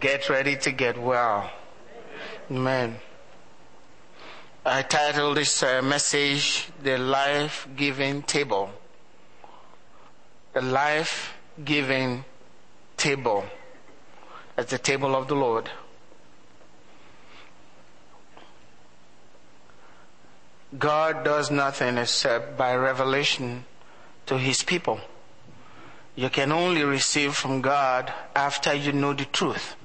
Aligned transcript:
Get 0.00 0.30
ready 0.30 0.56
to 0.56 0.72
get 0.72 0.96
well. 0.96 1.50
Amen. 2.50 2.96
I 4.64 4.80
titled 4.80 5.36
this 5.36 5.62
uh, 5.62 5.82
message 5.82 6.68
The 6.82 6.96
Life 6.96 7.68
Giving 7.76 8.22
Table. 8.22 8.70
The 10.54 10.62
Life 10.62 11.34
Giving 11.62 12.24
Table. 12.96 13.44
At 14.56 14.68
the 14.68 14.78
table 14.78 15.14
of 15.14 15.28
the 15.28 15.34
Lord. 15.34 15.68
God 20.78 21.24
does 21.24 21.50
nothing 21.50 21.98
except 21.98 22.56
by 22.56 22.74
revelation 22.74 23.66
to 24.24 24.38
his 24.38 24.62
people. 24.62 24.98
You 26.16 26.30
can 26.30 26.52
only 26.52 26.84
receive 26.84 27.34
from 27.34 27.60
God 27.60 28.10
after 28.34 28.72
you 28.72 28.92
know 28.92 29.12
the 29.12 29.26
truth. 29.26 29.76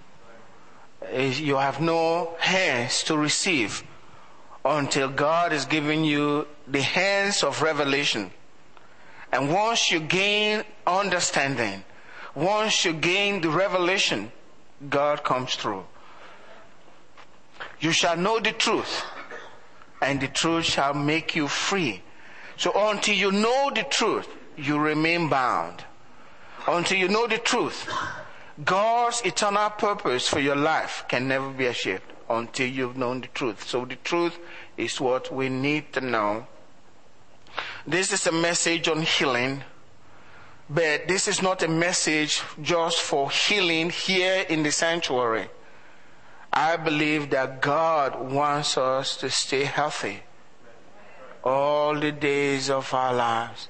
You 1.13 1.57
have 1.57 1.81
no 1.81 2.35
hands 2.39 3.03
to 3.03 3.17
receive 3.17 3.83
until 4.63 5.09
God 5.09 5.53
is 5.53 5.65
giving 5.65 6.03
you 6.03 6.47
the 6.67 6.81
hands 6.81 7.43
of 7.43 7.61
revelation. 7.61 8.31
And 9.31 9.51
once 9.53 9.91
you 9.91 9.99
gain 9.99 10.63
understanding, 10.87 11.83
once 12.33 12.85
you 12.85 12.93
gain 12.93 13.41
the 13.41 13.49
revelation, 13.49 14.31
God 14.89 15.23
comes 15.23 15.55
through. 15.55 15.85
You 17.79 17.91
shall 17.91 18.17
know 18.17 18.39
the 18.39 18.51
truth, 18.51 19.03
and 20.01 20.19
the 20.19 20.27
truth 20.27 20.65
shall 20.65 20.93
make 20.93 21.35
you 21.35 21.47
free. 21.47 22.01
So 22.57 22.71
until 22.75 23.15
you 23.15 23.31
know 23.31 23.71
the 23.73 23.83
truth, 23.83 24.27
you 24.57 24.79
remain 24.79 25.29
bound. 25.29 25.83
Until 26.67 26.97
you 26.97 27.07
know 27.07 27.27
the 27.27 27.37
truth, 27.37 27.87
God's 28.63 29.21
eternal 29.25 29.69
purpose 29.71 30.29
for 30.29 30.39
your 30.39 30.55
life 30.55 31.03
can 31.09 31.27
never 31.27 31.49
be 31.49 31.65
achieved 31.65 32.03
until 32.29 32.67
you've 32.67 32.95
known 32.95 33.21
the 33.21 33.27
truth. 33.27 33.67
So 33.67 33.83
the 33.83 33.97
truth 33.97 34.39
is 34.77 35.01
what 35.01 35.33
we 35.33 35.49
need 35.49 35.91
to 35.93 36.01
know. 36.01 36.47
This 37.85 38.13
is 38.13 38.25
a 38.27 38.31
message 38.31 38.87
on 38.87 39.01
healing, 39.01 39.63
but 40.69 41.07
this 41.07 41.27
is 41.27 41.41
not 41.41 41.63
a 41.63 41.67
message 41.67 42.41
just 42.61 42.99
for 42.99 43.29
healing 43.29 43.89
here 43.89 44.45
in 44.49 44.63
the 44.63 44.71
sanctuary. 44.71 45.49
I 46.51 46.77
believe 46.77 47.31
that 47.31 47.61
God 47.61 48.31
wants 48.31 48.77
us 48.77 49.17
to 49.17 49.29
stay 49.29 49.65
healthy 49.65 50.23
all 51.43 51.99
the 51.99 52.11
days 52.13 52.69
of 52.69 52.93
our 52.93 53.13
lives. 53.13 53.67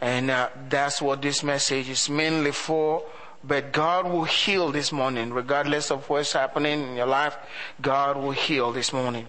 And 0.00 0.30
uh, 0.30 0.48
that's 0.68 1.02
what 1.02 1.20
this 1.20 1.42
message 1.42 1.88
is 1.90 2.08
mainly 2.08 2.52
for. 2.52 3.04
But 3.42 3.72
God 3.72 4.06
will 4.06 4.24
heal 4.24 4.70
this 4.70 4.92
morning, 4.92 5.32
regardless 5.32 5.90
of 5.90 6.08
what's 6.10 6.32
happening 6.32 6.82
in 6.82 6.96
your 6.96 7.06
life. 7.06 7.36
God 7.80 8.16
will 8.16 8.32
heal 8.32 8.70
this 8.72 8.92
morning. 8.92 9.28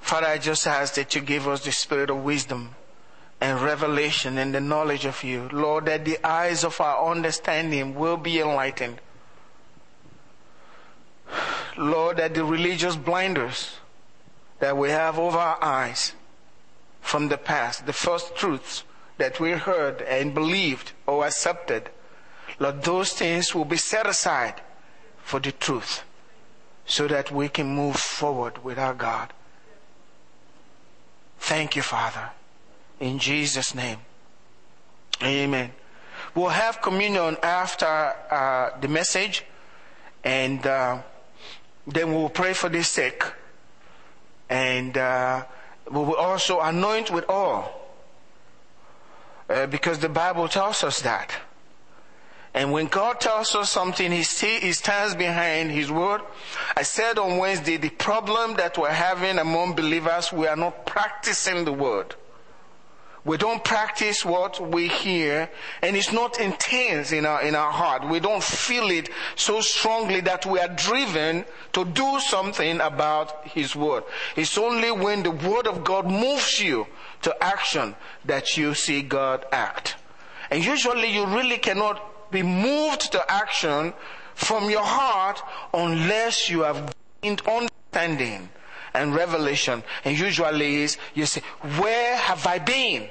Father, 0.00 0.28
I 0.28 0.38
just 0.38 0.66
ask 0.66 0.94
that 0.94 1.14
you 1.14 1.20
give 1.20 1.46
us 1.46 1.64
the 1.64 1.72
spirit 1.72 2.10
of 2.10 2.22
wisdom 2.22 2.74
and 3.40 3.60
revelation 3.60 4.38
and 4.38 4.54
the 4.54 4.60
knowledge 4.60 5.04
of 5.04 5.22
you. 5.22 5.48
Lord, 5.52 5.86
that 5.86 6.04
the 6.04 6.24
eyes 6.24 6.64
of 6.64 6.80
our 6.80 7.10
understanding 7.10 7.94
will 7.94 8.16
be 8.16 8.40
enlightened. 8.40 9.00
Lord, 11.76 12.16
that 12.16 12.34
the 12.34 12.44
religious 12.44 12.96
blinders 12.96 13.76
that 14.60 14.76
we 14.76 14.88
have 14.90 15.18
over 15.18 15.36
our 15.36 15.62
eyes 15.62 16.14
from 17.02 17.28
the 17.28 17.36
past, 17.36 17.84
the 17.84 17.92
first 17.92 18.34
truths 18.34 18.84
that 19.18 19.38
we 19.38 19.50
heard 19.52 20.00
and 20.02 20.34
believed 20.34 20.92
or 21.06 21.26
accepted, 21.26 21.90
Lord, 22.58 22.82
those 22.82 23.12
things 23.12 23.54
will 23.54 23.64
be 23.64 23.76
set 23.76 24.06
aside 24.06 24.60
for 25.22 25.40
the 25.40 25.52
truth 25.52 26.02
so 26.86 27.06
that 27.08 27.30
we 27.30 27.48
can 27.48 27.66
move 27.66 27.96
forward 27.96 28.64
with 28.64 28.78
our 28.78 28.94
God. 28.94 29.32
Thank 31.38 31.76
you, 31.76 31.82
Father. 31.82 32.30
In 33.00 33.18
Jesus' 33.18 33.74
name. 33.74 33.98
Amen. 35.22 35.72
We'll 36.34 36.48
have 36.48 36.80
communion 36.80 37.36
after 37.42 37.86
uh, 37.86 38.78
the 38.80 38.88
message 38.88 39.44
and 40.24 40.66
uh, 40.66 41.02
then 41.86 42.12
we'll 42.12 42.28
pray 42.28 42.52
for 42.52 42.68
the 42.68 42.82
sick 42.82 43.24
and 44.48 44.96
uh, 44.96 45.44
we 45.90 45.98
will 45.98 46.16
also 46.16 46.60
anoint 46.60 47.10
with 47.10 47.28
oil 47.28 47.72
uh, 49.48 49.66
because 49.66 49.98
the 49.98 50.08
Bible 50.08 50.48
tells 50.48 50.82
us 50.82 51.00
that. 51.02 51.32
And 52.56 52.72
when 52.72 52.86
God 52.86 53.20
tells 53.20 53.54
us 53.54 53.70
something, 53.70 54.10
he, 54.10 54.22
he 54.22 54.72
stands 54.72 55.14
behind 55.14 55.70
His 55.70 55.92
word. 55.92 56.22
I 56.74 56.84
said 56.84 57.18
on 57.18 57.36
Wednesday, 57.36 57.76
the 57.76 57.90
problem 57.90 58.56
that 58.56 58.78
we're 58.78 58.90
having 58.90 59.38
among 59.38 59.74
believers, 59.74 60.32
we 60.32 60.46
are 60.46 60.56
not 60.56 60.86
practicing 60.86 61.66
the 61.66 61.72
word. 61.74 62.14
We 63.26 63.36
don't 63.36 63.62
practice 63.62 64.24
what 64.24 64.58
we 64.72 64.88
hear, 64.88 65.50
and 65.82 65.96
it's 65.96 66.12
not 66.12 66.40
intense 66.40 67.12
in 67.12 67.26
our, 67.26 67.42
in 67.42 67.54
our 67.54 67.72
heart. 67.72 68.08
We 68.08 68.20
don't 68.20 68.42
feel 68.42 68.90
it 68.90 69.10
so 69.34 69.60
strongly 69.60 70.20
that 70.22 70.46
we 70.46 70.58
are 70.58 70.68
driven 70.68 71.44
to 71.74 71.84
do 71.84 72.20
something 72.20 72.80
about 72.80 73.48
His 73.48 73.76
Word. 73.76 74.04
It's 74.34 74.56
only 74.56 74.92
when 74.92 75.24
the 75.24 75.32
Word 75.32 75.66
of 75.66 75.84
God 75.84 76.10
moves 76.10 76.58
you 76.58 76.86
to 77.22 77.44
action 77.44 77.96
that 78.24 78.56
you 78.56 78.72
see 78.72 79.02
God 79.02 79.44
act. 79.52 79.96
And 80.50 80.64
usually 80.64 81.12
you 81.12 81.26
really 81.26 81.58
cannot 81.58 82.15
be 82.30 82.42
moved 82.42 83.12
to 83.12 83.30
action 83.30 83.92
from 84.34 84.70
your 84.70 84.84
heart 84.84 85.42
unless 85.72 86.50
you 86.50 86.62
have 86.62 86.94
gained 87.22 87.42
understanding 87.46 88.48
and 88.94 89.14
revelation. 89.14 89.82
And 90.04 90.18
usually 90.18 90.82
is 90.82 90.98
you 91.14 91.26
say, 91.26 91.42
where 91.78 92.16
have 92.16 92.46
I 92.46 92.58
been? 92.58 93.08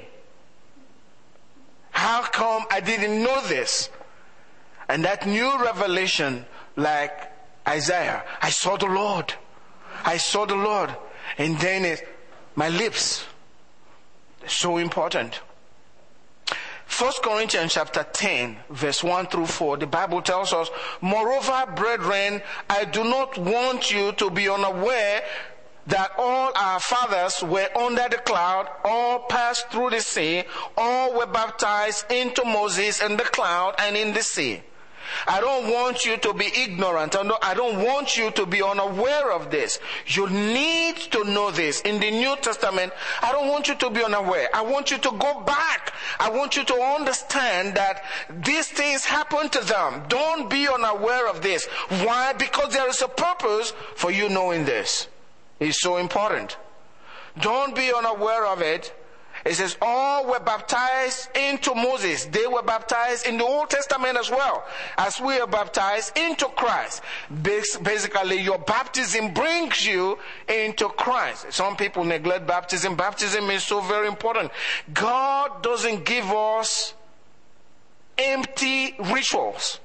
How 1.90 2.22
come 2.22 2.64
I 2.70 2.80
didn't 2.80 3.22
know 3.22 3.40
this? 3.46 3.88
And 4.88 5.04
that 5.04 5.26
new 5.26 5.62
revelation, 5.64 6.44
like 6.76 7.32
Isaiah, 7.66 8.22
I 8.40 8.50
saw 8.50 8.76
the 8.76 8.86
Lord. 8.86 9.34
I 10.04 10.18
saw 10.18 10.44
the 10.46 10.54
Lord. 10.54 10.94
And 11.38 11.58
then 11.58 11.84
it, 11.84 12.06
my 12.54 12.68
lips. 12.68 13.24
So 14.46 14.76
important. 14.76 15.40
First 16.86 17.22
Corinthians 17.22 17.74
chapter 17.74 18.04
10 18.10 18.56
verse 18.70 19.04
1 19.04 19.26
through 19.26 19.46
4, 19.46 19.76
the 19.76 19.86
Bible 19.86 20.22
tells 20.22 20.52
us, 20.52 20.70
Moreover, 21.02 21.66
brethren, 21.74 22.40
I 22.70 22.84
do 22.84 23.04
not 23.04 23.36
want 23.36 23.90
you 23.90 24.12
to 24.12 24.30
be 24.30 24.48
unaware 24.48 25.22
that 25.88 26.12
all 26.16 26.52
our 26.56 26.80
fathers 26.80 27.42
were 27.42 27.68
under 27.76 28.08
the 28.08 28.16
cloud, 28.16 28.68
all 28.84 29.20
passed 29.20 29.68
through 29.70 29.90
the 29.90 30.00
sea, 30.00 30.44
all 30.76 31.16
were 31.16 31.26
baptized 31.26 32.10
into 32.10 32.44
Moses 32.44 33.02
in 33.02 33.16
the 33.16 33.24
cloud 33.24 33.74
and 33.78 33.96
in 33.96 34.12
the 34.12 34.22
sea. 34.22 34.62
I 35.26 35.40
don't 35.40 35.72
want 35.72 36.04
you 36.04 36.16
to 36.16 36.34
be 36.34 36.46
ignorant. 36.56 37.16
I 37.16 37.54
don't 37.54 37.82
want 37.84 38.16
you 38.16 38.30
to 38.32 38.46
be 38.46 38.62
unaware 38.62 39.32
of 39.32 39.50
this. 39.50 39.78
You 40.06 40.28
need 40.28 40.96
to 40.96 41.24
know 41.24 41.50
this. 41.50 41.80
In 41.82 42.00
the 42.00 42.10
New 42.10 42.36
Testament, 42.36 42.92
I 43.22 43.32
don't 43.32 43.48
want 43.48 43.68
you 43.68 43.74
to 43.76 43.90
be 43.90 44.02
unaware. 44.04 44.48
I 44.54 44.62
want 44.62 44.90
you 44.90 44.98
to 44.98 45.10
go 45.10 45.40
back. 45.42 45.92
I 46.18 46.30
want 46.30 46.56
you 46.56 46.64
to 46.64 46.74
understand 46.74 47.74
that 47.76 48.04
these 48.44 48.68
things 48.68 49.04
happen 49.04 49.48
to 49.50 49.60
them. 49.64 50.04
Don't 50.08 50.48
be 50.50 50.68
unaware 50.68 51.28
of 51.28 51.42
this. 51.42 51.66
Why? 51.88 52.32
Because 52.32 52.72
there 52.72 52.88
is 52.88 53.02
a 53.02 53.08
purpose 53.08 53.72
for 53.94 54.10
you 54.10 54.28
knowing 54.28 54.64
this 54.64 55.08
It's 55.60 55.80
so 55.80 55.96
important. 55.96 56.56
Don't 57.40 57.74
be 57.74 57.92
unaware 57.92 58.46
of 58.46 58.62
it. 58.62 58.94
It 59.46 59.54
says 59.54 59.76
all 59.80 60.26
were 60.26 60.40
baptized 60.40 61.28
into 61.36 61.72
Moses. 61.72 62.24
They 62.24 62.48
were 62.48 62.62
baptized 62.62 63.26
in 63.26 63.38
the 63.38 63.44
Old 63.44 63.70
Testament 63.70 64.18
as 64.18 64.28
well 64.28 64.64
as 64.98 65.20
we 65.20 65.38
are 65.38 65.46
baptized 65.46 66.18
into 66.18 66.46
Christ. 66.46 67.00
Basically, 67.42 68.40
your 68.40 68.58
baptism 68.58 69.32
brings 69.32 69.86
you 69.86 70.18
into 70.48 70.88
Christ. 70.88 71.52
Some 71.52 71.76
people 71.76 72.02
neglect 72.02 72.46
baptism. 72.46 72.96
Baptism 72.96 73.48
is 73.50 73.62
so 73.62 73.80
very 73.80 74.08
important. 74.08 74.50
God 74.92 75.62
doesn't 75.62 76.04
give 76.04 76.24
us 76.32 76.94
empty 78.18 78.96
rituals. 78.98 79.78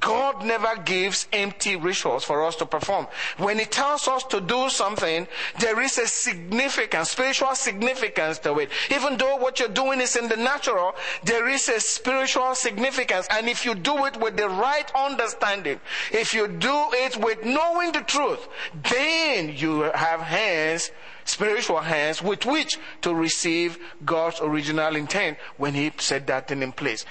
God 0.00 0.44
never 0.44 0.76
gives 0.76 1.28
empty 1.32 1.76
rituals 1.76 2.24
for 2.24 2.44
us 2.44 2.56
to 2.56 2.66
perform. 2.66 3.06
When 3.36 3.58
He 3.58 3.66
tells 3.66 4.08
us 4.08 4.24
to 4.24 4.40
do 4.40 4.70
something, 4.70 5.28
there 5.58 5.80
is 5.82 5.98
a 5.98 6.06
significance, 6.06 7.10
spiritual 7.10 7.54
significance 7.54 8.38
to 8.40 8.58
it. 8.58 8.70
Even 8.90 9.18
though 9.18 9.36
what 9.36 9.58
you're 9.58 9.68
doing 9.68 10.00
is 10.00 10.16
in 10.16 10.28
the 10.28 10.36
natural, 10.36 10.94
there 11.24 11.48
is 11.48 11.68
a 11.68 11.78
spiritual 11.78 12.54
significance. 12.54 13.26
And 13.30 13.48
if 13.48 13.66
you 13.66 13.74
do 13.74 14.06
it 14.06 14.18
with 14.18 14.36
the 14.36 14.48
right 14.48 14.90
understanding, 14.94 15.78
if 16.10 16.32
you 16.32 16.48
do 16.48 16.86
it 16.92 17.18
with 17.18 17.44
knowing 17.44 17.92
the 17.92 18.00
truth, 18.00 18.48
then 18.90 19.54
you 19.54 19.82
have 19.94 20.20
hands, 20.20 20.90
spiritual 21.24 21.80
hands 21.80 22.22
with 22.22 22.46
which 22.46 22.78
to 23.02 23.14
receive 23.14 23.78
God's 24.06 24.40
original 24.40 24.96
intent 24.96 25.36
when 25.58 25.74
He 25.74 25.92
set 25.98 26.26
that 26.28 26.48
thing 26.48 26.62
in 26.62 26.72
place. 26.72 27.04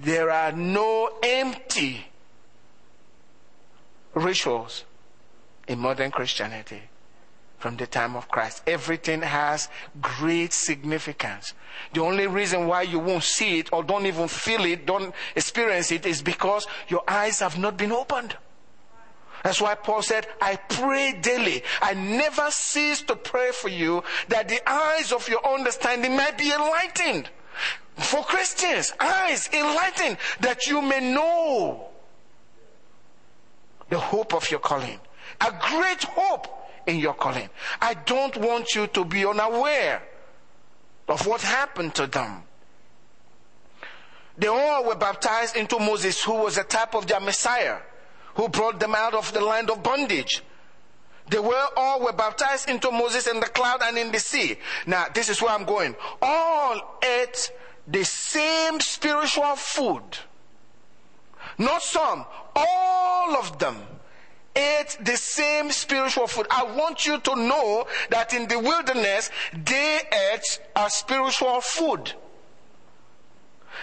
There 0.00 0.30
are 0.30 0.52
no 0.52 1.10
empty 1.24 2.06
rituals 4.14 4.84
in 5.68 5.78
modern 5.78 6.10
Christianity 6.10 6.82
from 7.58 7.76
the 7.76 7.86
time 7.86 8.16
of 8.16 8.28
Christ. 8.28 8.62
Everything 8.66 9.20
has 9.20 9.68
great 10.00 10.52
significance. 10.52 11.52
The 11.92 12.00
only 12.00 12.26
reason 12.26 12.66
why 12.66 12.82
you 12.82 12.98
won't 12.98 13.22
see 13.22 13.58
it 13.58 13.72
or 13.72 13.84
don't 13.84 14.06
even 14.06 14.28
feel 14.28 14.64
it, 14.64 14.86
don't 14.86 15.14
experience 15.36 15.92
it 15.92 16.06
is 16.06 16.22
because 16.22 16.66
your 16.88 17.02
eyes 17.06 17.40
have 17.40 17.58
not 17.58 17.76
been 17.76 17.92
opened. 17.92 18.36
That's 19.44 19.60
why 19.60 19.74
Paul 19.74 20.02
said, 20.02 20.26
I 20.40 20.56
pray 20.56 21.12
daily. 21.20 21.62
I 21.80 21.94
never 21.94 22.50
cease 22.50 23.02
to 23.02 23.16
pray 23.16 23.52
for 23.52 23.68
you 23.68 24.02
that 24.28 24.48
the 24.48 24.60
eyes 24.68 25.12
of 25.12 25.28
your 25.28 25.46
understanding 25.46 26.16
might 26.16 26.36
be 26.36 26.52
enlightened. 26.52 27.30
For 27.96 28.22
Christians, 28.22 28.92
eyes 28.98 29.48
enlightened 29.52 30.16
that 30.40 30.66
you 30.66 30.80
may 30.80 31.12
know 31.12 31.89
the 33.90 33.98
hope 33.98 34.34
of 34.34 34.50
your 34.50 34.60
calling. 34.60 34.98
A 35.40 35.52
great 35.60 36.02
hope 36.04 36.46
in 36.86 36.98
your 36.98 37.14
calling. 37.14 37.48
I 37.80 37.94
don't 37.94 38.36
want 38.38 38.74
you 38.74 38.86
to 38.88 39.04
be 39.04 39.26
unaware 39.26 40.02
of 41.08 41.26
what 41.26 41.42
happened 41.42 41.94
to 41.96 42.06
them. 42.06 42.44
They 44.38 44.46
all 44.46 44.84
were 44.84 44.96
baptized 44.96 45.56
into 45.56 45.78
Moses, 45.78 46.22
who 46.22 46.34
was 46.34 46.56
a 46.56 46.64
type 46.64 46.94
of 46.94 47.06
their 47.06 47.20
Messiah, 47.20 47.78
who 48.36 48.48
brought 48.48 48.80
them 48.80 48.94
out 48.94 49.14
of 49.14 49.32
the 49.32 49.40
land 49.40 49.70
of 49.70 49.82
bondage. 49.82 50.42
They 51.28 51.38
were 51.38 51.66
all 51.76 52.00
were 52.00 52.12
baptized 52.12 52.68
into 52.68 52.90
Moses 52.90 53.26
in 53.26 53.38
the 53.38 53.46
cloud 53.46 53.82
and 53.82 53.98
in 53.98 54.10
the 54.10 54.18
sea. 54.18 54.56
Now, 54.86 55.06
this 55.12 55.28
is 55.28 55.42
where 55.42 55.52
I'm 55.52 55.64
going. 55.64 55.94
All 56.22 56.98
ate 57.04 57.52
the 57.86 58.04
same 58.04 58.80
spiritual 58.80 59.56
food. 59.56 60.02
Not 61.60 61.82
some, 61.82 62.24
all 62.56 63.36
of 63.36 63.58
them 63.58 63.76
ate 64.56 64.96
the 65.02 65.16
same 65.18 65.70
spiritual 65.70 66.26
food. 66.26 66.46
I 66.50 66.64
want 66.64 67.06
you 67.06 67.20
to 67.20 67.36
know 67.36 67.86
that 68.08 68.32
in 68.32 68.48
the 68.48 68.58
wilderness, 68.58 69.30
they 69.52 70.00
ate 70.32 70.58
a 70.74 70.88
spiritual 70.88 71.60
food. 71.60 72.14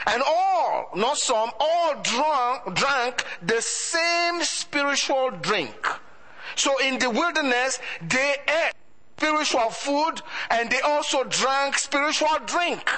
And 0.07 0.24
all, 0.25 0.89
not 0.95 1.18
some, 1.18 1.51
all 1.59 2.01
drank, 2.01 2.74
drank 2.74 3.24
the 3.44 3.62
same 3.62 4.41
spiritual 4.41 5.29
drink. 5.39 5.88
So 6.56 6.79
in 6.79 6.97
the 6.97 7.12
wilderness, 7.12 7.77
they 8.01 8.38
ate 8.47 8.74
spiritual 9.19 9.69
food 9.69 10.24
and 10.50 10.71
they 10.71 10.81
also 10.81 11.25
drank 11.25 11.77
spiritual 11.77 12.39
drink. 12.47 12.89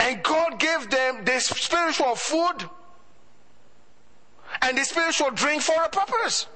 And 0.00 0.22
God 0.22 0.58
gave 0.58 0.88
them 0.88 1.26
the 1.26 1.38
spiritual 1.40 2.14
food 2.14 2.70
and 4.66 4.76
the 4.76 4.84
spiritual 4.84 5.30
drink 5.30 5.62
for 5.62 5.80
a 5.80 5.88
purpose. 5.88 6.46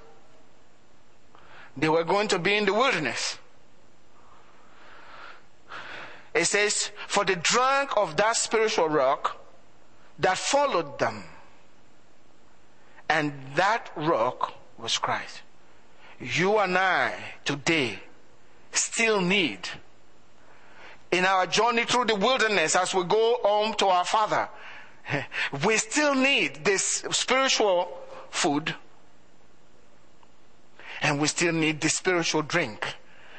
They 1.77 1.89
were 1.89 2.03
going 2.03 2.27
to 2.29 2.39
be 2.39 2.57
in 2.57 2.67
the 2.67 2.75
wilderness. 2.75 3.39
It 6.35 6.45
says, 6.47 6.91
For 7.07 7.25
the 7.25 7.37
drunk 7.37 7.97
of 7.97 8.17
that 8.17 8.37
spiritual 8.37 8.89
rock 8.89 9.41
that 10.19 10.39
followed 10.39 10.99
them, 10.99 11.25
and 13.09 13.33
that 13.55 13.91
rock 13.97 14.55
was 14.77 14.99
Christ. 14.99 15.43
You 16.19 16.59
and 16.59 16.77
I 16.77 17.15
today 17.45 18.01
still 18.73 19.21
need, 19.21 19.69
in 21.13 21.25
our 21.25 21.47
journey 21.47 21.85
through 21.85 22.07
the 22.07 22.15
wilderness 22.17 22.77
as 22.77 22.93
we 22.93 23.05
go 23.05 23.39
home 23.43 23.75
to 23.75 23.87
our 23.87 24.05
Father, 24.05 24.49
we 25.65 25.77
still 25.77 26.15
need 26.15 26.65
this 26.65 27.05
spiritual 27.11 28.00
food 28.31 28.75
and 31.03 31.21
we 31.21 31.29
still 31.29 31.53
need 31.53 31.81
the 31.81 31.89
spiritual 31.89 32.43
drink 32.43 32.97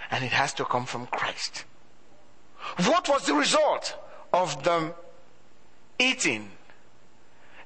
and 0.09 0.23
it 0.23 0.31
has 0.31 0.53
to 0.53 0.65
come 0.65 0.85
from 0.85 1.07
Christ. 1.07 1.65
What 2.85 3.07
was 3.07 3.25
the 3.25 3.33
result 3.33 3.95
of 4.33 4.63
them 4.63 4.93
eating 5.99 6.51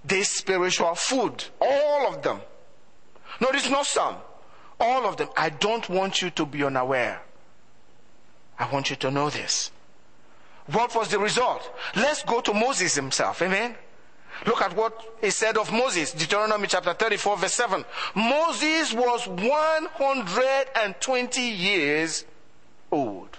this 0.04 0.30
spiritual 0.30 0.95
food? 0.95 1.45
All 1.60 2.13
of 2.13 2.22
them. 2.22 2.42
No, 3.39 3.50
it's 3.54 3.69
not 3.69 3.86
some. 3.86 4.16
All 4.80 5.06
of 5.06 5.18
them. 5.18 5.30
I 5.38 5.50
don't 5.50 5.88
want 5.89 6.22
you 6.22 6.30
to 6.31 6.45
be 6.45 6.63
unaware. 6.63 7.22
I 8.60 8.72
want 8.72 8.89
you 8.89 8.95
to 8.98 9.12
know 9.12 9.30
this. 9.30 9.72
What 10.68 10.95
was 10.95 11.10
the 11.10 11.19
result? 11.19 11.69
Let's 11.95 12.24
go 12.24 12.42
to 12.42 12.54
Moses 12.54 12.95
himself. 12.95 13.42
Amen. 13.42 13.75
Look 14.46 14.62
at 14.62 14.76
what 14.76 15.18
he 15.22 15.32
said 15.32 15.58
of 15.58 15.72
Moses, 15.72 16.12
Deuteronomy 16.12 16.68
chapter 16.68 16.94
34, 16.94 17.38
verse 17.38 17.54
7. 17.54 17.86
Moses 18.16 18.94
was 18.94 19.28
120 19.28 21.42
years 21.42 22.26
old 22.92 23.38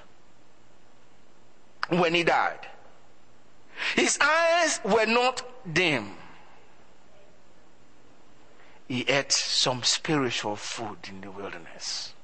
when 1.88 2.14
he 2.14 2.24
died. 2.24 2.66
His 3.94 4.18
eyes 4.20 4.80
were 4.84 5.06
not 5.06 5.42
dim. 5.72 6.14
He 8.88 9.02
ate 9.02 9.32
some 9.32 9.82
spiritual 9.82 10.56
food 10.56 10.98
in 11.08 11.20
the 11.20 11.30
wilderness. 11.30 12.14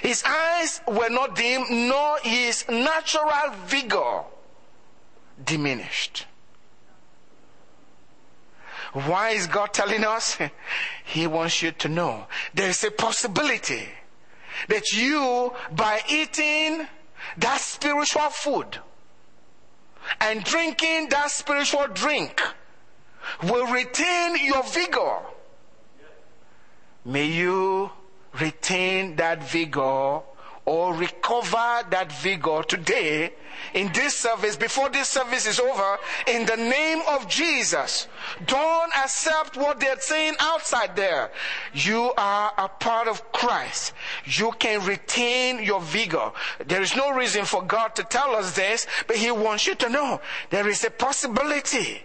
His 0.00 0.22
eyes 0.24 0.80
were 0.86 1.08
not 1.08 1.34
dim, 1.34 1.64
nor 1.88 2.18
his 2.18 2.64
natural 2.68 3.50
vigor 3.66 4.22
diminished. 5.44 6.26
Why 8.92 9.30
is 9.30 9.46
God 9.46 9.72
telling 9.72 10.04
us? 10.04 10.38
He 11.04 11.26
wants 11.26 11.62
you 11.62 11.72
to 11.72 11.88
know 11.88 12.26
there's 12.54 12.84
a 12.84 12.90
possibility 12.90 13.88
that 14.68 14.92
you, 14.92 15.52
by 15.72 16.00
eating 16.08 16.86
that 17.38 17.60
spiritual 17.60 18.30
food 18.30 18.78
and 20.20 20.44
drinking 20.44 21.08
that 21.10 21.30
spiritual 21.30 21.86
drink, 21.88 22.40
will 23.42 23.66
retain 23.66 24.36
your 24.44 24.62
vigor. 24.64 25.18
May 27.04 27.26
you 27.26 27.90
retain 28.40 29.16
that 29.16 29.42
vigor 29.42 30.20
or 30.68 30.92
recover 30.92 31.80
that 31.88 32.12
vigor 32.20 32.62
today 32.62 33.32
in 33.72 33.90
this 33.94 34.14
service, 34.14 34.54
before 34.54 34.90
this 34.90 35.08
service 35.08 35.46
is 35.46 35.58
over, 35.58 35.96
in 36.26 36.44
the 36.44 36.56
name 36.56 37.00
of 37.08 37.26
Jesus. 37.26 38.06
Don't 38.46 38.92
accept 38.94 39.56
what 39.56 39.80
they're 39.80 39.98
saying 39.98 40.34
outside 40.38 40.94
there. 40.94 41.30
You 41.72 42.12
are 42.18 42.52
a 42.58 42.68
part 42.68 43.08
of 43.08 43.32
Christ. 43.32 43.94
You 44.26 44.52
can 44.58 44.84
retain 44.84 45.62
your 45.62 45.80
vigor. 45.80 46.32
There 46.66 46.82
is 46.82 46.94
no 46.94 47.14
reason 47.14 47.46
for 47.46 47.62
God 47.62 47.94
to 47.96 48.04
tell 48.04 48.36
us 48.36 48.54
this, 48.54 48.86
but 49.06 49.16
He 49.16 49.30
wants 49.30 49.66
you 49.66 49.74
to 49.76 49.88
know 49.88 50.20
there 50.50 50.68
is 50.68 50.84
a 50.84 50.90
possibility 50.90 52.02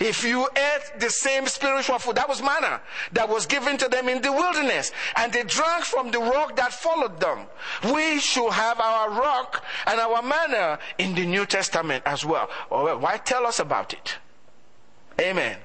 if 0.00 0.24
you 0.24 0.48
ate 0.56 1.00
the 1.00 1.10
same 1.10 1.46
spiritual 1.46 1.98
food, 1.98 2.16
that 2.16 2.28
was 2.28 2.42
manna 2.42 2.80
that 3.12 3.28
was 3.28 3.46
given 3.46 3.76
to 3.78 3.88
them 3.88 4.08
in 4.08 4.22
the 4.22 4.32
wilderness, 4.32 4.92
and 5.16 5.32
they 5.32 5.44
drank 5.44 5.84
from 5.84 6.10
the 6.10 6.18
rock 6.18 6.56
that 6.56 6.72
followed 6.72 7.20
them. 7.20 7.46
We 7.92 8.20
should 8.20 8.52
have 8.52 8.80
our 8.80 9.10
rock 9.10 9.64
and 9.86 10.00
our 10.00 10.22
manna 10.22 10.78
in 10.98 11.14
the 11.14 11.26
New 11.26 11.46
Testament 11.46 12.02
as 12.06 12.24
well. 12.24 12.48
Why 12.68 13.16
tell 13.18 13.46
us 13.46 13.58
about 13.58 13.92
it? 13.92 14.16
Amen. 15.20 15.58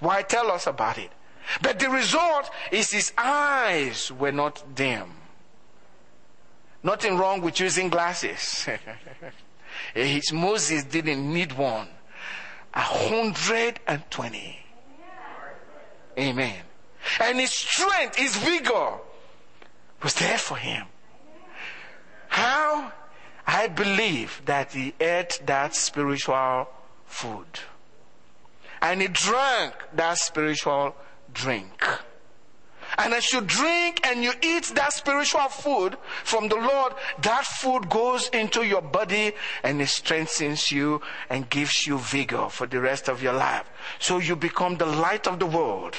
Why 0.00 0.22
tell 0.22 0.50
us 0.50 0.66
about 0.66 0.98
it? 0.98 1.10
But 1.62 1.78
the 1.78 1.90
result 1.90 2.50
is 2.70 2.90
his 2.90 3.12
eyes 3.18 4.12
were 4.12 4.32
not 4.32 4.74
dim. 4.74 5.12
Nothing 6.82 7.18
wrong 7.18 7.42
with 7.42 7.60
using 7.60 7.88
glasses. 7.88 8.66
Moses 10.32 10.84
didn't 10.84 11.32
need 11.32 11.52
one. 11.52 11.88
120. 12.72 14.58
Amen. 16.18 16.56
And 17.20 17.40
his 17.40 17.50
strength, 17.50 18.16
his 18.16 18.36
vigor 18.36 18.98
was 20.02 20.14
there 20.14 20.38
for 20.38 20.56
him. 20.56 20.86
How? 22.28 22.92
I 23.46 23.68
believe 23.68 24.42
that 24.44 24.72
he 24.72 24.94
ate 25.00 25.40
that 25.46 25.74
spiritual 25.74 26.68
food. 27.06 27.60
And 28.80 29.02
he 29.02 29.08
drank 29.08 29.74
that 29.94 30.18
spiritual 30.18 30.94
drink. 31.32 31.84
And 32.98 33.14
as 33.14 33.32
you 33.32 33.40
drink 33.40 34.06
and 34.06 34.22
you 34.22 34.32
eat 34.42 34.72
that 34.74 34.92
spiritual 34.92 35.48
food 35.48 35.96
from 36.24 36.48
the 36.48 36.56
Lord, 36.56 36.94
that 37.22 37.44
food 37.44 37.88
goes 37.88 38.28
into 38.28 38.64
your 38.64 38.82
body 38.82 39.32
and 39.62 39.80
it 39.80 39.88
strengthens 39.88 40.70
you 40.72 41.00
and 41.28 41.48
gives 41.50 41.86
you 41.86 41.98
vigor 41.98 42.48
for 42.48 42.66
the 42.66 42.80
rest 42.80 43.08
of 43.08 43.22
your 43.22 43.32
life. 43.32 43.64
So 43.98 44.18
you 44.18 44.36
become 44.36 44.76
the 44.76 44.86
light 44.86 45.26
of 45.26 45.38
the 45.38 45.46
world 45.46 45.96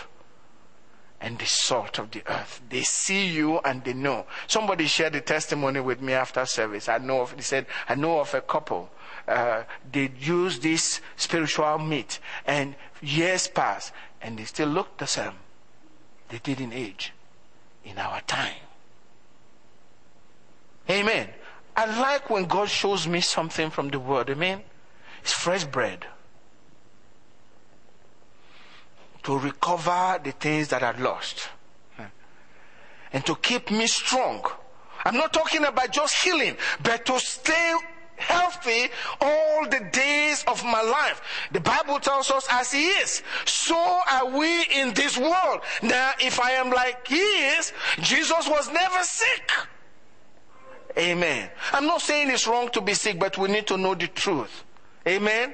and 1.21 1.37
the 1.37 1.45
salt 1.45 1.99
of 1.99 2.11
the 2.11 2.23
earth. 2.27 2.61
They 2.69 2.81
see 2.81 3.27
you 3.27 3.59
and 3.59 3.83
they 3.83 3.93
know. 3.93 4.25
Somebody 4.47 4.87
shared 4.87 5.15
a 5.15 5.21
testimony 5.21 5.79
with 5.79 6.01
me 6.01 6.13
after 6.13 6.45
service. 6.45 6.89
I 6.89 6.97
know 6.97 7.21
of, 7.21 7.33
he 7.33 7.41
said, 7.41 7.67
I 7.87 7.95
know 7.95 8.19
of 8.19 8.33
a 8.33 8.41
couple. 8.41 8.89
Uh, 9.27 9.63
they 9.91 10.11
use 10.19 10.59
this 10.59 10.99
spiritual 11.15 11.77
meat 11.77 12.19
and 12.45 12.75
years 13.01 13.47
pass 13.47 13.91
and 14.21 14.37
they 14.37 14.45
still 14.45 14.69
look 14.69 14.97
the 14.97 15.05
same. 15.07 15.33
They 16.31 16.39
didn't 16.39 16.73
age 16.73 17.13
in 17.85 17.97
our 17.97 18.21
time. 18.21 18.55
Amen. 20.89 21.29
I 21.75 21.99
like 21.99 22.29
when 22.29 22.45
God 22.45 22.69
shows 22.69 23.07
me 23.07 23.21
something 23.21 23.69
from 23.69 23.89
the 23.89 23.99
word. 23.99 24.29
Amen. 24.29 24.61
It's 25.21 25.33
fresh 25.33 25.63
bread. 25.63 26.05
To 29.23 29.37
recover 29.37 30.19
the 30.23 30.31
things 30.31 30.69
that 30.69 30.83
are 30.83 30.95
lost. 30.97 31.49
And 33.13 33.25
to 33.25 33.35
keep 33.35 33.69
me 33.69 33.87
strong. 33.87 34.43
I'm 35.03 35.15
not 35.15 35.33
talking 35.33 35.65
about 35.65 35.91
just 35.91 36.23
healing, 36.23 36.55
but 36.81 37.05
to 37.05 37.19
stay 37.19 37.75
healthy 38.21 38.89
all 39.19 39.67
the 39.67 39.79
days 39.91 40.43
of 40.47 40.63
my 40.63 40.81
life. 40.81 41.21
The 41.51 41.59
Bible 41.59 41.99
tells 41.99 42.31
us 42.31 42.47
as 42.51 42.71
he 42.71 42.85
is, 42.85 43.23
so 43.45 43.75
are 44.11 44.27
we 44.29 44.63
in 44.75 44.93
this 44.93 45.17
world. 45.17 45.61
Now, 45.81 46.11
if 46.19 46.39
I 46.39 46.51
am 46.51 46.69
like 46.69 47.07
he 47.07 47.15
is, 47.17 47.73
Jesus 47.99 48.47
was 48.47 48.71
never 48.71 49.03
sick. 49.03 49.51
Amen. 50.97 51.49
I'm 51.71 51.85
not 51.85 52.01
saying 52.01 52.29
it's 52.29 52.47
wrong 52.47 52.69
to 52.69 52.81
be 52.81 52.93
sick, 52.93 53.19
but 53.19 53.37
we 53.37 53.49
need 53.49 53.67
to 53.67 53.77
know 53.77 53.95
the 53.95 54.07
truth. 54.07 54.63
Amen. 55.07 55.53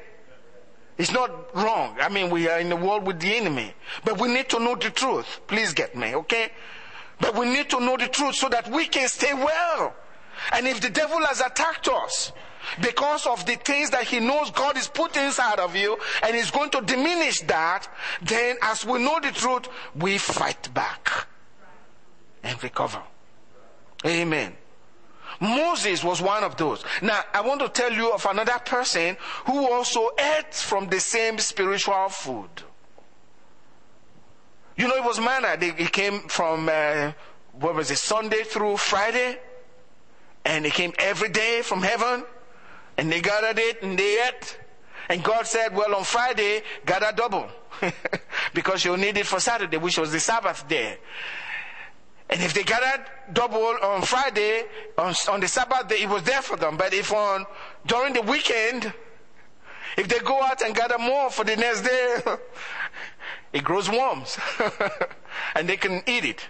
It's 0.97 1.11
not 1.11 1.55
wrong. 1.55 1.95
I 2.01 2.09
mean, 2.09 2.29
we 2.31 2.49
are 2.49 2.59
in 2.59 2.69
the 2.69 2.75
world 2.75 3.05
with 3.05 3.19
the 3.19 3.35
enemy, 3.35 3.73
but 4.03 4.19
we 4.19 4.29
need 4.29 4.49
to 4.49 4.59
know 4.59 4.75
the 4.75 4.89
truth. 4.89 5.41
Please 5.45 5.73
get 5.73 5.95
me, 5.95 6.15
okay? 6.15 6.49
But 7.19 7.35
we 7.35 7.45
need 7.45 7.69
to 7.69 7.79
know 7.79 7.97
the 7.97 8.07
truth 8.07 8.35
so 8.35 8.49
that 8.49 8.69
we 8.69 8.87
can 8.87 9.07
stay 9.07 9.33
well. 9.33 9.93
And 10.53 10.67
if 10.67 10.81
the 10.81 10.89
devil 10.89 11.19
has 11.25 11.39
attacked 11.41 11.87
us 11.87 12.31
because 12.81 13.25
of 13.25 13.45
the 13.45 13.55
things 13.55 13.89
that 13.91 14.03
he 14.03 14.19
knows 14.19 14.51
God 14.51 14.77
is 14.77 14.87
put 14.87 15.15
inside 15.17 15.59
of 15.59 15.75
you 15.75 15.97
and 16.23 16.35
is 16.35 16.51
going 16.51 16.69
to 16.71 16.81
diminish 16.81 17.41
that, 17.41 17.87
then 18.21 18.57
as 18.61 18.85
we 18.85 19.03
know 19.03 19.19
the 19.19 19.31
truth, 19.31 19.67
we 19.95 20.17
fight 20.17 20.73
back 20.73 21.27
and 22.43 22.61
recover. 22.63 23.01
Amen. 24.05 24.55
Moses 25.39 26.03
was 26.03 26.21
one 26.21 26.43
of 26.43 26.57
those. 26.57 26.83
Now, 27.01 27.21
I 27.33 27.41
want 27.41 27.61
to 27.61 27.69
tell 27.69 27.91
you 27.91 28.11
of 28.11 28.25
another 28.25 28.57
person 28.59 29.17
who 29.45 29.71
also 29.71 30.09
ate 30.17 30.53
from 30.53 30.87
the 30.87 30.99
same 30.99 31.37
spiritual 31.37 32.09
food. 32.09 32.49
You 34.77 34.87
know, 34.87 34.95
it 34.95 35.03
was 35.03 35.19
manna. 35.19 35.57
It 35.59 35.91
came 35.91 36.21
from, 36.27 36.69
uh, 36.69 37.11
what 37.53 37.75
was 37.75 37.91
it, 37.91 37.97
Sunday 37.97 38.43
through 38.43 38.77
Friday? 38.77 39.39
And 40.45 40.65
it 40.65 40.73
came 40.73 40.93
every 40.97 41.29
day 41.29 41.61
from 41.63 41.81
heaven. 41.81 42.23
And 42.97 43.11
they 43.11 43.21
gathered 43.21 43.59
it 43.59 43.83
and 43.83 43.97
they 43.97 44.27
ate. 44.27 44.57
And 45.09 45.23
God 45.23 45.45
said, 45.47 45.75
well, 45.75 45.95
on 45.95 46.03
Friday, 46.03 46.63
gather 46.85 47.11
double. 47.15 47.47
because 48.53 48.83
you'll 48.83 48.97
need 48.97 49.17
it 49.17 49.25
for 49.25 49.39
Saturday, 49.39 49.77
which 49.77 49.97
was 49.97 50.11
the 50.11 50.19
Sabbath 50.19 50.67
day. 50.67 50.97
And 52.29 52.41
if 52.41 52.53
they 52.53 52.63
gathered 52.63 53.05
double 53.31 53.77
on 53.81 54.01
Friday, 54.01 54.63
on, 54.97 55.13
on 55.29 55.39
the 55.39 55.47
Sabbath 55.47 55.87
day, 55.87 56.01
it 56.01 56.09
was 56.09 56.23
there 56.23 56.41
for 56.41 56.57
them. 56.57 56.75
But 56.75 56.93
if 56.93 57.13
on, 57.13 57.45
during 57.85 58.13
the 58.13 58.21
weekend, 58.21 58.91
if 59.97 60.07
they 60.07 60.19
go 60.19 60.41
out 60.41 60.61
and 60.61 60.75
gather 60.75 60.97
more 60.97 61.29
for 61.29 61.45
the 61.45 61.55
next 61.55 61.81
day, 61.81 62.17
it 63.53 63.63
grows 63.63 63.89
worms. 63.89 64.37
and 65.55 65.69
they 65.69 65.77
can 65.77 66.03
eat 66.05 66.25
it. 66.25 66.47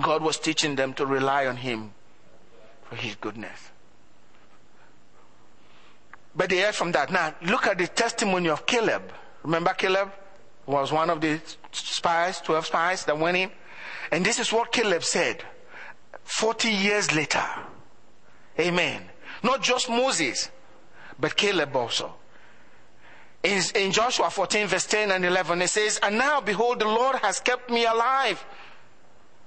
God 0.00 0.22
was 0.22 0.38
teaching 0.38 0.76
them 0.76 0.94
to 0.94 1.04
rely 1.04 1.46
on 1.46 1.56
Him 1.56 1.92
for 2.84 2.96
His 2.96 3.16
goodness. 3.16 3.69
But 6.34 6.50
they 6.50 6.60
heard 6.60 6.74
from 6.74 6.92
that. 6.92 7.10
Now, 7.10 7.34
look 7.42 7.66
at 7.66 7.78
the 7.78 7.88
testimony 7.88 8.48
of 8.48 8.66
Caleb. 8.66 9.12
Remember 9.42 9.72
Caleb 9.74 10.12
was 10.66 10.92
one 10.92 11.10
of 11.10 11.20
the 11.20 11.40
spies, 11.72 12.40
12 12.40 12.66
spies 12.66 13.04
that 13.04 13.18
went 13.18 13.36
in? 13.36 13.50
And 14.12 14.24
this 14.24 14.38
is 14.38 14.52
what 14.52 14.72
Caleb 14.72 15.02
said 15.04 15.44
40 16.24 16.70
years 16.70 17.14
later. 17.14 17.44
Amen. 18.58 19.02
Not 19.42 19.62
just 19.62 19.88
Moses, 19.88 20.50
but 21.18 21.36
Caleb 21.36 21.74
also. 21.74 22.14
In, 23.42 23.62
in, 23.74 23.90
Joshua 23.90 24.28
14, 24.28 24.66
verse 24.66 24.86
10 24.86 25.10
and 25.12 25.24
11, 25.24 25.62
it 25.62 25.68
says, 25.68 25.98
And 26.02 26.18
now, 26.18 26.40
behold, 26.40 26.78
the 26.78 26.86
Lord 26.86 27.16
has 27.16 27.40
kept 27.40 27.70
me 27.70 27.86
alive. 27.86 28.44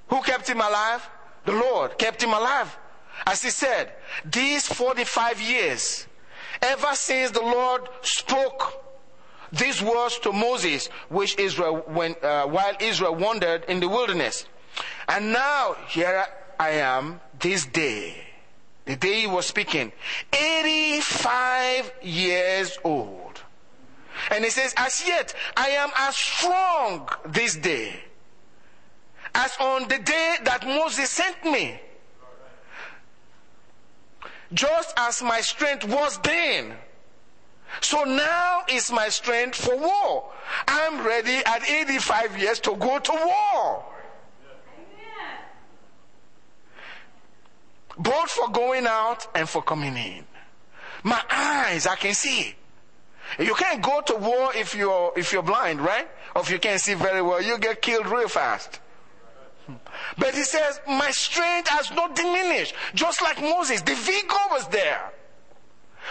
Who 0.08 0.22
kept 0.22 0.50
him 0.50 0.62
alive? 0.62 1.08
The 1.46 1.52
Lord 1.52 1.98
kept 1.98 2.24
him 2.24 2.32
alive. 2.32 2.76
As 3.28 3.44
he 3.44 3.52
said, 3.52 3.94
these 4.26 4.66
45 4.66 5.40
years, 5.40 6.08
ever 6.62 6.94
since 6.94 7.32
the 7.32 7.42
Lord 7.42 7.88
spoke 8.02 8.84
these 9.52 9.82
words 9.82 10.18
to 10.20 10.32
Moses, 10.34 10.88
which 11.10 11.38
Israel, 11.38 11.84
when, 11.88 12.16
uh, 12.24 12.46
while 12.46 12.74
Israel 12.80 13.16
wandered 13.16 13.66
in 13.66 13.80
the 13.80 13.88
wilderness. 13.88 14.46
And 15.08 15.32
now 15.32 15.76
here 15.88 16.26
I 16.60 16.72
am 16.72 17.22
this 17.40 17.66
day, 17.66 18.18
the 18.86 18.96
day 18.96 19.22
he 19.22 19.28
was 19.28 19.46
speaking, 19.46 19.92
85 20.34 21.94
years 22.02 22.78
old. 22.84 23.42
And 24.32 24.44
he 24.44 24.50
says, 24.50 24.74
as 24.78 25.04
yet 25.06 25.34
I 25.56 25.70
am 25.70 25.92
as 25.98 26.16
strong 26.16 27.10
this 27.26 27.56
day 27.56 28.00
as 29.36 29.56
on 29.60 29.88
the 29.88 30.00
day 30.00 30.36
that 30.44 30.66
Moses 30.66 31.10
sent 31.10 31.44
me. 31.44 31.80
Just 34.54 34.94
as 34.98 35.22
my 35.22 35.42
strength 35.42 35.86
was 35.86 36.18
then. 36.20 36.76
So 37.82 38.04
now 38.04 38.62
is 38.70 38.92
my 38.92 39.10
strength 39.10 39.56
for 39.56 39.76
war. 39.78 40.32
I'm 40.68 41.06
ready 41.06 41.38
at 41.46 41.68
85 41.68 42.38
years 42.38 42.60
to 42.62 42.76
go 42.76 43.00
to 43.00 43.12
war. 43.12 43.86
both 47.98 48.32
for 48.32 48.50
going 48.50 48.88
out 48.88 49.28
and 49.36 49.48
for 49.48 49.62
coming 49.62 49.96
in. 49.96 50.26
My 51.04 51.22
eyes, 51.30 51.86
I 51.86 51.96
can 51.96 52.14
see. 52.14 52.56
You 53.40 53.54
can't 53.56 53.82
go 53.82 54.02
to 54.02 54.16
war 54.16 54.52
if 54.56 54.76
you're 54.76 55.12
if 55.16 55.34
you're 55.34 55.44
blind, 55.44 55.82
right? 55.82 56.08
Or 56.36 56.42
if 56.42 56.52
you 56.52 56.60
can't 56.60 56.80
see 56.80 56.94
very 56.94 57.22
well, 57.22 57.42
you 57.42 57.58
get 57.58 57.82
killed 57.82 58.08
real 58.08 58.28
fast. 58.28 58.80
But 60.18 60.34
he 60.34 60.44
says, 60.44 60.80
My 60.88 61.12
strength 61.12 61.70
has 61.70 61.92
not 61.92 62.16
diminished. 62.16 62.74
Just 62.94 63.22
like 63.22 63.42
Moses, 63.42 63.82
the 63.82 63.96
vigor 63.96 64.36
was 64.52 64.68
there. 64.68 65.12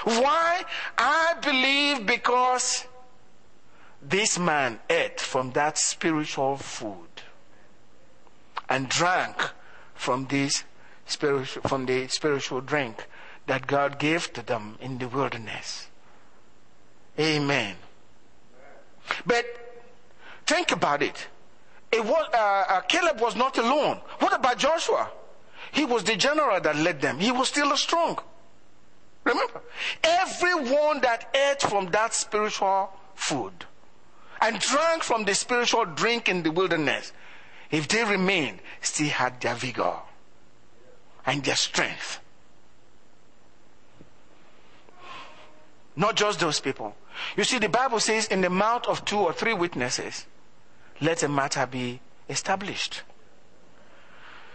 Why? 0.05 0.65
I 0.99 1.35
believe 1.43 2.07
because 2.07 2.87
this 4.01 4.39
man 4.39 4.81
ate 4.91 5.21
from 5.21 5.53
that 5.53 5.79
spiritual 5.79 6.57
food 6.57 7.09
and 8.69 8.89
drank 8.89 9.37
from 9.95 10.27
this 10.27 10.65
spiritual, 11.07 11.63
from 11.63 11.87
the 11.87 12.09
spiritual 12.09 12.61
drink 12.61 13.07
that 13.47 13.67
God 13.67 13.99
gave 13.99 14.33
to 14.33 14.43
them 14.43 14.79
in 14.81 14.99
the 14.99 15.09
wilderness. 15.09 15.89
Amen. 17.19 17.77
But 19.27 19.45
think 20.47 20.73
about 20.73 21.03
it. 21.03 21.29
It 21.93 22.03
was, 22.05 22.29
uh, 22.33 22.37
uh, 22.37 22.81
Caleb 22.83 23.21
was 23.21 23.37
not 23.37 23.59
alone. 23.59 24.01
What 24.19 24.35
about 24.35 24.59
Joshua? 24.59 25.11
He 25.73 25.85
was 25.85 26.05
the 26.05 26.17
general 26.17 26.61
that 26.61 26.77
led 26.77 27.01
them. 27.01 27.19
He 27.19 27.31
was 27.31 27.49
still 27.49 27.77
strong. 27.77 28.19
Remember, 29.25 29.61
everyone 30.03 31.01
that 31.03 31.35
ate 31.35 31.63
from 31.63 31.87
that 31.91 32.13
spiritual 32.15 32.93
food 33.15 33.53
and 34.41 34.59
drank 34.59 35.03
from 35.03 35.25
the 35.25 35.35
spiritual 35.35 35.85
drink 35.85 36.29
in 36.29 36.43
the 36.43 36.51
wilderness, 36.51 37.13
if 37.71 37.87
they 37.89 38.05
remained, 38.05 38.61
still 38.81 39.09
had 39.09 39.41
their 39.41 39.55
vigor 39.55 39.97
and 41.25 41.45
their 41.45 41.57
strength. 41.57 42.19
Not 45.95 46.17
just 46.17 46.41
those 46.41 46.59
people. 46.59 46.97
You 47.37 47.45
see, 47.45 47.59
the 47.59 47.69
Bible 47.69 48.01
says, 48.01 48.27
in 48.27 48.41
the 48.41 48.51
mouth 48.51 48.87
of 48.87 49.05
two 49.05 49.19
or 49.19 49.33
three 49.33 49.53
witnesses, 49.53 50.27
let 51.03 51.23
a 51.23 51.29
matter 51.29 51.67
be 51.67 52.01
established. 52.29 53.03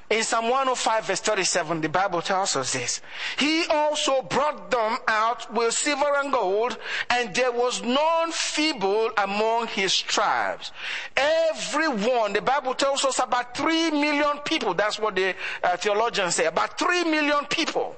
In 0.09 0.23
Psalm 0.23 0.45
105 0.45 1.05
verse 1.05 1.19
37, 1.19 1.81
the 1.81 1.89
Bible 1.89 2.21
tells 2.21 2.55
us 2.55 2.71
this. 2.71 3.01
He 3.37 3.65
also 3.69 4.21
brought 4.21 4.71
them 4.71 4.97
out 5.05 5.53
with 5.53 5.73
silver 5.73 6.15
and 6.15 6.31
gold, 6.31 6.77
and 7.09 7.35
there 7.35 7.51
was 7.51 7.83
none 7.83 8.31
feeble 8.31 9.11
among 9.17 9.67
his 9.67 9.97
tribes. 9.97 10.71
Everyone, 11.17 12.31
the 12.31 12.41
Bible 12.41 12.73
tells 12.73 13.03
us 13.03 13.19
about 13.19 13.55
three 13.57 13.91
million 13.91 14.37
people. 14.45 14.73
That's 14.73 14.97
what 14.97 15.17
the 15.17 15.35
uh, 15.61 15.75
theologians 15.75 16.35
say. 16.35 16.45
About 16.45 16.79
three 16.79 17.03
million 17.03 17.43
people. 17.49 17.97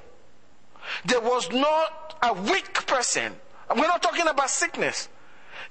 There 1.04 1.20
was 1.20 1.48
not 1.52 2.18
a 2.24 2.32
weak 2.32 2.74
person. 2.88 3.32
We're 3.70 3.86
not 3.86 4.02
talking 4.02 4.26
about 4.26 4.50
sickness. 4.50 5.08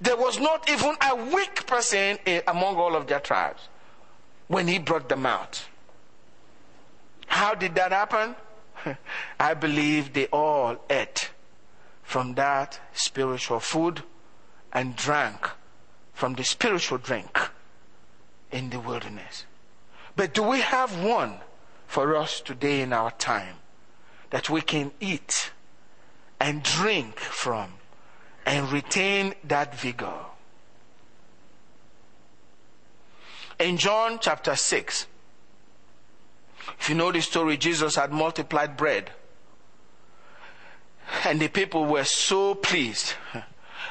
There 0.01 0.15
was 0.15 0.39
not 0.39 0.69
even 0.69 0.95
a 1.01 1.15
weak 1.15 1.65
person 1.67 2.17
among 2.47 2.77
all 2.77 2.95
of 2.95 3.07
their 3.07 3.19
tribes 3.19 3.67
when 4.47 4.67
he 4.67 4.79
brought 4.79 5.09
them 5.09 5.25
out. 5.25 5.65
How 7.27 7.53
did 7.53 7.75
that 7.75 7.91
happen? 7.91 8.35
I 9.39 9.53
believe 9.53 10.13
they 10.13 10.27
all 10.27 10.77
ate 10.89 11.31
from 12.01 12.35
that 12.35 12.79
spiritual 12.93 13.59
food 13.59 14.03
and 14.73 14.95
drank 14.95 15.49
from 16.13 16.33
the 16.33 16.43
spiritual 16.43 16.97
drink. 16.97 17.37
in 18.51 18.69
the 18.69 18.79
wilderness. 18.79 19.45
But 20.15 20.33
do 20.33 20.43
we 20.43 20.61
have 20.61 21.03
one 21.03 21.39
for 21.87 22.15
us 22.15 22.41
today 22.41 22.81
in 22.81 22.93
our 22.93 23.11
time 23.11 23.55
that 24.29 24.49
we 24.49 24.61
can 24.61 24.91
eat 24.99 25.51
and 26.39 26.63
drink 26.63 27.19
from 27.19 27.73
and 28.49 28.71
retain 28.71 29.35
that 29.43 29.75
vigor? 29.79 30.11
In 33.59 33.77
John 33.77 34.17
chapter 34.19 34.55
6, 34.55 35.05
if 36.79 36.89
you 36.89 36.95
know 36.95 37.11
the 37.11 37.21
story, 37.21 37.57
Jesus 37.57 37.95
had 37.95 38.11
multiplied 38.11 38.75
bread. 38.75 39.11
And 41.25 41.39
the 41.39 41.47
people 41.47 41.85
were 41.85 42.05
so 42.05 42.55
pleased 42.55 43.13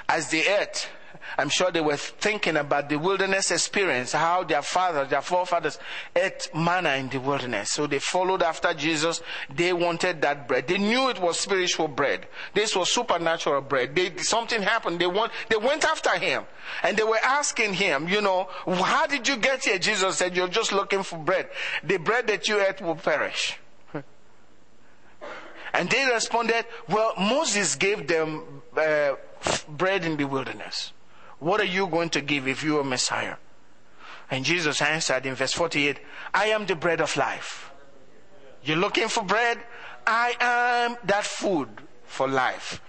as 0.08 0.30
they 0.32 0.46
ate 0.48 0.88
I'm 1.36 1.48
sure 1.48 1.70
they 1.70 1.80
were 1.80 1.96
thinking 1.96 2.56
about 2.56 2.88
the 2.88 2.96
wilderness 2.98 3.50
experience, 3.50 4.12
how 4.12 4.44
their 4.44 4.62
fathers, 4.62 5.08
their 5.10 5.22
forefathers 5.22 5.78
ate 6.14 6.48
manna 6.54 6.94
in 6.94 7.08
the 7.08 7.18
wilderness. 7.18 7.72
So 7.72 7.86
they 7.86 7.98
followed 7.98 8.42
after 8.42 8.72
Jesus. 8.74 9.22
They 9.54 9.72
wanted 9.72 10.22
that 10.22 10.48
bread. 10.48 10.66
They 10.66 10.78
knew 10.78 11.10
it 11.10 11.20
was 11.20 11.38
spiritual 11.38 11.88
bread. 11.88 12.26
This 12.54 12.74
was 12.74 12.92
supernatural 12.92 13.60
bread. 13.62 13.94
They, 13.94 14.16
something 14.18 14.62
happened. 14.62 15.00
They, 15.00 15.06
want, 15.06 15.32
they 15.48 15.56
went 15.56 15.84
after 15.84 16.18
him. 16.18 16.44
And 16.82 16.96
they 16.96 17.04
were 17.04 17.20
asking 17.22 17.74
him, 17.74 18.08
you 18.08 18.20
know, 18.20 18.48
how 18.66 19.06
did 19.06 19.28
you 19.28 19.36
get 19.36 19.64
here? 19.64 19.78
Jesus 19.78 20.16
said, 20.16 20.36
you're 20.36 20.48
just 20.48 20.72
looking 20.72 21.02
for 21.02 21.18
bread. 21.18 21.48
The 21.84 21.98
bread 21.98 22.26
that 22.26 22.48
you 22.48 22.60
ate 22.60 22.80
will 22.80 22.96
perish. 22.96 23.58
And 25.74 25.90
they 25.90 26.04
responded, 26.06 26.64
well, 26.88 27.12
Moses 27.18 27.74
gave 27.74 28.08
them 28.08 28.62
uh, 28.76 29.12
bread 29.68 30.04
in 30.04 30.16
the 30.16 30.24
wilderness. 30.24 30.92
What 31.38 31.60
are 31.60 31.64
you 31.64 31.86
going 31.86 32.10
to 32.10 32.20
give 32.20 32.48
if 32.48 32.64
you 32.64 32.78
are 32.78 32.84
Messiah? 32.84 33.36
And 34.30 34.44
Jesus 34.44 34.82
answered 34.82 35.24
in 35.24 35.34
verse 35.34 35.52
48, 35.52 36.00
I 36.34 36.46
am 36.46 36.66
the 36.66 36.74
bread 36.74 37.00
of 37.00 37.16
life. 37.16 37.70
You're 38.62 38.76
looking 38.76 39.08
for 39.08 39.24
bread? 39.24 39.58
I 40.06 40.34
am 40.40 40.96
that 41.04 41.24
food 41.24 41.68
for 42.04 42.28
life. 42.28 42.80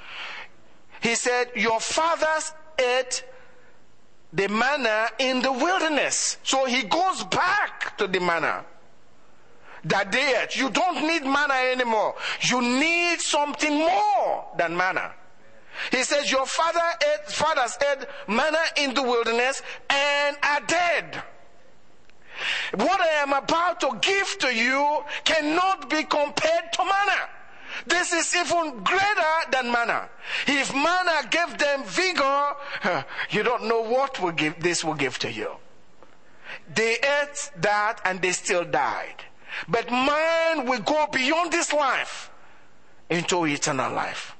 He 1.01 1.15
said, 1.15 1.51
Your 1.55 1.79
fathers 1.79 2.53
ate 2.77 3.23
the 4.33 4.47
manna 4.47 5.07
in 5.19 5.41
the 5.41 5.51
wilderness. 5.51 6.37
So 6.43 6.65
he 6.65 6.83
goes 6.83 7.23
back 7.25 7.97
to 7.97 8.07
the 8.07 8.19
manna 8.19 8.65
that 9.85 10.11
they 10.11 10.41
ate. 10.41 10.57
You 10.57 10.69
don't 10.69 11.07
need 11.07 11.23
manna 11.23 11.53
anymore. 11.71 12.15
You 12.41 12.61
need 12.61 13.19
something 13.19 13.73
more 13.73 14.47
than 14.57 14.75
manna. 14.75 15.13
He 15.91 16.03
says, 16.03 16.31
Your 16.31 16.45
father 16.45 16.81
ate, 17.01 17.31
fathers 17.31 17.77
ate 17.91 18.07
manna 18.27 18.63
in 18.77 18.93
the 18.93 19.03
wilderness 19.03 19.61
and 19.89 20.37
are 20.43 20.61
dead. 20.61 21.23
What 22.75 23.01
I 23.01 23.21
am 23.21 23.33
about 23.33 23.79
to 23.81 23.97
give 24.01 24.37
to 24.39 24.55
you 24.55 25.03
cannot 25.23 25.89
be 25.89 26.03
compared 26.03 26.71
to 26.73 26.83
manna. 26.83 27.29
This 27.85 28.13
is 28.13 28.35
even 28.35 28.83
greater 28.83 29.35
than 29.51 29.71
manna. 29.71 30.09
If 30.47 30.73
manna 30.73 31.27
gave 31.29 31.57
them 31.57 31.83
vigor, 31.85 32.53
you 33.29 33.43
don't 33.43 33.65
know 33.65 33.81
what 33.81 34.19
will 34.21 34.31
give, 34.31 34.59
this 34.61 34.83
will 34.83 34.95
give 34.95 35.19
to 35.19 35.31
you. 35.31 35.51
They 36.73 36.93
ate 36.93 37.51
that 37.57 38.01
and 38.05 38.21
they 38.21 38.31
still 38.31 38.65
died. 38.65 39.23
But 39.67 39.89
man 39.89 40.65
will 40.65 40.81
go 40.81 41.07
beyond 41.11 41.51
this 41.51 41.73
life 41.73 42.31
into 43.09 43.45
eternal 43.45 43.93
life. 43.93 44.35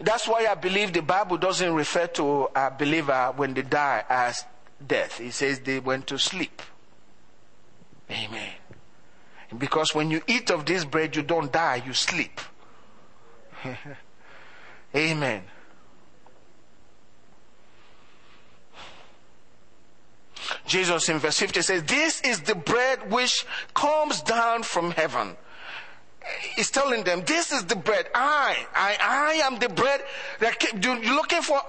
That's 0.00 0.26
why 0.28 0.46
I 0.48 0.54
believe 0.54 0.92
the 0.92 1.02
Bible 1.02 1.36
doesn't 1.36 1.72
refer 1.72 2.06
to 2.08 2.48
a 2.54 2.70
believer 2.70 3.32
when 3.36 3.54
they 3.54 3.62
die 3.62 4.04
as 4.08 4.44
death. 4.86 5.20
It 5.20 5.32
says 5.32 5.60
they 5.60 5.80
went 5.80 6.06
to 6.08 6.18
sleep. 6.18 6.62
Amen. 8.10 8.52
Because 9.56 9.94
when 9.94 10.10
you 10.10 10.22
eat 10.26 10.50
of 10.50 10.66
this 10.66 10.84
bread, 10.84 11.16
you 11.16 11.22
don't 11.22 11.52
die, 11.52 11.82
you 11.86 11.92
sleep. 11.94 12.40
Amen. 14.94 15.42
Jesus 20.66 21.08
in 21.08 21.18
verse 21.18 21.38
50 21.38 21.62
says, 21.62 21.82
This 21.84 22.20
is 22.20 22.40
the 22.42 22.54
bread 22.54 23.10
which 23.10 23.46
comes 23.74 24.22
down 24.22 24.62
from 24.62 24.90
heaven 24.92 25.36
He's 26.58 26.72
telling 26.72 27.04
them, 27.04 27.22
this 27.24 27.52
is 27.52 27.66
the 27.66 27.76
bread. 27.76 28.08
I, 28.16 28.66
I, 28.74 28.96
I 29.00 29.46
am 29.46 29.60
the 29.60 29.68
bread. 29.68 30.00
That 30.40 30.60
you're 30.84 30.98
looking 31.14 31.40
for 31.40 31.60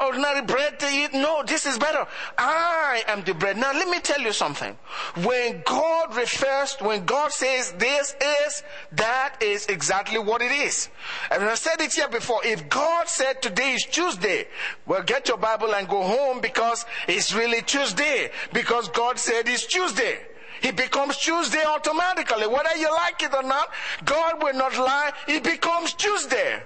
ordinary 0.00 0.42
bread 0.42 0.78
to 0.78 0.86
eat? 0.88 1.12
No, 1.12 1.42
this 1.44 1.66
is 1.66 1.76
better. 1.76 2.06
I 2.38 3.02
am 3.08 3.24
the 3.24 3.34
bread. 3.34 3.56
Now 3.56 3.72
let 3.72 3.88
me 3.88 3.98
tell 3.98 4.20
you 4.20 4.32
something. 4.32 4.78
When 5.24 5.60
God 5.66 6.14
refers, 6.14 6.76
when 6.78 7.04
God 7.04 7.32
says 7.32 7.72
this 7.78 8.14
is, 8.46 8.62
that 8.92 9.38
is 9.40 9.66
exactly 9.66 10.20
what 10.20 10.40
it 10.40 10.52
is. 10.52 10.88
And 11.32 11.42
I 11.42 11.56
said 11.56 11.80
it 11.80 11.92
here 11.92 12.06
before. 12.06 12.38
If 12.44 12.68
God 12.68 13.08
said 13.08 13.42
today 13.42 13.74
is 13.74 13.86
Tuesday, 13.86 14.46
well 14.86 15.02
get 15.02 15.26
your 15.26 15.38
Bible 15.38 15.74
and 15.74 15.88
go 15.88 16.00
home 16.00 16.40
because 16.40 16.86
it's 17.08 17.34
really 17.34 17.62
Tuesday. 17.62 18.30
Because 18.52 18.88
God 18.90 19.18
said 19.18 19.48
it's 19.48 19.66
Tuesday. 19.66 20.20
He 20.60 20.70
becomes 20.70 21.16
Tuesday 21.18 21.62
automatically. 21.64 22.46
Whether 22.46 22.76
you 22.76 22.92
like 22.92 23.22
it 23.22 23.34
or 23.34 23.42
not, 23.42 23.70
God 24.04 24.42
will 24.42 24.54
not 24.54 24.76
lie. 24.76 25.12
It 25.26 25.44
becomes 25.44 25.94
Tuesday. 25.94 26.62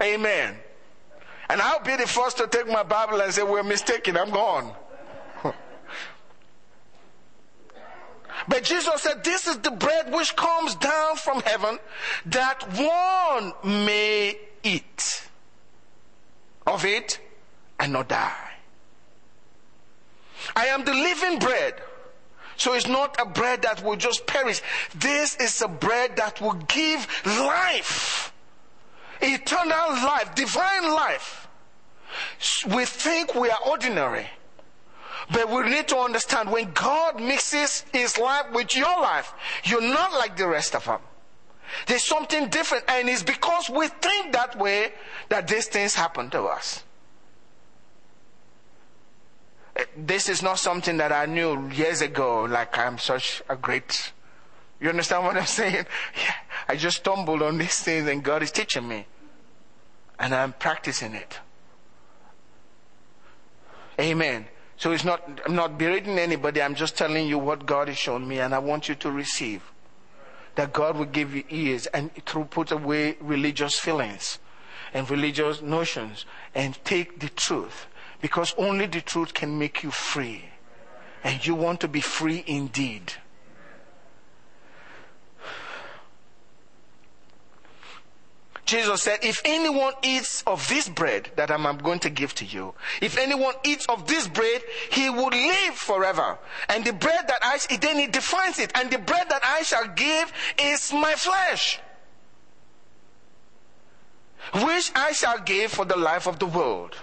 Amen. 0.00 0.56
And 1.48 1.60
I'll 1.60 1.82
be 1.82 1.96
the 1.96 2.06
first 2.06 2.38
to 2.38 2.46
take 2.46 2.66
my 2.66 2.82
Bible 2.82 3.20
and 3.20 3.32
say, 3.32 3.42
We're 3.42 3.62
mistaken. 3.62 4.16
I'm 4.16 4.30
gone. 4.30 4.72
But 8.48 8.64
Jesus 8.64 9.02
said, 9.02 9.22
This 9.22 9.46
is 9.46 9.58
the 9.58 9.70
bread 9.70 10.12
which 10.12 10.34
comes 10.34 10.74
down 10.76 11.16
from 11.16 11.40
heaven 11.42 11.78
that 12.26 12.62
one 12.72 13.52
may 13.84 14.38
eat 14.62 15.28
of 16.66 16.84
it 16.84 17.20
and 17.78 17.92
not 17.92 18.08
die. 18.08 18.50
I 20.56 20.66
am 20.66 20.84
the 20.84 20.92
living 20.92 21.38
bread 21.38 21.74
so 22.56 22.74
it's 22.74 22.86
not 22.86 23.16
a 23.20 23.26
bread 23.26 23.62
that 23.62 23.82
will 23.82 23.96
just 23.96 24.26
perish. 24.26 24.60
This 24.94 25.36
is 25.36 25.60
a 25.62 25.68
bread 25.68 26.16
that 26.16 26.40
will 26.40 26.54
give 26.68 27.06
life. 27.24 28.32
Eternal 29.20 29.90
life, 29.90 30.34
divine 30.34 30.92
life. 30.92 31.48
We 32.74 32.84
think 32.84 33.34
we 33.34 33.50
are 33.50 33.60
ordinary. 33.66 34.26
But 35.30 35.48
we 35.50 35.62
need 35.70 35.88
to 35.88 35.96
understand 35.96 36.50
when 36.50 36.72
God 36.72 37.20
mixes 37.20 37.84
his 37.92 38.18
life 38.18 38.46
with 38.52 38.76
your 38.76 39.00
life, 39.00 39.32
you're 39.64 39.80
not 39.80 40.12
like 40.12 40.36
the 40.36 40.48
rest 40.48 40.74
of 40.74 40.84
them. 40.84 41.00
There's 41.86 42.04
something 42.04 42.48
different, 42.48 42.84
and 42.88 43.08
it's 43.08 43.22
because 43.22 43.70
we 43.70 43.88
think 43.88 44.32
that 44.32 44.58
way 44.58 44.92
that 45.30 45.48
these 45.48 45.68
things 45.68 45.94
happen 45.94 46.28
to 46.30 46.42
us 46.42 46.84
this 49.96 50.28
is 50.28 50.42
not 50.42 50.58
something 50.58 50.98
that 50.98 51.12
I 51.12 51.26
knew 51.26 51.68
years 51.70 52.02
ago, 52.02 52.44
like 52.44 52.76
I'm 52.78 52.98
such 52.98 53.42
a 53.48 53.56
great. 53.56 54.12
You 54.80 54.88
understand 54.88 55.24
what 55.24 55.36
I'm 55.36 55.46
saying? 55.60 55.86
Yeah, 56.16 56.34
I 56.68 56.76
just 56.76 56.98
stumbled 56.98 57.42
on 57.42 57.58
these 57.58 57.80
things 57.80 58.08
and 58.08 58.22
God 58.22 58.42
is 58.42 58.50
teaching 58.50 58.86
me. 58.86 59.06
And 60.18 60.34
I'm 60.34 60.52
practicing 60.52 61.14
it. 61.14 61.40
Amen. 63.98 64.46
So 64.76 64.92
it's 64.92 65.04
not, 65.04 65.40
I'm 65.46 65.54
not 65.54 65.78
berating 65.78 66.18
anybody. 66.18 66.60
I'm 66.60 66.74
just 66.74 66.96
telling 66.96 67.26
you 67.26 67.38
what 67.38 67.66
God 67.66 67.88
has 67.88 67.96
shown 67.96 68.26
me 68.26 68.40
and 68.40 68.54
I 68.54 68.58
want 68.58 68.88
you 68.88 68.94
to 68.96 69.10
receive. 69.10 69.62
That 70.54 70.72
God 70.72 70.96
will 70.98 71.06
give 71.06 71.34
you 71.34 71.44
ears 71.48 71.86
and 71.86 72.10
to 72.26 72.44
put 72.44 72.70
away 72.70 73.16
religious 73.20 73.78
feelings 73.78 74.38
and 74.92 75.08
religious 75.10 75.62
notions 75.62 76.26
and 76.54 76.78
take 76.84 77.20
the 77.20 77.30
truth 77.30 77.86
because 78.22 78.54
only 78.56 78.86
the 78.86 79.02
truth 79.02 79.34
can 79.34 79.58
make 79.58 79.82
you 79.82 79.90
free. 79.90 80.44
And 81.24 81.44
you 81.46 81.54
want 81.54 81.80
to 81.80 81.88
be 81.88 82.00
free 82.00 82.42
indeed. 82.46 83.12
Jesus 88.64 89.02
said, 89.02 89.18
If 89.22 89.42
anyone 89.44 89.92
eats 90.02 90.42
of 90.46 90.66
this 90.68 90.88
bread 90.88 91.30
that 91.36 91.50
I'm 91.50 91.76
going 91.78 91.98
to 92.00 92.10
give 92.10 92.34
to 92.36 92.44
you, 92.44 92.74
if 93.02 93.18
anyone 93.18 93.54
eats 93.64 93.84
of 93.86 94.06
this 94.06 94.28
bread, 94.28 94.62
he 94.90 95.10
will 95.10 95.28
live 95.28 95.74
forever. 95.74 96.38
And 96.68 96.84
the 96.84 96.92
bread 96.92 97.26
that 97.28 97.40
I, 97.42 97.58
then 97.76 97.98
he 97.98 98.06
defines 98.06 98.58
it, 98.58 98.72
and 98.74 98.90
the 98.90 98.98
bread 98.98 99.28
that 99.28 99.42
I 99.44 99.62
shall 99.62 99.88
give 99.88 100.32
is 100.58 100.92
my 100.92 101.12
flesh, 101.14 101.80
which 104.54 104.92
I 104.94 105.12
shall 105.12 105.40
give 105.40 105.72
for 105.72 105.84
the 105.84 105.96
life 105.96 106.26
of 106.26 106.38
the 106.38 106.46
world. 106.46 106.96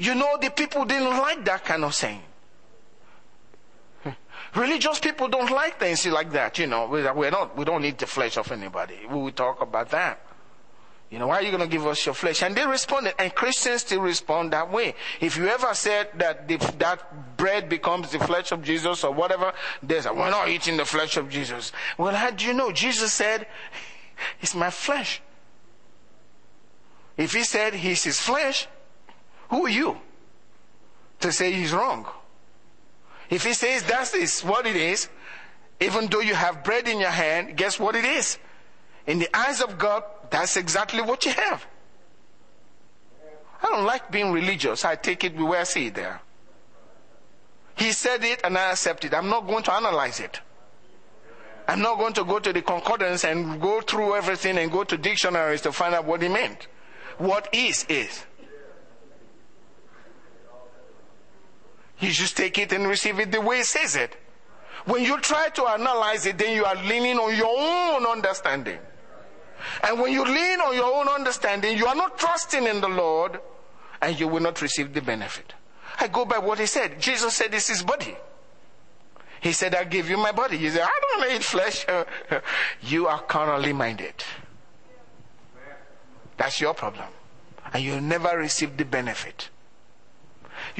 You 0.00 0.14
know, 0.14 0.38
the 0.40 0.48
people 0.48 0.86
didn't 0.86 1.10
like 1.10 1.44
that 1.44 1.62
kind 1.62 1.84
of 1.84 1.94
saying. 1.94 2.22
Religious 4.54 4.98
people 4.98 5.28
don't 5.28 5.50
like 5.52 5.78
things 5.78 6.06
like 6.06 6.32
that, 6.32 6.58
you 6.58 6.66
know. 6.66 6.86
We're 6.88 7.30
not, 7.30 7.54
we 7.54 7.66
don't 7.66 7.82
need 7.82 7.98
the 7.98 8.06
flesh 8.06 8.38
of 8.38 8.50
anybody. 8.50 9.00
We 9.10 9.16
will 9.16 9.30
talk 9.30 9.60
about 9.60 9.90
that. 9.90 10.18
You 11.10 11.18
know, 11.18 11.26
why 11.26 11.40
are 11.40 11.42
you 11.42 11.50
going 11.50 11.68
to 11.68 11.68
give 11.68 11.86
us 11.86 12.06
your 12.06 12.14
flesh? 12.14 12.42
And 12.42 12.56
they 12.56 12.64
responded, 12.66 13.14
and 13.18 13.34
Christians 13.34 13.82
still 13.82 14.00
respond 14.00 14.54
that 14.54 14.72
way. 14.72 14.94
If 15.20 15.36
you 15.36 15.48
ever 15.48 15.74
said 15.74 16.08
that 16.14 16.48
the, 16.48 16.56
that 16.78 17.36
bread 17.36 17.68
becomes 17.68 18.10
the 18.10 18.20
flesh 18.20 18.52
of 18.52 18.62
Jesus 18.62 19.04
or 19.04 19.12
whatever, 19.12 19.52
say, 19.86 20.10
we're 20.10 20.30
not 20.30 20.48
eating 20.48 20.78
the 20.78 20.86
flesh 20.86 21.18
of 21.18 21.28
Jesus. 21.28 21.72
Well, 21.98 22.14
how 22.14 22.30
do 22.30 22.46
you 22.46 22.54
know? 22.54 22.72
Jesus 22.72 23.12
said, 23.12 23.46
it's 24.40 24.54
my 24.54 24.70
flesh. 24.70 25.20
If 27.18 27.34
he 27.34 27.44
said 27.44 27.74
he's 27.74 28.02
his 28.02 28.18
flesh, 28.18 28.66
who 29.50 29.66
are 29.66 29.70
you 29.70 29.98
to 31.20 31.32
say 31.32 31.52
he's 31.52 31.72
wrong? 31.72 32.06
If 33.28 33.44
he 33.44 33.52
says 33.52 33.82
that 33.84 34.14
is 34.14 34.40
what 34.40 34.66
it 34.66 34.76
is, 34.76 35.08
even 35.80 36.06
though 36.06 36.20
you 36.20 36.34
have 36.34 36.64
bread 36.64 36.88
in 36.88 37.00
your 37.00 37.10
hand, 37.10 37.56
guess 37.56 37.78
what 37.78 37.94
it 37.94 38.04
is? 38.04 38.38
In 39.06 39.18
the 39.18 39.28
eyes 39.36 39.60
of 39.60 39.78
God, 39.78 40.04
that's 40.30 40.56
exactly 40.56 41.02
what 41.02 41.24
you 41.24 41.32
have. 41.32 41.66
I 43.62 43.68
don't 43.68 43.84
like 43.84 44.10
being 44.10 44.32
religious. 44.32 44.84
I 44.84 44.96
take 44.96 45.24
it 45.24 45.36
way 45.36 45.58
I 45.58 45.64
see 45.64 45.86
it 45.86 45.94
there. 45.94 46.20
He 47.76 47.92
said 47.92 48.24
it 48.24 48.40
and 48.44 48.56
I 48.56 48.72
accept 48.72 49.04
it. 49.04 49.14
I'm 49.14 49.28
not 49.28 49.46
going 49.46 49.62
to 49.64 49.72
analyze 49.72 50.20
it. 50.20 50.40
I'm 51.66 51.80
not 51.80 51.98
going 51.98 52.12
to 52.14 52.24
go 52.24 52.38
to 52.38 52.52
the 52.52 52.62
concordance 52.62 53.24
and 53.24 53.60
go 53.60 53.80
through 53.80 54.16
everything 54.16 54.58
and 54.58 54.72
go 54.72 54.84
to 54.84 54.96
dictionaries 54.96 55.60
to 55.62 55.72
find 55.72 55.94
out 55.94 56.04
what 56.04 56.20
he 56.20 56.28
meant. 56.28 56.66
What 57.18 57.48
is, 57.52 57.86
is. 57.88 58.24
You 62.00 62.10
just 62.10 62.36
take 62.36 62.58
it 62.58 62.72
and 62.72 62.86
receive 62.86 63.18
it 63.20 63.30
the 63.30 63.40
way 63.40 63.58
he 63.58 63.62
says 63.62 63.96
it. 63.96 64.16
When 64.86 65.04
you 65.04 65.20
try 65.20 65.50
to 65.50 65.66
analyze 65.66 66.24
it, 66.26 66.38
then 66.38 66.56
you 66.56 66.64
are 66.64 66.76
leaning 66.76 67.18
on 67.18 67.36
your 67.36 67.48
own 67.48 68.06
understanding. 68.06 68.78
And 69.82 70.00
when 70.00 70.12
you 70.12 70.24
lean 70.24 70.60
on 70.60 70.74
your 70.74 70.92
own 70.94 71.08
understanding, 71.08 71.76
you 71.76 71.86
are 71.86 71.94
not 71.94 72.18
trusting 72.18 72.66
in 72.66 72.80
the 72.80 72.88
Lord 72.88 73.40
and 74.00 74.18
you 74.18 74.26
will 74.26 74.40
not 74.40 74.62
receive 74.62 74.94
the 74.94 75.02
benefit. 75.02 75.52
I 75.98 76.08
go 76.08 76.24
by 76.24 76.38
what 76.38 76.58
he 76.58 76.66
said. 76.66 76.98
Jesus 77.00 77.34
said, 77.34 77.52
This 77.52 77.68
is 77.68 77.82
body. 77.82 78.16
He 79.42 79.52
said, 79.52 79.74
I 79.74 79.84
give 79.84 80.08
you 80.08 80.16
my 80.16 80.32
body. 80.32 80.56
You 80.56 80.70
say, 80.70 80.82
I 80.82 81.00
don't 81.02 81.32
eat 81.32 81.42
flesh. 81.42 81.86
you 82.82 83.06
are 83.06 83.20
carnally 83.22 83.72
minded. 83.72 84.14
That's 86.36 86.60
your 86.60 86.74
problem. 86.74 87.08
And 87.72 87.82
you'll 87.82 88.00
never 88.00 88.36
receive 88.38 88.76
the 88.76 88.84
benefit. 88.84 89.50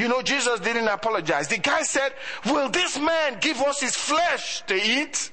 You 0.00 0.08
know, 0.08 0.22
Jesus 0.22 0.58
didn't 0.60 0.88
apologize. 0.88 1.48
The 1.48 1.58
guy 1.58 1.82
said, 1.82 2.14
Will 2.46 2.70
this 2.70 2.98
man 2.98 3.36
give 3.38 3.60
us 3.60 3.82
his 3.82 3.94
flesh 3.94 4.62
to 4.62 4.74
eat? 4.74 5.30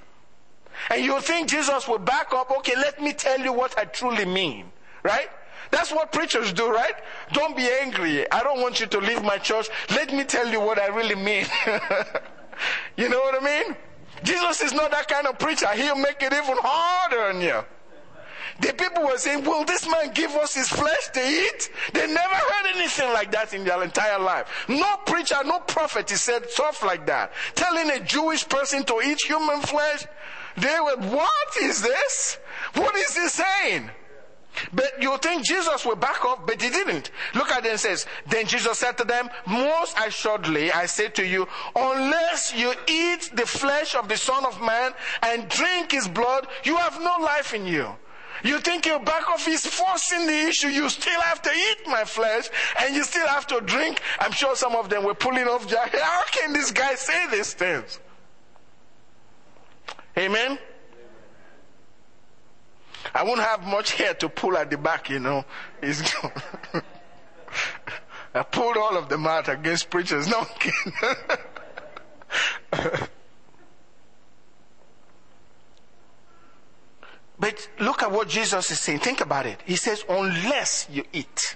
And 0.90 1.06
you 1.06 1.22
think 1.22 1.48
Jesus 1.48 1.88
will 1.88 2.00
back 2.00 2.34
up, 2.34 2.52
okay, 2.58 2.76
let 2.76 3.02
me 3.02 3.14
tell 3.14 3.40
you 3.40 3.54
what 3.54 3.80
I 3.80 3.86
truly 3.86 4.26
mean. 4.26 4.66
Right? 5.04 5.30
That's 5.72 5.94
what 5.94 6.12
preachers 6.12 6.52
do, 6.52 6.70
right? 6.70 6.96
Don't 7.32 7.56
be 7.56 7.66
angry. 7.82 8.30
I 8.30 8.44
don't 8.44 8.60
want 8.60 8.82
you 8.82 8.88
to 8.88 8.98
leave 8.98 9.24
my 9.24 9.38
church. 9.38 9.70
Let 9.92 10.12
me 10.14 10.26
tell 10.26 10.50
you 10.50 10.60
what 10.60 10.80
I 10.80 10.88
really 10.88 11.16
mean. 11.16 11.46
you 12.98 13.08
know 13.08 13.20
what 13.22 13.42
I 13.42 13.46
mean? 13.46 13.76
Jesus 14.26 14.62
is 14.62 14.74
not 14.74 14.92
that 14.92 15.08
kind 15.08 15.28
of 15.28 15.40
preacher. 15.40 15.68
He'll 15.76 15.96
make 15.96 16.22
it 16.22 16.34
even 16.34 16.58
harder 16.60 17.22
on 17.22 17.40
you. 17.40 17.64
The 18.60 18.74
people 18.74 19.04
were 19.04 19.18
saying, 19.18 19.44
Will 19.44 19.64
this 19.66 19.88
man 19.88 20.12
give 20.14 20.32
us 20.32 20.56
his 20.56 20.68
flesh 20.68 21.10
to 21.14 21.22
eat? 21.22 21.70
They 21.94 22.08
never 22.08 22.37
anything 22.88 23.14
like 23.14 23.32
that 23.32 23.54
in 23.54 23.64
their 23.64 23.84
entire 23.84 24.20
life. 24.20 24.66
No 24.68 24.98
preacher, 25.06 25.36
no 25.46 25.60
prophet 25.60 26.12
is 26.12 26.22
said 26.22 26.50
stuff 26.50 26.84
like 26.84 27.06
that. 27.08 27.32
Telling 27.56 27.90
a 27.92 28.00
Jewish 28.00 28.48
person 28.48 28.84
to 28.86 29.02
eat 29.04 29.20
human 29.26 29.62
flesh, 29.62 30.06
they 30.56 30.78
were, 30.80 30.98
What 30.98 31.58
is 31.62 31.82
this? 31.82 32.38
What 32.74 32.96
is 32.96 33.16
he 33.16 33.28
saying? 33.30 33.90
But 34.74 35.00
you 35.00 35.16
think 35.20 35.46
Jesus 35.46 35.86
will 35.86 35.96
back 35.96 36.26
off, 36.26 36.48
but 36.48 36.60
he 36.60 36.70
didn't. 36.70 37.12
Look 37.36 37.52
at 37.52 37.64
it 37.64 37.70
and 37.70 37.80
says, 37.80 38.08
Then 38.26 38.48
Jesus 38.48 38.80
said 38.80 38.98
to 38.98 39.04
them, 39.04 39.30
Most 39.46 39.96
assuredly, 40.00 40.72
I 40.72 40.88
say 40.88 41.10
to 41.10 41.26
you, 41.26 41.48
unless 41.76 42.56
you 42.56 42.74
eat 42.88 43.30
the 43.36 43.46
flesh 43.46 43.94
of 43.94 44.10
the 44.10 44.18
Son 44.18 44.46
of 44.46 44.60
Man 44.60 44.94
and 45.22 45.48
drink 45.50 45.92
his 45.92 46.08
blood, 46.08 46.48
you 46.64 46.76
have 46.78 47.00
no 47.00 47.18
life 47.24 47.54
in 47.54 47.68
you. 47.68 47.96
You 48.44 48.60
think 48.60 48.86
your 48.86 49.00
back 49.00 49.28
office 49.30 49.66
forcing 49.66 50.28
the 50.28 50.40
issue. 50.48 50.68
You 50.68 50.90
still 50.90 51.22
have 51.22 51.42
to 51.42 51.50
eat 51.50 51.88
my 51.88 52.04
flesh 52.04 52.50
and 52.82 52.96
you 52.96 53.04
still 53.04 53.28
have 53.28 53.48
to 53.48 53.62
drink. 53.62 54.02
I'm 54.20 54.32
sure 54.32 54.56
some 54.56 54.76
of 54.76 54.90
them 54.90 55.04
were 55.04 55.16
pulling 55.16 55.48
off 55.48 55.68
jacket. 55.68 56.02
How 56.02 56.24
can 56.32 56.54
this 56.54 56.72
guy 56.72 56.96
say 56.96 57.28
these 57.32 57.54
things? 57.54 58.00
Amen? 60.18 60.58
I 63.14 63.24
won't 63.24 63.40
have 63.40 63.66
much 63.66 63.94
hair 63.94 64.14
to 64.16 64.30
pull 64.30 64.58
at 64.58 64.70
the 64.70 64.78
back, 64.78 65.10
you 65.10 65.20
know. 65.20 65.46
It's 65.82 66.14
I 68.34 68.44
pulled 68.44 68.78
all 68.78 68.98
of 68.98 69.10
them 69.10 69.26
out 69.26 69.50
against 69.50 69.90
preachers. 69.90 70.28
No, 70.28 70.46
But 77.40 77.70
look 77.80 78.02
at 78.02 78.12
what 78.12 78.28
Jesus 78.28 78.72
is 78.72 78.80
saying. 78.80 79.00
Think 79.00 79.22
about 79.22 79.46
it. 79.46 79.62
He 79.66 79.76
says, 79.76 80.04
unless 80.10 80.88
you 80.92 81.04
eat. 81.14 81.56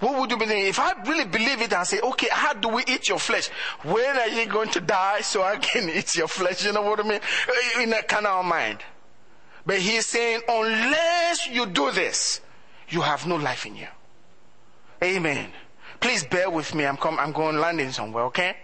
What 0.00 0.18
would 0.18 0.30
you 0.30 0.36
be 0.36 0.46
thinking? 0.46 0.66
If 0.66 0.80
I 0.80 0.92
really 1.02 1.26
believe 1.26 1.60
it 1.60 1.72
and 1.72 1.86
say, 1.86 2.00
okay, 2.00 2.28
how 2.30 2.52
do 2.54 2.68
we 2.68 2.84
eat 2.88 3.08
your 3.08 3.18
flesh? 3.18 3.48
When 3.82 4.16
are 4.16 4.28
you 4.28 4.46
going 4.46 4.70
to 4.70 4.80
die 4.80 5.20
so 5.20 5.42
I 5.42 5.56
can 5.56 5.88
eat 5.88 6.16
your 6.16 6.28
flesh? 6.28 6.64
You 6.64 6.72
know 6.72 6.82
what 6.82 7.00
I 7.00 7.02
mean? 7.02 7.20
Uh, 7.20 7.82
in 7.82 7.92
a 7.92 8.02
carnal 8.02 8.42
mind. 8.42 8.78
But 9.66 9.78
he's 9.78 10.06
saying, 10.06 10.42
unless 10.48 11.48
you 11.48 11.66
do 11.66 11.90
this, 11.90 12.40
you 12.88 13.00
have 13.02 13.26
no 13.26 13.36
life 13.36 13.66
in 13.66 13.76
you. 13.76 13.88
Amen. 15.02 15.50
Please 16.00 16.24
bear 16.24 16.50
with 16.50 16.74
me. 16.74 16.84
I'm, 16.84 16.96
com- 16.96 17.18
I'm 17.18 17.32
going 17.32 17.58
landing 17.58 17.92
somewhere, 17.92 18.24
okay? 18.24 18.56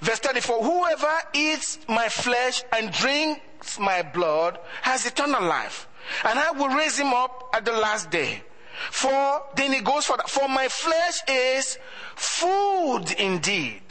Verse 0.00 0.18
34 0.18 0.64
Whoever 0.64 1.18
eats 1.32 1.78
my 1.88 2.08
flesh 2.08 2.64
and 2.72 2.92
drinks 2.92 3.78
my 3.78 4.02
blood 4.02 4.58
has 4.82 5.06
eternal 5.06 5.42
life, 5.42 5.88
and 6.24 6.38
I 6.38 6.52
will 6.52 6.68
raise 6.68 6.98
him 6.98 7.12
up 7.12 7.50
at 7.54 7.64
the 7.64 7.72
last 7.72 8.10
day. 8.10 8.42
For 8.90 9.42
then 9.56 9.72
he 9.74 9.80
goes 9.80 10.06
for 10.06 10.16
that. 10.16 10.30
For 10.30 10.48
my 10.48 10.68
flesh 10.68 11.18
is 11.28 11.78
food 12.14 13.12
indeed. 13.18 13.82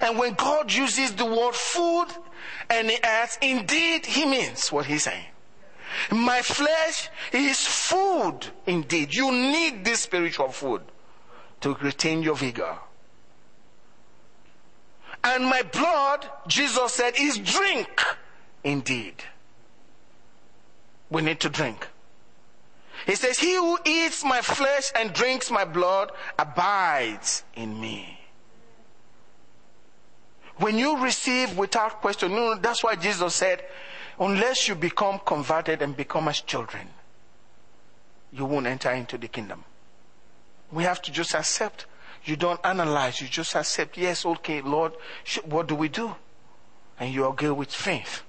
And 0.00 0.18
when 0.18 0.34
God 0.34 0.72
uses 0.72 1.12
the 1.12 1.26
word 1.26 1.54
food 1.54 2.06
and 2.70 2.90
he 2.90 2.96
adds, 3.02 3.38
indeed, 3.42 4.06
he 4.06 4.24
means 4.24 4.72
what 4.72 4.86
he's 4.86 5.04
saying. 5.04 5.26
My 6.10 6.42
flesh 6.42 7.10
is 7.32 7.60
food 7.60 8.46
indeed. 8.66 9.14
You 9.14 9.30
need 9.30 9.84
this 9.84 10.00
spiritual 10.00 10.48
food 10.48 10.82
to 11.60 11.74
retain 11.74 12.22
your 12.22 12.34
vigor. 12.34 12.78
And 15.24 15.46
my 15.46 15.62
blood, 15.62 16.28
Jesus 16.46 16.92
said, 16.92 17.14
is 17.18 17.38
drink 17.38 18.02
indeed. 18.62 19.24
We 21.10 21.22
need 21.22 21.40
to 21.40 21.48
drink. 21.48 21.88
He 23.06 23.14
says, 23.14 23.38
He 23.38 23.54
who 23.54 23.78
eats 23.84 24.22
my 24.22 24.42
flesh 24.42 24.92
and 24.94 25.12
drinks 25.12 25.50
my 25.50 25.64
blood 25.64 26.12
abides 26.38 27.42
in 27.54 27.80
me. 27.80 28.20
When 30.56 30.78
you 30.78 31.02
receive 31.02 31.56
without 31.56 32.00
question, 32.00 32.60
that's 32.60 32.84
why 32.84 32.94
Jesus 32.94 33.34
said, 33.34 33.64
unless 34.20 34.68
you 34.68 34.74
become 34.74 35.20
converted 35.24 35.82
and 35.82 35.96
become 35.96 36.28
as 36.28 36.40
children, 36.40 36.88
you 38.32 38.44
won't 38.44 38.66
enter 38.66 38.90
into 38.92 39.18
the 39.18 39.26
kingdom. 39.26 39.64
We 40.70 40.84
have 40.84 41.02
to 41.02 41.10
just 41.12 41.34
accept 41.34 41.86
you 42.24 42.36
don't 42.36 42.60
analyze, 42.64 43.20
you 43.20 43.28
just 43.28 43.54
accept, 43.54 43.98
yes, 43.98 44.24
okay, 44.24 44.60
Lord, 44.62 44.92
what 45.44 45.66
do 45.66 45.74
we 45.74 45.88
do? 45.88 46.14
And 46.98 47.12
you 47.12 47.32
good 47.36 47.52
with 47.52 47.72
faith. 47.72 48.22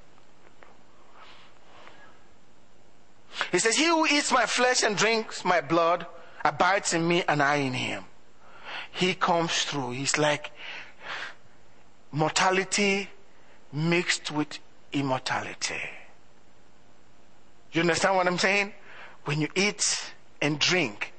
He 3.51 3.59
says, 3.59 3.77
He 3.77 3.85
who 3.85 4.05
eats 4.05 4.31
my 4.31 4.45
flesh 4.45 4.83
and 4.83 4.95
drinks 4.95 5.45
my 5.45 5.61
blood 5.61 6.05
abides 6.43 6.93
in 6.93 7.07
me 7.07 7.23
and 7.27 7.41
I 7.41 7.55
in 7.57 7.73
him. 7.73 8.05
He 8.91 9.13
comes 9.13 9.63
through. 9.63 9.91
He's 9.91 10.17
like 10.17 10.51
mortality 12.11 13.09
mixed 13.73 14.31
with 14.31 14.59
immortality. 14.93 15.81
You 17.71 17.81
understand 17.81 18.15
what 18.15 18.27
I'm 18.27 18.37
saying? 18.37 18.73
When 19.25 19.41
you 19.41 19.49
eat 19.55 20.13
and 20.41 20.59
drink, 20.59 21.13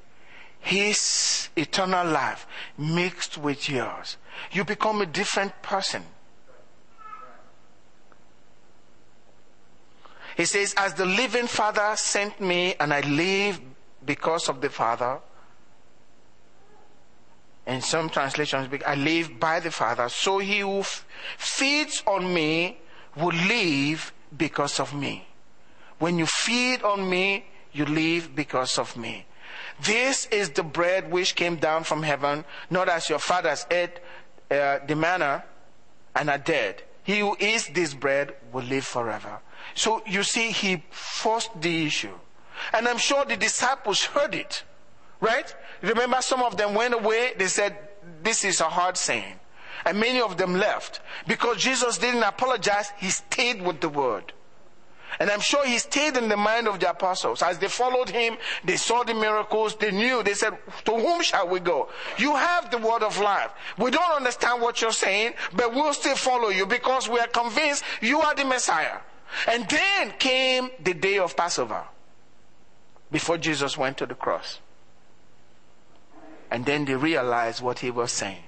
his 0.67 1.49
eternal 1.55 2.05
life 2.05 2.45
mixed 2.77 3.39
with 3.39 3.69
yours. 3.69 4.17
You 4.51 4.65
become 4.65 5.01
a 5.01 5.07
different 5.07 5.63
person. 5.63 6.03
He 10.37 10.45
says, 10.45 10.75
As 10.77 10.95
the 10.95 11.07
living 11.07 11.47
Father 11.47 11.93
sent 11.95 12.41
me, 12.41 12.75
and 12.81 12.93
I 12.93 13.01
live 13.03 13.61
because 14.05 14.49
of 14.49 14.61
the 14.61 14.69
Father. 14.69 15.21
In 17.69 17.81
some 17.81 18.11
translations, 18.11 18.69
I 18.85 18.97
live 18.97 19.39
by 19.39 19.61
the 19.61 19.71
Father. 19.71 20.09
So 20.09 20.39
he 20.39 20.59
who 20.59 20.81
f- 20.81 21.07
feeds 21.39 22.03
on 22.09 22.35
me 22.35 22.79
will 23.17 23.37
live 23.49 24.13
because 24.37 24.81
of 24.81 24.93
me. 24.93 25.29
When 26.01 26.19
you 26.19 26.27
feed 26.27 26.83
on 26.83 27.09
me, 27.09 27.45
you 27.73 27.85
live 27.85 28.35
because 28.35 28.81
of 28.81 28.97
me. 28.97 29.27
This 29.83 30.27
is 30.27 30.51
the 30.51 30.63
bread 30.63 31.11
which 31.11 31.35
came 31.35 31.57
down 31.57 31.85
from 31.85 32.03
heaven, 32.03 32.45
not 32.71 32.89
as 32.89 33.09
your 33.09 33.19
fathers 33.19 33.67
ate 33.71 34.01
uh, 34.51 34.79
the 34.87 34.97
manna 34.97 35.45
and 36.15 36.31
are 36.31 36.39
dead. 36.39 36.83
He 37.03 37.21
who 37.21 37.37
eats 37.39 37.69
this 37.69 37.95
bread 37.95 38.35
will 38.53 38.65
live 38.65 38.85
forever. 38.85 39.39
So 39.75 40.03
you 40.07 40.23
see, 40.23 40.51
he 40.51 40.83
forced 40.91 41.61
the 41.61 41.87
issue. 41.87 42.15
And 42.73 42.89
I'm 42.89 42.99
sure 42.99 43.25
the 43.25 43.37
disciples 43.37 44.05
heard 44.05 44.35
it. 44.35 44.65
Right? 45.21 45.55
Remember, 45.83 46.19
some 46.21 46.43
of 46.43 46.57
them 46.57 46.75
went 46.75 46.95
away. 46.95 47.33
They 47.37 47.47
said, 47.47 47.77
This 48.23 48.45
is 48.45 48.61
a 48.61 48.69
hard 48.69 48.97
saying. 48.97 49.39
And 49.85 50.01
many 50.01 50.21
of 50.21 50.37
them 50.37 50.55
left. 50.55 51.01
Because 51.27 51.59
Jesus 51.59 51.99
didn't 51.99 52.23
apologize, 52.23 52.93
he 52.99 53.11
stayed 53.11 53.63
with 53.63 53.81
the 53.81 53.89
word. 53.89 54.33
And 55.19 55.31
I'm 55.31 55.41
sure 55.41 55.65
he 55.67 55.79
stayed 55.79 56.17
in 56.17 56.29
the 56.29 56.37
mind 56.37 56.69
of 56.69 56.79
the 56.81 56.91
apostles. 56.91 57.43
As 57.43 57.59
they 57.59 57.69
followed 57.69 58.09
him, 58.09 58.37
they 58.65 58.77
saw 58.77 59.03
the 59.03 59.15
miracles, 59.15 59.77
they 59.77 59.91
knew, 59.91 60.23
they 60.23 60.35
said, 60.35 60.59
To 60.85 60.93
whom 60.93 61.23
shall 61.23 61.49
we 61.49 61.61
go? 61.61 61.89
You 62.19 62.37
have 62.37 62.71
the 62.71 62.79
word 62.79 63.03
of 63.03 63.19
life. 63.19 63.51
We 63.79 63.91
don't 63.91 64.17
understand 64.17 64.61
what 64.61 64.81
you're 64.81 64.93
saying, 64.93 65.35
but 65.55 65.75
we'll 65.75 65.95
still 65.95 66.17
follow 66.17 66.49
you 66.49 66.67
because 66.67 67.09
we 67.09 67.19
are 67.19 67.29
convinced 67.29 67.85
you 68.01 68.21
are 68.21 68.35
the 68.35 68.45
Messiah. 68.45 68.99
And 69.49 69.69
then 69.69 70.13
came 70.19 70.71
the 70.83 70.95
day 70.95 71.19
of 71.19 71.37
Passover 71.37 71.85
before 73.11 73.39
Jesus 73.39 73.77
went 73.77 73.97
to 73.99 74.07
the 74.07 74.15
cross. 74.15 74.61
And 76.51 76.65
then 76.65 76.85
they 76.85 76.95
realized 76.95 77.63
what 77.63 77.81
he 77.81 77.91
was 77.91 78.13
saying. 78.13 78.45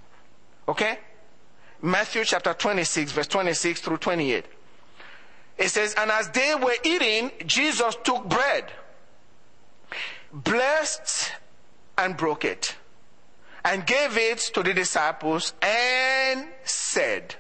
Okay? 0.69 0.99
Matthew 1.81 2.25
chapter 2.25 2.55
26, 2.55 3.13
verse 3.13 3.27
26 3.27 3.81
through 3.81 3.99
28. 3.99 4.45
It 5.59 5.71
says, 5.71 5.95
And 5.99 6.11
as 6.11 6.31
they 6.31 6.55
were 6.55 6.77
eating, 6.85 7.33
Jesus 7.45 7.97
took 8.05 8.29
bread, 8.29 8.71
blessed 10.33 11.33
and 11.99 12.17
broke 12.17 12.45
it, 12.45 12.77
and 13.65 13.85
gave 13.85 14.17
it 14.17 14.39
to 14.55 14.63
the 14.63 14.73
disciples, 14.73 15.53
and 15.61 16.47
said, 16.63 17.35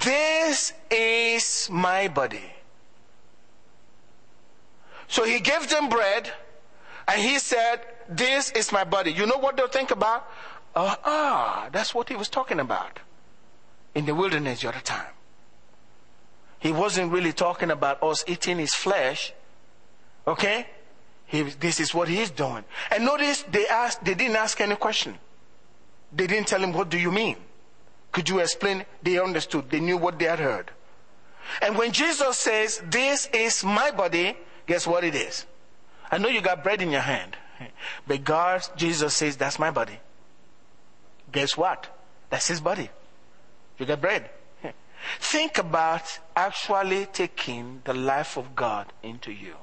This 0.00 0.72
is 0.90 1.68
my 1.70 2.08
body. 2.08 2.54
So 5.08 5.24
he 5.24 5.40
gave 5.40 5.68
them 5.68 5.90
bread, 5.90 6.32
and 7.06 7.20
he 7.20 7.38
said, 7.38 7.80
This 8.08 8.50
is 8.52 8.72
my 8.72 8.84
body. 8.84 9.12
You 9.12 9.26
know 9.26 9.38
what 9.38 9.58
they'll 9.58 9.68
think 9.68 9.90
about? 9.90 10.26
Uh, 10.74 10.96
ah, 11.04 11.68
that's 11.70 11.94
what 11.94 12.08
he 12.08 12.16
was 12.16 12.28
talking 12.28 12.60
about 12.60 13.00
in 13.94 14.06
the 14.06 14.14
wilderness 14.14 14.62
the 14.62 14.68
other 14.68 14.80
time. 14.80 15.06
He 16.58 16.72
wasn't 16.72 17.12
really 17.12 17.32
talking 17.32 17.70
about 17.70 18.02
us 18.02 18.24
eating 18.26 18.58
his 18.58 18.74
flesh. 18.74 19.32
Okay? 20.26 20.66
He, 21.26 21.42
this 21.42 21.78
is 21.78 21.94
what 21.94 22.08
he's 22.08 22.30
doing. 22.30 22.64
And 22.90 23.04
notice 23.04 23.42
they 23.42 23.66
asked, 23.66 24.04
they 24.04 24.14
didn't 24.14 24.36
ask 24.36 24.60
any 24.60 24.76
question. 24.76 25.18
They 26.12 26.26
didn't 26.26 26.48
tell 26.48 26.62
him, 26.62 26.72
what 26.72 26.88
do 26.88 26.98
you 26.98 27.12
mean? 27.12 27.36
Could 28.12 28.28
you 28.28 28.38
explain? 28.38 28.86
They 29.02 29.18
understood. 29.18 29.70
They 29.70 29.80
knew 29.80 29.98
what 29.98 30.18
they 30.18 30.24
had 30.24 30.38
heard. 30.38 30.70
And 31.62 31.76
when 31.76 31.92
Jesus 31.92 32.38
says, 32.38 32.82
this 32.90 33.26
is 33.32 33.62
my 33.62 33.90
body, 33.90 34.36
guess 34.66 34.86
what 34.86 35.04
it 35.04 35.14
is? 35.14 35.46
I 36.10 36.18
know 36.18 36.28
you 36.28 36.40
got 36.40 36.64
bread 36.64 36.82
in 36.82 36.90
your 36.90 37.02
hand. 37.02 37.36
But 38.06 38.24
God, 38.24 38.66
Jesus 38.76 39.14
says, 39.14 39.36
that's 39.36 39.58
my 39.58 39.70
body. 39.70 39.98
Guess 41.30 41.56
what? 41.56 41.88
That's 42.30 42.48
his 42.48 42.60
body. 42.60 42.90
You 43.78 43.86
got 43.86 44.00
bread. 44.00 44.30
Think 45.18 45.58
about 45.58 46.18
actually 46.36 47.06
taking 47.06 47.82
the 47.84 47.94
life 47.94 48.36
of 48.36 48.54
God 48.54 48.92
into 49.02 49.32
you. 49.32 49.54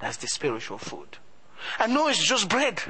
That's 0.00 0.16
the 0.16 0.26
spiritual 0.26 0.78
food. 0.78 1.18
I 1.78 1.86
know 1.86 2.08
it's 2.08 2.22
just 2.22 2.48
bread. 2.48 2.80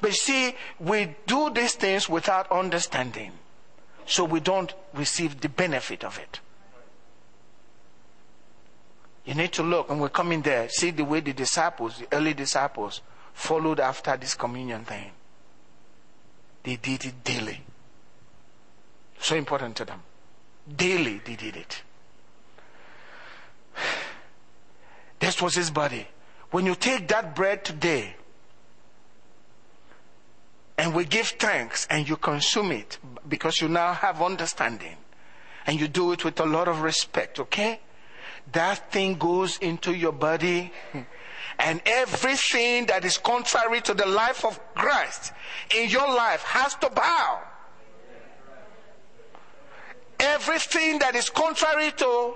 But 0.00 0.10
you 0.10 0.16
see, 0.16 0.54
we 0.80 1.14
do 1.26 1.50
these 1.50 1.74
things 1.74 2.08
without 2.08 2.50
understanding. 2.50 3.32
So 4.06 4.24
we 4.24 4.40
don't 4.40 4.72
receive 4.94 5.40
the 5.40 5.48
benefit 5.48 6.04
of 6.04 6.18
it. 6.18 6.40
You 9.24 9.34
need 9.34 9.52
to 9.52 9.62
look, 9.62 9.88
and 9.88 10.00
we're 10.00 10.10
coming 10.10 10.42
there, 10.42 10.68
see 10.68 10.90
the 10.90 11.04
way 11.04 11.20
the 11.20 11.32
disciples, 11.32 11.98
the 11.98 12.06
early 12.12 12.34
disciples, 12.34 13.00
followed 13.32 13.80
after 13.80 14.16
this 14.16 14.34
communion 14.34 14.84
thing. 14.84 15.10
They 16.62 16.76
did 16.76 17.04
it 17.04 17.24
daily. 17.24 17.62
So 19.18 19.34
important 19.36 19.76
to 19.76 19.84
them. 19.84 20.02
Daily 20.76 21.20
they 21.24 21.36
did 21.36 21.56
it. 21.56 21.82
This 25.18 25.40
was 25.40 25.54
his 25.54 25.70
body. 25.70 26.06
When 26.50 26.66
you 26.66 26.74
take 26.74 27.08
that 27.08 27.34
bread 27.34 27.64
today 27.64 28.14
and 30.78 30.94
we 30.94 31.04
give 31.04 31.28
thanks 31.28 31.86
and 31.90 32.08
you 32.08 32.16
consume 32.16 32.72
it 32.72 32.98
because 33.28 33.60
you 33.60 33.68
now 33.68 33.92
have 33.92 34.22
understanding 34.22 34.96
and 35.66 35.80
you 35.80 35.88
do 35.88 36.12
it 36.12 36.24
with 36.24 36.38
a 36.40 36.44
lot 36.44 36.68
of 36.68 36.82
respect, 36.82 37.40
okay? 37.40 37.80
That 38.52 38.92
thing 38.92 39.14
goes 39.14 39.56
into 39.58 39.94
your 39.94 40.12
body 40.12 40.72
and 41.58 41.80
everything 41.86 42.86
that 42.86 43.04
is 43.04 43.18
contrary 43.18 43.80
to 43.82 43.94
the 43.94 44.06
life 44.06 44.44
of 44.44 44.60
Christ 44.74 45.32
in 45.74 45.88
your 45.88 46.06
life 46.06 46.42
has 46.42 46.74
to 46.76 46.90
bow 46.90 47.42
everything 50.20 50.98
that 51.00 51.14
is 51.14 51.30
contrary 51.30 51.92
to 51.92 52.34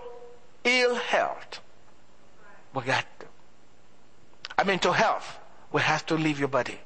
ill 0.64 0.94
health. 0.94 1.60
We 2.74 2.82
got, 2.82 3.06
I 4.56 4.64
mean, 4.64 4.78
to 4.80 4.92
health, 4.92 5.38
we 5.72 5.80
have 5.80 6.04
to 6.06 6.14
leave 6.14 6.38
your 6.38 6.48
body. 6.48 6.78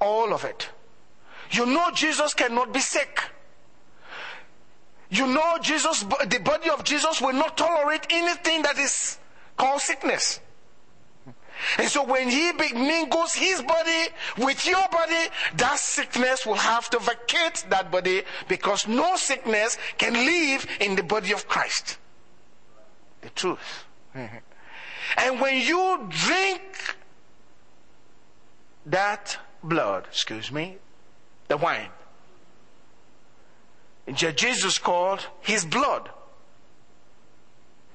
All 0.00 0.32
of 0.32 0.44
it. 0.44 0.68
You 1.50 1.66
know 1.66 1.90
Jesus 1.92 2.34
cannot 2.34 2.72
be 2.72 2.80
sick. 2.80 3.20
You 5.08 5.26
know 5.26 5.58
Jesus, 5.60 6.02
the 6.02 6.40
body 6.42 6.68
of 6.70 6.82
Jesus 6.84 7.20
will 7.20 7.32
not 7.32 7.56
tolerate 7.56 8.06
anything 8.10 8.62
that 8.62 8.76
is 8.78 9.18
called 9.56 9.80
sickness. 9.80 10.40
And 11.78 11.88
so 11.88 12.04
when 12.04 12.28
he 12.28 12.52
mingles 12.52 13.34
his 13.34 13.62
body 13.62 14.08
with 14.38 14.66
your 14.66 14.86
body, 14.88 15.28
that 15.56 15.78
sickness 15.78 16.46
will 16.46 16.54
have 16.54 16.90
to 16.90 16.98
vacate 16.98 17.64
that 17.70 17.90
body 17.90 18.22
because 18.48 18.86
no 18.86 19.16
sickness 19.16 19.78
can 19.98 20.14
live 20.14 20.66
in 20.80 20.96
the 20.96 21.02
body 21.02 21.32
of 21.32 21.48
Christ. 21.48 21.98
The 23.22 23.30
truth. 23.30 23.84
and 24.14 25.40
when 25.40 25.60
you 25.60 26.06
drink 26.08 26.96
that 28.86 29.38
blood, 29.62 30.06
excuse 30.06 30.52
me, 30.52 30.76
the 31.48 31.56
wine, 31.56 31.90
Jesus 34.14 34.78
called 34.78 35.26
his 35.40 35.64
blood. 35.64 36.10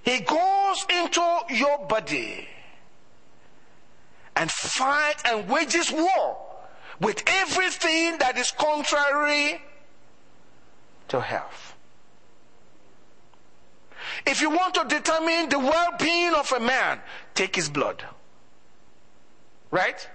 He 0.03 0.19
goes 0.19 0.85
into 0.89 1.39
your 1.51 1.85
body 1.87 2.47
and 4.35 4.49
fight 4.49 5.15
and 5.25 5.47
wages 5.49 5.91
war 5.91 6.37
with 6.99 7.23
everything 7.27 8.17
that 8.19 8.37
is 8.37 8.51
contrary 8.51 9.61
to 11.07 11.19
health. 11.19 11.75
If 14.25 14.41
you 14.41 14.49
want 14.49 14.75
to 14.75 14.85
determine 14.85 15.49
the 15.49 15.59
well 15.59 15.91
being 15.99 16.33
of 16.33 16.51
a 16.51 16.59
man, 16.59 16.99
take 17.33 17.55
his 17.55 17.69
blood. 17.69 18.03
Right? 19.71 20.07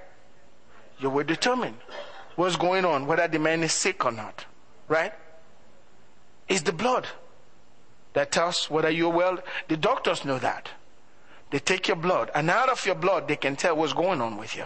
You 0.99 1.11
will 1.11 1.25
determine 1.25 1.77
what's 2.37 2.57
going 2.57 2.85
on, 2.85 3.07
whether 3.07 3.27
the 3.27 3.39
man 3.39 3.63
is 3.63 3.73
sick 3.73 4.05
or 4.05 4.13
not. 4.13 4.45
Right? 4.89 5.13
It's 6.49 6.63
the 6.63 6.73
blood 6.73 7.07
that 8.13 8.31
tells 8.31 8.71
whether 8.71 8.91
you're 8.91 9.11
well. 9.13 9.39
The 9.69 9.77
doctors 9.77 10.25
know 10.25 10.39
that. 10.39 10.71
They 11.51 11.61
take 11.61 11.87
your 11.89 11.97
blood, 11.97 12.31
and 12.35 12.51
out 12.51 12.69
of 12.69 12.85
your 12.85 12.97
blood, 12.97 13.29
they 13.29 13.37
can 13.37 13.55
tell 13.55 13.77
what's 13.77 13.93
going 13.93 14.21
on 14.21 14.37
with 14.37 14.57
you. 14.57 14.65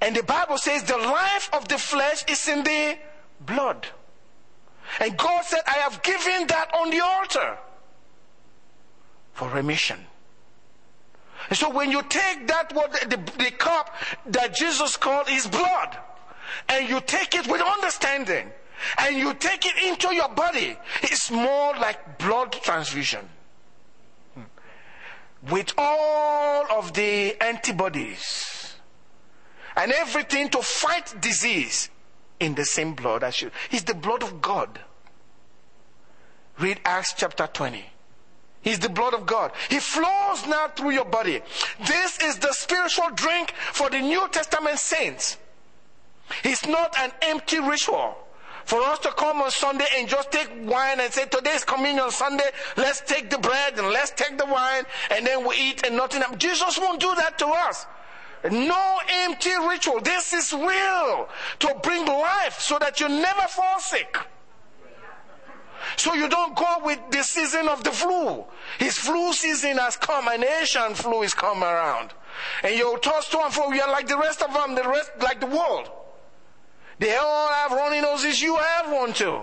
And 0.00 0.14
the 0.14 0.22
Bible 0.22 0.58
says 0.58 0.84
the 0.84 0.98
life 0.98 1.50
of 1.52 1.66
the 1.66 1.78
flesh 1.78 2.24
is 2.28 2.46
in 2.46 2.62
the 2.62 2.98
blood. 3.40 3.86
And 5.00 5.16
God 5.16 5.44
said, 5.44 5.62
I 5.66 5.78
have 5.78 6.02
given 6.02 6.46
that 6.48 6.70
on 6.74 6.90
the 6.90 7.00
altar 7.00 7.58
for 9.32 9.48
remission. 9.48 9.98
And 11.48 11.58
so 11.58 11.70
when 11.70 11.90
you 11.90 12.02
take 12.02 12.46
that, 12.46 12.72
what 12.72 12.92
the, 12.92 13.16
the 13.38 13.50
cup 13.50 13.94
that 14.26 14.54
Jesus 14.54 14.96
called 14.96 15.28
his 15.28 15.46
blood, 15.46 15.98
and 16.68 16.88
you 16.88 17.00
take 17.00 17.34
it 17.34 17.46
with 17.48 17.60
understanding, 17.60 18.50
and 18.98 19.16
you 19.16 19.34
take 19.34 19.64
it 19.66 19.82
into 19.82 20.14
your 20.14 20.28
body, 20.28 20.76
it's 21.02 21.30
more 21.30 21.74
like 21.74 22.18
blood 22.18 22.52
transfusion 22.52 23.28
with 25.50 25.72
all 25.76 26.66
of 26.70 26.92
the 26.94 27.36
antibodies 27.42 28.74
and 29.76 29.92
everything 29.92 30.48
to 30.50 30.62
fight 30.62 31.14
disease 31.20 31.90
in 32.40 32.54
the 32.54 32.64
same 32.64 32.94
blood 32.94 33.22
as 33.22 33.42
you. 33.42 33.50
It's 33.70 33.82
the 33.82 33.94
blood 33.94 34.22
of 34.22 34.40
God. 34.40 34.78
Read 36.58 36.80
Acts 36.84 37.14
chapter 37.16 37.46
20. 37.46 37.84
He's 38.62 38.78
the 38.78 38.88
blood 38.88 39.12
of 39.12 39.26
God. 39.26 39.52
He 39.68 39.78
flows 39.78 40.46
now 40.46 40.68
through 40.68 40.92
your 40.92 41.04
body. 41.04 41.42
This 41.86 42.18
is 42.22 42.38
the 42.38 42.52
spiritual 42.52 43.10
drink 43.14 43.52
for 43.72 43.90
the 43.90 44.00
New 44.00 44.26
Testament 44.28 44.78
saints. 44.78 45.36
It's 46.42 46.66
not 46.66 46.96
an 46.98 47.12
empty 47.20 47.58
ritual. 47.58 48.16
For 48.64 48.80
us 48.80 48.98
to 49.00 49.10
come 49.10 49.42
on 49.42 49.50
Sunday 49.50 49.86
and 49.96 50.08
just 50.08 50.30
take 50.30 50.48
wine 50.62 51.00
and 51.00 51.12
say, 51.12 51.26
today's 51.26 51.64
communion 51.64 52.10
Sunday, 52.10 52.48
let's 52.76 53.00
take 53.02 53.28
the 53.30 53.38
bread 53.38 53.78
and 53.78 53.88
let's 53.88 54.10
take 54.10 54.38
the 54.38 54.46
wine 54.46 54.84
and 55.10 55.26
then 55.26 55.46
we 55.46 55.54
eat 55.56 55.86
and 55.86 55.96
nothing. 55.96 56.22
Jesus 56.38 56.78
won't 56.78 57.00
do 57.00 57.14
that 57.16 57.38
to 57.38 57.46
us. 57.46 57.86
No 58.50 58.98
empty 59.24 59.50
ritual. 59.68 60.00
This 60.00 60.32
is 60.32 60.52
real 60.52 61.28
to 61.60 61.74
bring 61.82 62.06
life 62.06 62.58
so 62.58 62.78
that 62.78 63.00
you 63.00 63.08
never 63.08 63.42
fall 63.42 63.80
sick. 63.80 64.18
So 65.96 66.14
you 66.14 66.28
don't 66.28 66.56
go 66.56 66.80
with 66.84 66.98
the 67.10 67.22
season 67.22 67.68
of 67.68 67.84
the 67.84 67.90
flu. 67.90 68.44
His 68.78 68.96
flu 68.96 69.32
season 69.32 69.78
has 69.78 69.96
come, 69.96 70.28
and 70.28 70.42
Asian 70.42 70.94
flu 70.94 71.22
is 71.22 71.34
come 71.34 71.62
around. 71.62 72.12
And 72.62 72.76
you're 72.76 72.98
tossed 72.98 73.30
to 73.32 73.40
and 73.40 73.52
fro. 73.52 73.70
You're 73.72 73.88
like 73.88 74.08
the 74.08 74.18
rest 74.18 74.42
of 74.42 74.52
them, 74.52 74.74
the 74.74 74.82
rest, 74.82 75.10
like 75.20 75.40
the 75.40 75.46
world. 75.46 75.90
They 76.98 77.16
all 77.16 77.48
have 77.48 77.72
runny 77.72 78.00
noses. 78.00 78.40
You 78.40 78.56
have 78.56 78.92
one 78.92 79.12
too. 79.12 79.40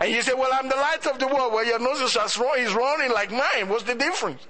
And 0.00 0.10
you 0.12 0.22
say, 0.22 0.32
well, 0.34 0.50
I'm 0.52 0.68
the 0.68 0.76
light 0.76 1.06
of 1.06 1.18
the 1.18 1.26
world. 1.26 1.52
Well, 1.52 1.64
your 1.64 1.78
nose 1.78 2.00
is 2.00 2.74
running 2.74 3.12
like 3.12 3.30
mine. 3.30 3.68
What's 3.68 3.84
the 3.84 3.94
difference? 3.94 4.46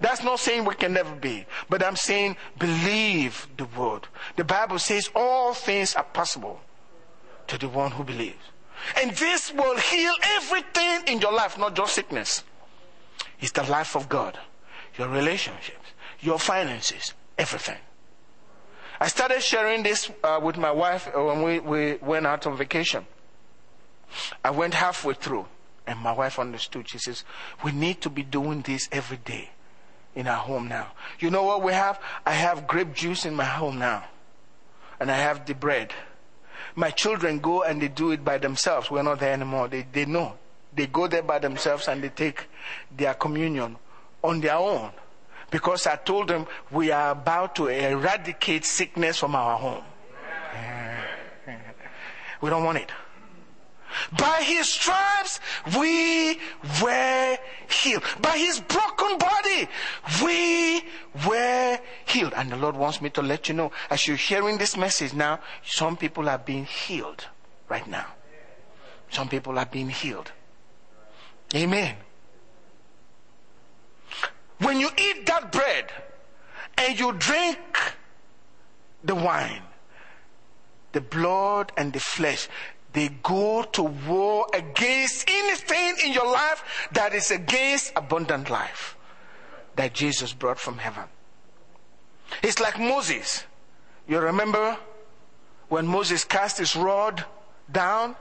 That's 0.00 0.22
not 0.22 0.38
saying 0.38 0.64
we 0.64 0.76
can 0.76 0.92
never 0.92 1.14
be, 1.16 1.44
but 1.68 1.82
I'm 1.82 1.96
saying 1.96 2.36
believe 2.56 3.48
the 3.56 3.64
word. 3.64 4.06
The 4.36 4.44
Bible 4.44 4.78
says 4.78 5.10
all 5.12 5.54
things 5.54 5.96
are 5.96 6.04
possible 6.04 6.60
to 7.48 7.58
the 7.58 7.68
one 7.68 7.90
who 7.90 8.04
believes. 8.04 8.44
And 8.96 9.10
this 9.10 9.52
will 9.52 9.76
heal 9.76 10.14
everything 10.22 11.02
in 11.08 11.20
your 11.20 11.32
life, 11.32 11.58
not 11.58 11.74
just 11.74 11.94
sickness. 11.94 12.44
It's 13.40 13.50
the 13.50 13.64
life 13.64 13.96
of 13.96 14.08
God, 14.08 14.38
your 14.96 15.08
relationships, 15.08 15.88
your 16.20 16.38
finances, 16.38 17.14
everything. 17.36 17.78
I 19.00 19.08
started 19.08 19.42
sharing 19.42 19.82
this 19.82 20.10
uh, 20.24 20.40
with 20.42 20.56
my 20.56 20.72
wife 20.72 21.08
uh, 21.14 21.22
when 21.22 21.42
we, 21.42 21.60
we 21.60 21.94
went 21.96 22.26
out 22.26 22.46
on 22.46 22.56
vacation. 22.56 23.06
I 24.42 24.50
went 24.50 24.74
halfway 24.74 25.14
through, 25.14 25.46
and 25.86 25.98
my 26.00 26.12
wife 26.12 26.38
understood. 26.38 26.88
She 26.88 26.98
says, 26.98 27.24
We 27.62 27.72
need 27.72 28.00
to 28.02 28.10
be 28.10 28.22
doing 28.22 28.62
this 28.62 28.88
every 28.90 29.18
day 29.18 29.50
in 30.14 30.26
our 30.26 30.38
home 30.38 30.66
now. 30.68 30.88
You 31.20 31.30
know 31.30 31.44
what 31.44 31.62
we 31.62 31.72
have? 31.72 32.00
I 32.26 32.32
have 32.32 32.66
grape 32.66 32.92
juice 32.92 33.24
in 33.24 33.34
my 33.34 33.44
home 33.44 33.78
now. 33.78 34.04
And 34.98 35.10
I 35.12 35.16
have 35.16 35.46
the 35.46 35.54
bread. 35.54 35.92
My 36.74 36.90
children 36.90 37.38
go 37.38 37.62
and 37.62 37.80
they 37.80 37.88
do 37.88 38.10
it 38.10 38.24
by 38.24 38.38
themselves. 38.38 38.90
We're 38.90 39.04
not 39.04 39.20
there 39.20 39.32
anymore. 39.32 39.68
They, 39.68 39.86
they 39.92 40.06
know. 40.06 40.34
They 40.74 40.86
go 40.86 41.06
there 41.06 41.22
by 41.22 41.38
themselves 41.38 41.86
and 41.86 42.02
they 42.02 42.08
take 42.08 42.48
their 42.96 43.14
communion 43.14 43.76
on 44.22 44.40
their 44.40 44.56
own. 44.56 44.90
Because 45.50 45.86
I 45.86 45.96
told 45.96 46.28
them 46.28 46.46
we 46.70 46.90
are 46.90 47.12
about 47.12 47.56
to 47.56 47.68
eradicate 47.68 48.64
sickness 48.64 49.18
from 49.18 49.34
our 49.34 49.56
home. 49.56 49.84
We 52.40 52.50
don't 52.50 52.64
want 52.64 52.78
it. 52.78 52.92
By 54.18 54.42
his 54.42 54.68
stripes 54.68 55.40
we 55.76 56.38
were 56.82 57.38
healed. 57.70 58.02
By 58.20 58.36
his 58.38 58.60
broken 58.60 59.18
body 59.18 59.68
we 60.22 60.82
were 61.26 61.78
healed. 62.06 62.34
And 62.36 62.52
the 62.52 62.56
Lord 62.56 62.76
wants 62.76 63.00
me 63.00 63.10
to 63.10 63.22
let 63.22 63.48
you 63.48 63.54
know, 63.54 63.72
as 63.90 64.06
you're 64.06 64.16
hearing 64.16 64.58
this 64.58 64.76
message 64.76 65.14
now, 65.14 65.40
some 65.64 65.96
people 65.96 66.28
are 66.28 66.38
being 66.38 66.64
healed 66.64 67.26
right 67.68 67.86
now. 67.86 68.06
Some 69.10 69.28
people 69.28 69.58
are 69.58 69.66
being 69.66 69.88
healed. 69.88 70.30
Amen. 71.54 71.96
When 74.58 74.80
you 74.80 74.90
eat 74.96 75.26
that 75.26 75.52
bread 75.52 75.92
and 76.76 76.98
you 76.98 77.12
drink 77.12 77.58
the 79.04 79.14
wine, 79.14 79.62
the 80.92 81.00
blood 81.00 81.72
and 81.76 81.92
the 81.92 82.00
flesh, 82.00 82.48
they 82.92 83.08
go 83.22 83.62
to 83.62 83.82
war 83.82 84.46
against 84.54 85.28
anything 85.28 85.96
in 86.04 86.12
your 86.12 86.26
life 86.26 86.88
that 86.92 87.14
is 87.14 87.30
against 87.30 87.92
abundant 87.94 88.50
life 88.50 88.96
that 89.76 89.94
Jesus 89.94 90.32
brought 90.32 90.58
from 90.58 90.78
heaven. 90.78 91.04
It's 92.42 92.58
like 92.58 92.78
Moses. 92.78 93.44
You 94.08 94.18
remember 94.18 94.76
when 95.68 95.86
Moses 95.86 96.24
cast 96.24 96.58
his 96.58 96.74
rod 96.74 97.24
down 97.70 98.16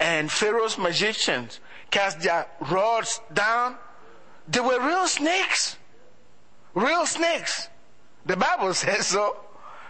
and 0.00 0.30
Pharaoh's 0.30 0.76
magicians 0.76 1.60
cast 1.90 2.20
their 2.20 2.46
rods 2.60 3.20
down? 3.32 3.76
They 4.48 4.60
were 4.60 4.80
real 4.80 5.06
snakes. 5.06 5.76
Real 6.74 7.06
snakes. 7.06 7.68
The 8.26 8.36
Bible 8.36 8.74
says 8.84 9.06
so. 9.08 9.36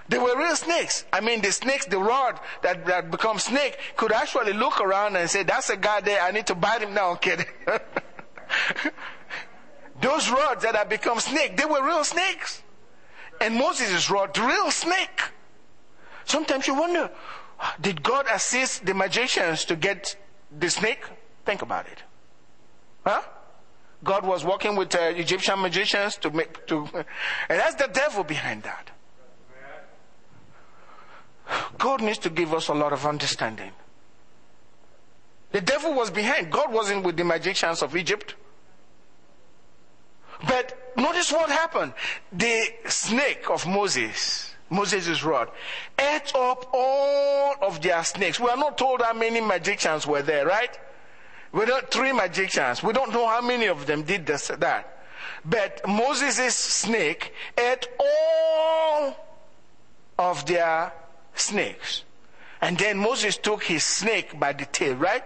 They 0.08 0.18
were 0.18 0.36
real 0.38 0.56
snakes. 0.56 1.04
I 1.12 1.20
mean, 1.20 1.42
the 1.42 1.52
snakes, 1.52 1.84
the 1.84 1.98
rod 1.98 2.40
that, 2.62 2.86
that 2.86 3.10
becomes 3.10 3.44
snake 3.44 3.78
could 3.96 4.10
actually 4.10 4.54
look 4.54 4.80
around 4.80 5.16
and 5.16 5.28
say, 5.28 5.42
that's 5.42 5.68
a 5.68 5.76
guy 5.76 6.00
there. 6.00 6.22
I 6.22 6.30
need 6.30 6.46
to 6.46 6.54
bite 6.54 6.80
him 6.80 6.94
now, 6.94 7.14
kid. 7.16 7.44
Those 10.00 10.30
rods 10.30 10.62
that 10.62 10.74
have 10.76 10.88
become 10.88 11.20
snake, 11.20 11.58
they 11.58 11.66
were 11.66 11.84
real 11.84 12.04
snakes. 12.04 12.62
And 13.40 13.54
Moses' 13.56 14.10
rod, 14.10 14.36
real 14.38 14.70
snake. 14.70 15.20
Sometimes 16.24 16.66
you 16.66 16.74
wonder, 16.74 17.10
did 17.80 18.02
God 18.02 18.26
assist 18.32 18.86
the 18.86 18.94
magicians 18.94 19.66
to 19.66 19.76
get 19.76 20.16
the 20.56 20.70
snake? 20.70 21.04
Think 21.44 21.60
about 21.62 21.86
it. 21.86 22.02
Huh? 23.04 23.22
God 24.04 24.24
was 24.24 24.44
working 24.44 24.76
with 24.76 24.94
uh, 24.94 25.00
Egyptian 25.00 25.60
magicians 25.60 26.16
to 26.18 26.30
make, 26.30 26.66
to, 26.66 26.88
and 26.94 27.04
that's 27.48 27.74
the 27.74 27.88
devil 27.92 28.24
behind 28.24 28.62
that. 28.62 28.90
God 31.78 32.02
needs 32.02 32.18
to 32.18 32.30
give 32.30 32.52
us 32.52 32.68
a 32.68 32.74
lot 32.74 32.92
of 32.92 33.06
understanding. 33.06 33.72
The 35.50 35.60
devil 35.60 35.94
was 35.94 36.10
behind. 36.10 36.52
God 36.52 36.72
wasn't 36.72 37.04
with 37.04 37.16
the 37.16 37.24
magicians 37.24 37.82
of 37.82 37.96
Egypt. 37.96 38.34
But 40.46 40.92
notice 40.96 41.32
what 41.32 41.50
happened. 41.50 41.94
The 42.32 42.68
snake 42.86 43.48
of 43.50 43.66
Moses, 43.66 44.54
Moses' 44.70 45.24
rod, 45.24 45.50
ate 45.98 46.32
up 46.34 46.68
all 46.72 47.54
of 47.62 47.80
their 47.80 48.04
snakes. 48.04 48.38
We 48.38 48.50
are 48.50 48.56
not 48.56 48.78
told 48.78 49.00
how 49.00 49.14
many 49.14 49.40
magicians 49.40 50.06
were 50.06 50.22
there, 50.22 50.46
right? 50.46 50.78
We 51.52 51.64
don't 51.64 51.90
three 51.90 52.12
magicians. 52.12 52.82
We 52.82 52.92
don't 52.92 53.12
know 53.12 53.26
how 53.26 53.40
many 53.40 53.66
of 53.66 53.86
them 53.86 54.02
did 54.02 54.26
this, 54.26 54.48
that. 54.48 54.98
But 55.44 55.86
Moses' 55.86 56.56
snake 56.56 57.32
ate 57.56 57.88
all 57.98 59.16
of 60.18 60.44
their 60.46 60.92
snakes. 61.34 62.04
And 62.60 62.76
then 62.76 62.98
Moses 62.98 63.36
took 63.36 63.64
his 63.64 63.84
snake 63.84 64.38
by 64.38 64.52
the 64.52 64.66
tail, 64.66 64.96
right? 64.96 65.24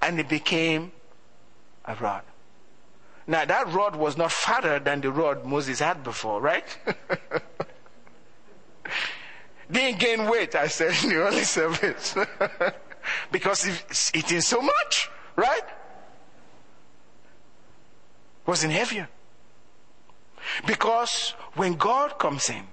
And 0.00 0.18
it 0.18 0.28
became 0.28 0.92
a 1.84 1.94
rod. 1.94 2.22
Now 3.26 3.44
that 3.44 3.72
rod 3.72 3.96
was 3.96 4.16
not 4.16 4.32
fatter 4.32 4.78
than 4.78 5.00
the 5.00 5.10
rod 5.10 5.44
Moses 5.44 5.78
had 5.78 6.02
before, 6.02 6.40
right? 6.40 6.64
Didn't 9.70 9.98
gain 9.98 10.28
weight, 10.28 10.54
I 10.54 10.68
said 10.68 10.94
in 11.02 11.08
the 11.10 11.16
early 11.16 11.44
service. 11.44 12.14
because 13.32 13.66
it's 13.66 14.14
eating 14.14 14.42
so 14.42 14.60
much, 14.60 15.10
right? 15.36 15.62
Wasn't 18.46 18.72
heavier. 18.72 19.08
Because 20.66 21.34
when 21.54 21.74
God 21.74 22.18
comes 22.18 22.50
in, 22.50 22.64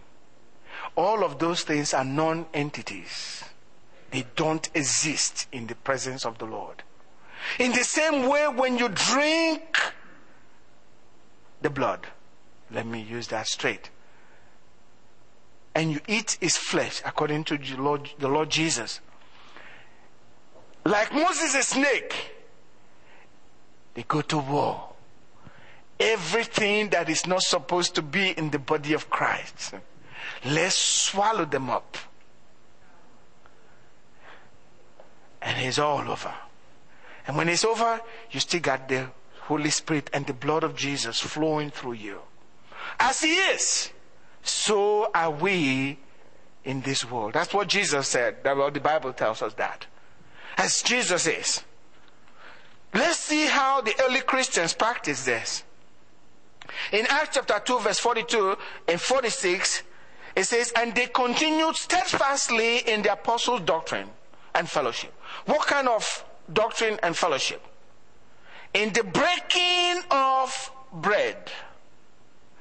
all 0.95 1.24
of 1.24 1.39
those 1.39 1.63
things 1.63 1.93
are 1.93 2.04
non 2.04 2.45
entities. 2.54 3.43
They 4.12 4.26
don't 4.36 4.69
exist 4.74 5.47
in 5.52 5.67
the 5.67 5.76
presence 5.76 6.26
of 6.26 6.38
the 6.38 6.45
Lord. 6.45 6.84
In 7.59 7.72
the 7.72 7.84
same 7.84 8.28
way, 8.28 8.47
when 8.47 8.78
you 8.78 8.89
drink 8.89 9.80
the 11.62 11.70
blood, 11.70 12.07
let 12.70 12.86
me 12.86 13.01
use 13.01 13.28
that 13.28 13.47
straight, 13.47 13.89
and 15.74 15.91
you 15.91 16.01
eat 16.07 16.38
his 16.41 16.57
flesh, 16.57 17.01
according 17.05 17.45
to 17.45 17.57
the 17.57 17.78
Lord, 17.78 18.09
the 18.20 18.28
Lord 18.28 18.49
Jesus, 18.49 18.99
like 20.84 21.14
Moses, 21.14 21.55
a 21.55 21.64
snake, 21.64 22.32
they 23.93 24.03
go 24.03 24.21
to 24.21 24.37
war. 24.37 24.89
Everything 25.99 26.89
that 26.89 27.09
is 27.09 27.27
not 27.27 27.43
supposed 27.43 27.95
to 27.95 28.01
be 28.01 28.29
in 28.31 28.49
the 28.49 28.59
body 28.59 28.93
of 28.93 29.09
Christ 29.09 29.75
Let's 30.45 30.75
swallow 30.75 31.45
them 31.45 31.69
up. 31.69 31.97
And 35.41 35.59
it's 35.65 35.79
all 35.79 36.09
over. 36.09 36.33
And 37.27 37.37
when 37.37 37.49
it's 37.49 37.65
over, 37.65 38.01
you 38.31 38.39
still 38.39 38.59
got 38.59 38.87
the 38.87 39.07
Holy 39.41 39.69
Spirit 39.69 40.09
and 40.13 40.25
the 40.25 40.33
blood 40.33 40.63
of 40.63 40.75
Jesus 40.75 41.19
flowing 41.19 41.69
through 41.69 41.93
you. 41.93 42.19
As 42.99 43.21
He 43.21 43.33
is, 43.33 43.91
so 44.43 45.09
are 45.13 45.31
we 45.31 45.99
in 46.63 46.81
this 46.81 47.09
world. 47.09 47.33
That's 47.33 47.53
what 47.53 47.67
Jesus 47.67 48.07
said. 48.07 48.43
That 48.43 48.55
well, 48.55 48.71
the 48.71 48.79
Bible 48.79 49.13
tells 49.13 49.41
us 49.41 49.53
that. 49.55 49.85
As 50.57 50.81
Jesus 50.81 51.25
is, 51.27 51.63
Let's 52.93 53.19
see 53.19 53.45
how 53.45 53.81
the 53.81 53.93
early 54.03 54.21
Christians 54.21 54.73
practiced 54.73 55.25
this. 55.25 55.63
In 56.91 57.05
Acts 57.09 57.35
chapter 57.35 57.59
2, 57.63 57.79
verse 57.79 57.99
42 57.99 58.57
and 58.87 58.99
46, 58.99 59.83
it 60.35 60.43
says, 60.43 60.71
And 60.75 60.93
they 60.95 61.07
continued 61.07 61.75
steadfastly 61.75 62.79
in 62.79 63.01
the 63.01 63.13
apostles' 63.13 63.61
doctrine 63.61 64.09
and 64.55 64.69
fellowship. 64.69 65.13
What 65.45 65.67
kind 65.67 65.87
of 65.87 66.25
doctrine 66.51 66.99
and 67.03 67.15
fellowship? 67.15 67.61
In 68.73 68.93
the 68.93 69.03
breaking 69.03 70.01
of 70.11 70.71
bread. 70.93 71.51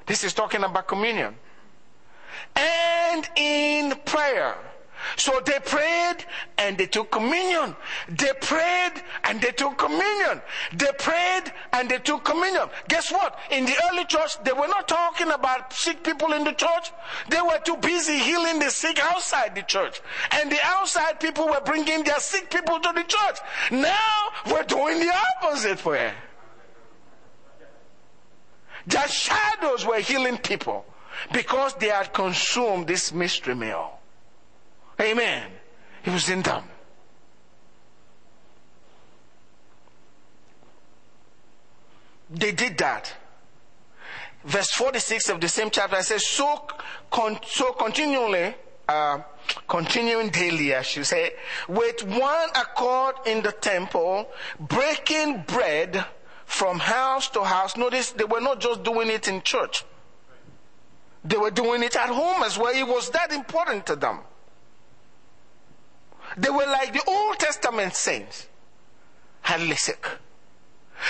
This 0.05 0.23
is 0.23 0.33
talking 0.33 0.63
about 0.63 0.87
communion. 0.87 1.35
And 2.55 3.29
in 3.35 3.95
prayer. 4.05 4.57
So 5.15 5.41
they 5.45 5.59
prayed 5.59 6.25
and 6.57 6.77
they 6.77 6.87
took 6.87 7.11
communion. 7.11 7.75
They 8.09 8.31
prayed 8.41 8.93
and 9.23 9.41
they 9.41 9.51
took 9.51 9.77
communion. 9.77 10.41
They 10.73 10.91
prayed 10.97 11.51
and 11.73 11.89
they 11.89 11.99
took 11.99 12.23
communion. 12.23 12.69
Guess 12.87 13.11
what? 13.11 13.39
In 13.51 13.65
the 13.65 13.75
early 13.91 14.05
church, 14.05 14.41
they 14.43 14.53
were 14.53 14.67
not 14.67 14.87
talking 14.87 15.31
about 15.31 15.73
sick 15.73 16.03
people 16.03 16.33
in 16.33 16.43
the 16.43 16.53
church. 16.53 16.91
They 17.29 17.41
were 17.41 17.59
too 17.63 17.77
busy 17.77 18.17
healing 18.17 18.59
the 18.59 18.69
sick 18.69 18.99
outside 18.99 19.55
the 19.55 19.63
church. 19.63 20.01
And 20.31 20.51
the 20.51 20.59
outside 20.63 21.19
people 21.19 21.47
were 21.47 21.61
bringing 21.65 22.03
their 22.03 22.19
sick 22.19 22.49
people 22.49 22.79
to 22.79 22.91
the 22.93 23.03
church. 23.03 23.37
Now 23.71 24.19
we're 24.51 24.63
doing 24.63 24.99
the 24.99 25.13
opposite 25.37 25.83
way. 25.85 26.11
Their 28.87 29.07
shadows 29.07 29.85
were 29.85 29.99
healing 29.99 30.37
people 30.37 30.85
because 31.31 31.73
they 31.75 31.89
had 31.89 32.13
consumed 32.13 32.87
this 32.87 33.13
mystery 33.13 33.55
meal. 33.55 34.00
Amen. 35.01 35.49
He 36.03 36.11
was 36.11 36.29
in 36.29 36.41
them. 36.41 36.63
They 42.29 42.51
did 42.51 42.77
that. 42.77 43.13
Verse 44.43 44.71
46 44.71 45.29
of 45.29 45.41
the 45.41 45.47
same 45.47 45.69
chapter 45.69 46.01
says, 46.01 46.25
so, 46.27 46.65
con- 47.11 47.39
so 47.45 47.73
continually, 47.73 48.55
uh, 48.87 49.19
continuing 49.67 50.29
daily, 50.29 50.75
I 50.75 50.81
should 50.81 51.05
say, 51.05 51.33
with 51.67 52.03
one 52.03 52.49
accord 52.49 53.15
in 53.25 53.41
the 53.43 53.51
temple, 53.51 54.29
breaking 54.59 55.43
bread 55.47 56.05
from 56.45 56.79
house 56.79 57.29
to 57.29 57.43
house. 57.43 57.77
Notice 57.77 58.11
they 58.11 58.23
were 58.23 58.41
not 58.41 58.59
just 58.59 58.83
doing 58.83 59.09
it 59.09 59.27
in 59.27 59.41
church. 59.41 59.83
They 61.23 61.37
were 61.37 61.51
doing 61.51 61.83
it 61.83 61.95
at 61.95 62.09
home 62.09 62.43
as 62.43 62.57
well. 62.57 62.73
It 62.73 62.87
was 62.87 63.09
that 63.11 63.31
important 63.31 63.85
to 63.87 63.95
them. 63.95 64.19
They 66.37 66.49
were 66.49 66.65
like 66.65 66.93
the 66.93 67.03
Old 67.07 67.39
Testament 67.39 67.95
saints, 67.95 68.47
hardly 69.41 69.75
sick. 69.75 70.07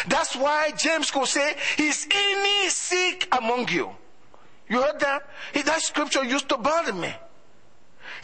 That's 0.08 0.36
why 0.36 0.72
James 0.72 1.12
could 1.12 1.28
say, 1.28 1.56
Is 1.78 2.08
any 2.10 2.70
sick 2.70 3.28
among 3.32 3.68
you? 3.70 3.92
You 4.70 4.82
heard 4.82 5.00
that? 5.02 5.28
That 5.66 5.82
scripture 5.82 6.24
used 6.24 6.48
to 6.50 6.58
bother 6.58 6.94
me. 6.94 7.14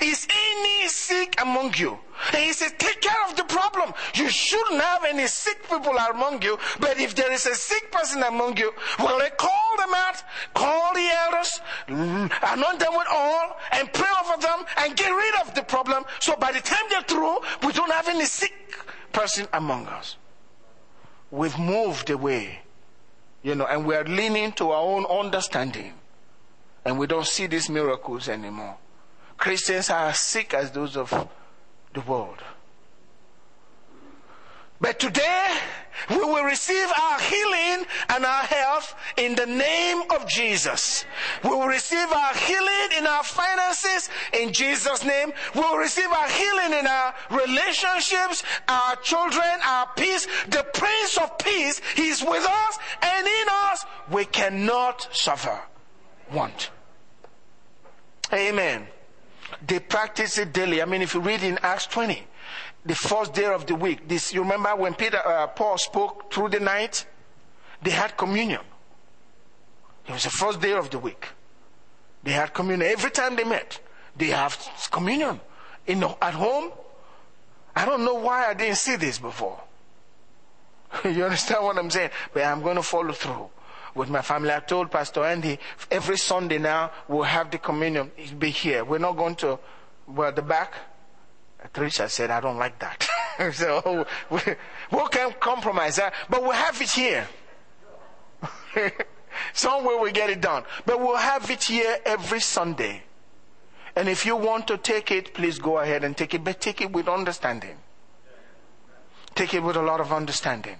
Is 0.01 0.27
any 0.29 0.87
sick 0.87 1.41
among 1.41 1.73
you? 1.75 1.97
And 2.33 2.43
he 2.43 2.53
said, 2.53 2.77
take 2.77 3.01
care 3.01 3.29
of 3.29 3.35
the 3.35 3.43
problem. 3.43 3.93
You 4.15 4.29
shouldn't 4.29 4.81
have 4.81 5.05
any 5.05 5.27
sick 5.27 5.61
people 5.69 5.95
among 5.97 6.41
you, 6.41 6.57
but 6.79 6.99
if 6.99 7.15
there 7.15 7.31
is 7.31 7.45
a 7.45 7.55
sick 7.55 7.91
person 7.91 8.23
among 8.23 8.57
you, 8.57 8.73
well, 8.99 9.19
they 9.19 9.29
call 9.37 9.77
them 9.77 9.93
out, 9.95 10.23
call 10.53 10.93
the 10.93 11.07
elders, 11.25 11.61
mm, 11.87 12.53
anoint 12.53 12.79
them 12.79 12.93
with 12.93 13.07
oil, 13.13 13.55
and 13.71 13.91
pray 13.93 14.09
over 14.23 14.41
them, 14.41 14.65
and 14.77 14.95
get 14.95 15.09
rid 15.09 15.41
of 15.41 15.55
the 15.55 15.63
problem. 15.63 16.03
So 16.19 16.35
by 16.35 16.51
the 16.51 16.61
time 16.61 16.83
they're 16.89 17.01
through, 17.01 17.39
we 17.63 17.73
don't 17.73 17.91
have 17.91 18.07
any 18.07 18.25
sick 18.25 18.53
person 19.11 19.47
among 19.53 19.87
us. 19.87 20.17
We've 21.31 21.57
moved 21.57 22.09
away, 22.09 22.61
you 23.43 23.55
know, 23.55 23.65
and 23.65 23.85
we're 23.85 24.03
leaning 24.05 24.53
to 24.53 24.71
our 24.71 24.81
own 24.81 25.05
understanding. 25.05 25.93
And 26.85 26.97
we 26.97 27.05
don't 27.05 27.27
see 27.27 27.47
these 27.47 27.69
miracles 27.69 28.29
anymore. 28.29 28.77
Christians 29.38 29.89
are 29.89 30.09
as 30.09 30.19
sick 30.19 30.53
as 30.53 30.71
those 30.71 30.97
of 30.97 31.29
the 31.93 32.01
world. 32.01 32.43
But 34.79 34.99
today, 34.99 35.47
we 36.09 36.17
will 36.17 36.43
receive 36.43 36.88
our 37.01 37.19
healing 37.19 37.88
and 38.09 38.23
our 38.23 38.43
health 38.43 38.95
in 39.17 39.33
the 39.33 39.47
name 39.47 40.03
of 40.11 40.27
Jesus. 40.27 41.03
We 41.43 41.49
will 41.49 41.67
receive 41.67 42.11
our 42.11 42.33
healing 42.35 42.97
in 42.97 43.07
our 43.07 43.23
finances 43.23 44.09
in 44.33 44.53
Jesus' 44.53 45.03
name. 45.03 45.33
We 45.55 45.61
will 45.61 45.77
receive 45.77 46.11
our 46.11 46.29
healing 46.29 46.79
in 46.79 46.85
our 46.85 47.15
relationships, 47.31 48.43
our 48.67 48.95
children, 48.97 49.43
our 49.65 49.88
peace. 49.95 50.27
The 50.49 50.65
Prince 50.73 51.17
of 51.17 51.38
Peace, 51.39 51.81
He's 51.95 52.21
with 52.21 52.45
us 52.45 52.77
and 53.01 53.25
in 53.25 53.47
us. 53.49 53.85
We 54.11 54.25
cannot 54.25 55.07
suffer 55.11 55.59
want. 56.31 56.69
Amen. 58.31 58.88
They 59.68 59.80
practice 59.80 60.38
it 60.38 60.53
daily. 60.53 60.82
I 60.82 60.86
mean, 60.86 61.01
if 61.01 61.13
you 61.13 61.20
read 61.20 61.43
in 61.43 61.59
Acts 61.61 61.88
20, 61.88 62.26
the 62.86 62.95
first 62.95 63.34
day 63.34 63.45
of 63.45 63.65
the 63.65 63.76
week, 63.76 64.07
this, 64.07 64.34
you 64.34 64.41
remember 64.41 64.74
when 64.76 64.93
Peter, 64.93 65.18
uh, 65.26 65.47
Paul 65.47 65.78
spoke 65.78 66.32
through 66.32 66.49
the 66.49 66.59
night? 66.59 67.05
They 67.82 67.91
had 67.91 68.15
communion. 68.15 68.61
It 70.07 70.13
was 70.13 70.24
the 70.24 70.30
first 70.30 70.61
day 70.61 70.72
of 70.72 70.89
the 70.89 70.99
week. 70.99 71.28
They 72.24 72.32
had 72.32 72.53
communion. 72.53 72.89
Every 72.89 73.11
time 73.11 73.36
they 73.36 73.43
met, 73.43 73.80
they 74.15 74.28
have 74.28 74.57
communion. 74.89 75.39
In, 75.86 76.03
at 76.03 76.34
home, 76.34 76.72
I 77.76 77.86
don't 77.86 78.05
know 78.05 78.15
why 78.15 78.47
I 78.47 78.53
didn't 78.53 78.78
see 78.78 78.95
this 78.95 79.20
before. 79.20 79.61
you 81.03 81.26
understand 81.26 81.63
what 81.63 81.78
I'm 81.78 81.89
saying? 81.89 82.11
But 82.34 82.43
I'm 82.43 82.61
going 82.61 82.78
to 82.78 82.84
follow 82.84 83.11
through 83.11 83.49
with 83.97 84.09
my 84.09 84.21
family. 84.21 84.51
I 84.51 84.59
told 84.59 84.91
Pastor 84.91 85.23
Andy 85.23 85.59
every 85.91 86.17
Sunday 86.17 86.57
now 86.57 86.91
we'll 87.07 87.23
have 87.23 87.51
the 87.51 87.57
communion. 87.57 88.11
It'll 88.17 88.37
be 88.37 88.51
here. 88.51 88.85
We're 88.85 88.99
not 88.99 89.17
going 89.17 89.35
to 89.37 89.59
well 90.07 90.31
the 90.31 90.41
back. 90.41 90.73
Teresa 91.73 92.07
said, 92.07 92.29
I 92.29 92.39
don't 92.39 92.57
like 92.57 92.79
that. 92.79 93.07
so 93.53 94.05
we, 94.29 94.39
we 94.91 95.07
can 95.09 95.33
compromise 95.39 95.97
that, 95.97 96.13
but 96.29 96.41
we'll 96.43 96.51
have 96.51 96.81
it 96.81 96.91
here. 96.91 97.27
Somewhere 99.53 99.97
we 99.97 100.11
get 100.11 100.29
it 100.29 100.41
done. 100.41 100.63
But 100.85 100.99
we'll 100.99 101.17
have 101.17 101.49
it 101.49 101.63
here 101.63 101.97
every 102.05 102.39
Sunday. 102.39 103.03
And 103.95 104.07
if 104.07 104.25
you 104.25 104.35
want 104.35 104.67
to 104.67 104.77
take 104.77 105.11
it, 105.11 105.33
please 105.33 105.57
go 105.57 105.79
ahead 105.79 106.03
and 106.03 106.15
take 106.15 106.33
it, 106.35 106.43
but 106.43 106.61
take 106.61 106.81
it 106.81 106.91
with 106.91 107.07
understanding. 107.07 107.77
Take 109.33 109.55
it 109.55 109.63
with 109.63 109.75
a 109.75 109.81
lot 109.81 109.99
of 109.99 110.13
understanding. 110.13 110.77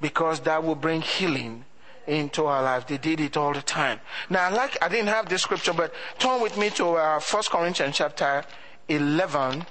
Because 0.00 0.40
that 0.40 0.64
will 0.64 0.74
bring 0.74 1.02
healing 1.02 1.66
into 2.06 2.46
our 2.46 2.62
life. 2.62 2.86
They 2.86 2.98
did 2.98 3.20
it 3.20 3.36
all 3.36 3.52
the 3.52 3.62
time. 3.62 4.00
Now, 4.28 4.54
like 4.54 4.76
I 4.82 4.88
didn't 4.88 5.08
have 5.08 5.28
this 5.28 5.42
scripture, 5.42 5.72
but 5.72 5.92
turn 6.18 6.40
with 6.40 6.56
me 6.56 6.70
to 6.70 6.96
uh, 6.96 7.20
1 7.20 7.42
Corinthians 7.50 7.96
chapter 7.96 8.44
11. 8.88 9.66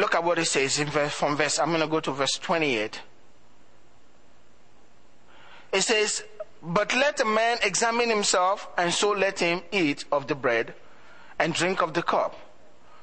Look 0.00 0.14
at 0.14 0.24
what 0.24 0.38
it 0.38 0.46
says 0.46 0.78
in 0.78 0.88
verse, 0.88 1.12
from 1.12 1.36
verse, 1.36 1.58
I'm 1.58 1.68
going 1.68 1.82
to 1.82 1.86
go 1.86 2.00
to 2.00 2.12
verse 2.12 2.38
28. 2.38 3.02
It 5.74 5.82
says, 5.82 6.24
But 6.62 6.94
let 6.94 7.20
a 7.20 7.26
man 7.26 7.58
examine 7.62 8.08
himself, 8.08 8.66
and 8.78 8.94
so 8.94 9.10
let 9.10 9.40
him 9.40 9.60
eat 9.70 10.06
of 10.10 10.26
the 10.26 10.34
bread 10.34 10.72
and 11.38 11.52
drink 11.52 11.82
of 11.82 11.92
the 11.92 12.02
cup. 12.02 12.34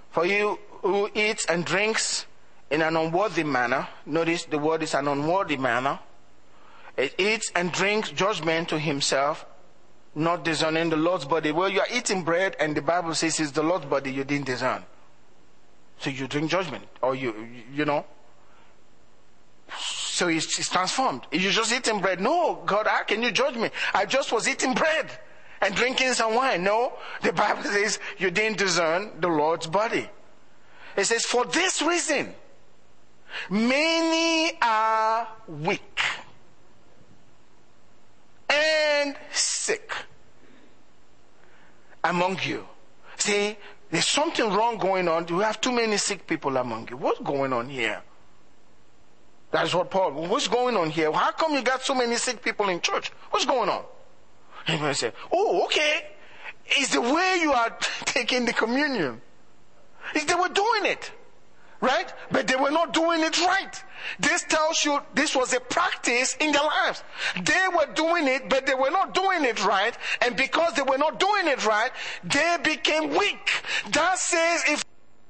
For 0.09 0.25
you 0.25 0.57
who 0.81 1.11
eats 1.13 1.45
and 1.45 1.63
drinks 1.65 2.25
in 2.71 2.81
an 2.81 2.97
unworthy 2.97 3.43
manner, 3.43 3.87
notice 4.07 4.45
the 4.45 4.57
word 4.57 4.81
is 4.81 4.95
an 4.95 5.07
unworthy 5.07 5.57
manner, 5.57 5.99
it 6.97 7.13
eats 7.19 7.51
and 7.55 7.71
drinks 7.71 8.09
judgment 8.09 8.69
to 8.69 8.79
himself, 8.79 9.45
not 10.15 10.43
discerning 10.43 10.89
the 10.89 10.97
Lord's 10.97 11.25
body. 11.25 11.51
Well, 11.51 11.69
you 11.69 11.79
are 11.79 11.87
eating 11.93 12.23
bread, 12.23 12.55
and 12.59 12.75
the 12.75 12.81
Bible 12.81 13.13
says 13.13 13.39
it's 13.39 13.51
the 13.51 13.61
Lord's 13.61 13.85
body 13.85 14.11
you 14.11 14.23
didn't 14.23 14.47
discern. 14.47 14.83
So 15.99 16.09
you 16.09 16.27
drink 16.27 16.49
judgment, 16.51 16.85
or 17.01 17.15
you, 17.15 17.33
you 17.73 17.85
know. 17.85 18.05
So 19.79 20.27
it's, 20.27 20.57
it's 20.59 20.69
transformed. 20.69 21.23
You 21.31 21.51
just 21.51 21.71
eating 21.73 22.01
bread. 22.01 22.21
No, 22.21 22.61
God, 22.65 22.87
how 22.87 23.03
can 23.03 23.21
you 23.21 23.31
judge 23.31 23.55
me? 23.55 23.69
I 23.93 24.05
just 24.05 24.31
was 24.31 24.47
eating 24.47 24.73
bread 24.73 25.09
and 25.61 25.75
drinking 25.75 26.13
some 26.13 26.35
wine. 26.35 26.63
No, 26.63 26.93
the 27.21 27.33
Bible 27.33 27.63
says 27.63 27.99
you 28.17 28.31
didn't 28.31 28.57
discern 28.57 29.11
the 29.19 29.27
Lord's 29.27 29.67
body. 29.67 30.09
It 30.95 31.05
says, 31.05 31.25
for 31.25 31.45
this 31.45 31.81
reason, 31.81 32.33
many 33.49 34.57
are 34.61 35.27
weak 35.47 36.01
and 38.49 39.15
sick. 39.31 39.91
among 42.03 42.39
you. 42.43 42.65
See, 43.17 43.57
there's 43.89 44.07
something 44.07 44.51
wrong 44.51 44.77
going 44.77 45.07
on. 45.07 45.27
You 45.27 45.39
have 45.39 45.61
too 45.61 45.71
many 45.71 45.97
sick 45.97 46.27
people 46.27 46.57
among 46.57 46.89
you. 46.89 46.97
What's 46.97 47.19
going 47.21 47.53
on 47.53 47.69
here? 47.69 48.01
That's 49.51 49.73
what 49.73 49.89
Paul, 49.89 50.11
what's 50.11 50.47
going 50.47 50.75
on 50.75 50.89
here? 50.89 51.11
How 51.11 51.31
come 51.31 51.53
you 51.53 51.61
got 51.61 51.81
so 51.81 51.95
many 51.95 52.17
sick 52.17 52.43
people 52.43 52.67
in 52.67 52.81
church? 52.81 53.11
What's 53.31 53.45
going 53.45 53.69
on? 53.69 53.85
And 54.67 54.83
I 54.83 54.91
say, 54.91 55.13
oh, 55.31 55.63
okay. 55.65 56.07
It's 56.65 56.93
the 56.93 57.01
way 57.01 57.39
you 57.41 57.53
are 57.53 57.77
taking 58.05 58.45
the 58.45 58.51
communion. 58.51 59.21
It's 60.13 60.25
they 60.25 60.35
were 60.35 60.49
doing 60.49 60.85
it. 60.85 61.11
Right? 61.79 62.11
But 62.31 62.47
they 62.47 62.55
were 62.55 62.71
not 62.71 62.93
doing 62.93 63.21
it 63.21 63.39
right. 63.39 63.83
This 64.19 64.43
tells 64.43 64.83
you 64.83 64.99
this 65.13 65.35
was 65.35 65.53
a 65.53 65.59
practice 65.59 66.35
in 66.39 66.51
their 66.51 66.63
lives. 66.63 67.03
They 67.43 67.67
were 67.75 67.87
doing 67.93 68.27
it, 68.27 68.49
but 68.49 68.65
they 68.65 68.73
were 68.73 68.89
not 68.89 69.13
doing 69.13 69.45
it 69.45 69.63
right. 69.63 69.95
And 70.21 70.35
because 70.35 70.73
they 70.73 70.81
were 70.81 70.97
not 70.97 71.19
doing 71.19 71.47
it 71.47 71.65
right, 71.65 71.91
they 72.23 72.57
became 72.63 73.09
weak. 73.11 73.63
That 73.91 74.17
says 74.17 74.63
if 74.67 74.83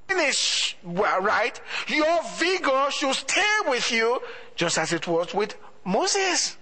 finish 0.08 0.78
well, 0.84 1.22
right, 1.22 1.60
your 1.88 2.22
vigor 2.38 2.88
should 2.92 3.14
stay 3.14 3.56
with 3.68 3.92
you, 3.92 4.22
just 4.56 4.78
as 4.78 4.94
it 4.94 5.08
was 5.08 5.34
with 5.34 5.56
Moses. 5.84 6.58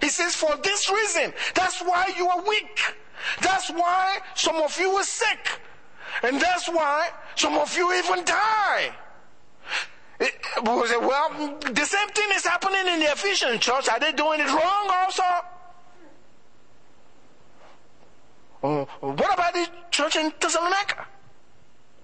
He 0.00 0.08
says, 0.08 0.34
for 0.34 0.56
this 0.62 0.90
reason, 0.90 1.32
that's 1.54 1.80
why 1.80 2.12
you 2.16 2.28
are 2.28 2.42
weak. 2.46 2.80
That's 3.40 3.70
why 3.70 4.18
some 4.34 4.56
of 4.56 4.78
you 4.78 4.90
are 4.90 5.04
sick. 5.04 5.60
And 6.22 6.40
that's 6.40 6.68
why 6.68 7.10
some 7.36 7.54
of 7.54 7.76
you 7.76 7.92
even 7.94 8.24
die. 8.24 8.92
It, 10.20 10.32
well, 10.62 11.30
the 11.60 11.84
same 11.84 12.08
thing 12.08 12.28
is 12.34 12.46
happening 12.46 12.86
in 12.86 13.00
the 13.00 13.06
Ephesian 13.06 13.58
church. 13.58 13.88
Are 13.88 13.98
they 13.98 14.12
doing 14.12 14.40
it 14.40 14.46
wrong 14.46 14.88
also? 14.90 15.22
Oh, 18.62 18.84
what 19.00 19.34
about 19.34 19.52
the 19.52 19.68
church 19.90 20.16
in 20.16 20.32
Thessalonica? 20.40 21.06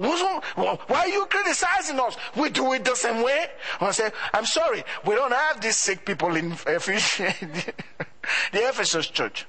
Why 0.01 0.79
are 0.89 1.09
you 1.09 1.27
criticizing 1.27 2.01
us? 2.01 2.17
We 2.35 2.49
do 2.49 2.73
it 2.73 2.85
the 2.85 2.95
same 2.95 3.23
way. 3.23 3.49
I 3.81 3.91
say, 3.91 4.11
I'm 4.33 4.47
sorry, 4.47 4.83
we 5.05 5.15
don't 5.15 5.33
have 5.33 5.61
these 5.61 5.77
sick 5.77 6.07
people 6.07 6.35
in 6.37 6.53
Ephesus, 6.53 7.17
the 8.53 8.69
Ephesus 8.69 9.09
church. 9.09 9.47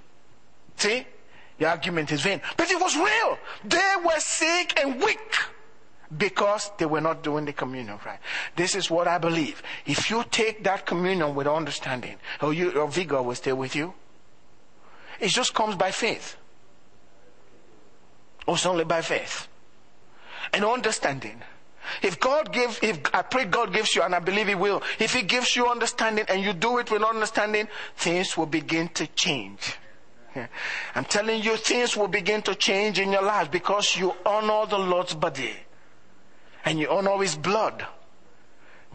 See? 0.76 1.06
The 1.62 1.68
argument 1.68 2.12
is 2.12 2.22
vain. 2.22 2.42
But 2.58 2.72
it 2.72 2.82
was 2.82 2.98
real. 2.98 3.38
They 3.64 3.94
were 4.04 4.20
sick 4.20 4.80
and 4.82 5.00
weak 5.00 5.36
because 6.18 6.72
they 6.80 6.88
were 6.88 7.02
not 7.02 7.22
doing 7.22 7.46
the 7.46 7.54
communion 7.54 8.00
right. 8.04 8.18
This 8.56 8.74
is 8.74 8.90
what 8.90 9.08
I 9.08 9.20
believe. 9.20 9.62
If 9.86 10.10
you 10.10 10.24
take 10.32 10.64
that 10.64 10.88
communion 10.88 11.36
with 11.36 11.46
understanding, 11.46 12.16
or 12.42 12.52
you, 12.52 12.72
your 12.72 12.88
vigor 12.88 13.22
will 13.22 13.36
stay 13.36 13.54
with 13.54 13.76
you. 13.76 13.94
It 15.20 15.28
just 15.28 15.54
comes 15.54 15.76
by 15.76 15.92
faith. 15.92 16.36
It's 18.48 18.66
only 18.66 18.84
by 18.84 19.04
faith 19.04 19.48
and 20.54 20.66
understanding. 20.66 21.44
If 22.02 22.20
God 22.20 22.52
gives, 22.52 22.80
if 22.82 23.02
I 23.14 23.22
pray 23.22 23.46
God 23.46 23.72
gives 23.72 23.96
you, 23.96 24.02
and 24.02 24.16
I 24.16 24.20
believe 24.20 24.48
He 24.48 24.56
will, 24.56 24.82
if 24.98 25.14
He 25.14 25.22
gives 25.22 25.56
you 25.56 25.68
understanding 25.68 26.26
and 26.28 26.42
you 26.42 26.54
do 26.54 26.80
it 26.80 26.90
with 26.90 27.04
understanding, 27.04 27.68
things 27.98 28.36
will 28.36 28.48
begin 28.48 28.88
to 28.96 29.06
change. 29.06 29.78
I'm 30.96 31.06
telling 31.06 31.44
you, 31.44 31.58
things 31.58 31.96
will 31.96 32.08
begin 32.08 32.42
to 32.44 32.56
change 32.56 33.00
in 33.00 33.12
your 33.12 33.24
life 33.24 33.52
because 33.52 33.96
you 33.98 34.14
honor 34.26 34.66
the 34.66 34.80
Lord's 34.80 35.14
body 35.14 35.54
and 36.66 36.80
you 36.80 36.90
honor 36.90 37.18
His 37.22 37.36
blood. 37.36 37.86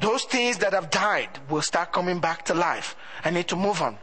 Those 0.01 0.25
things 0.25 0.59
that 0.59 0.73
have 0.73 0.91
died 0.91 1.31
will 1.49 1.63
start 1.63 1.93
coming 1.93 2.21
back 2.21 2.45
to 2.47 2.55
life. 2.55 2.97
I 3.25 3.31
need 3.31 3.49
to 3.49 3.57
move 3.57 3.81
on. 3.81 3.99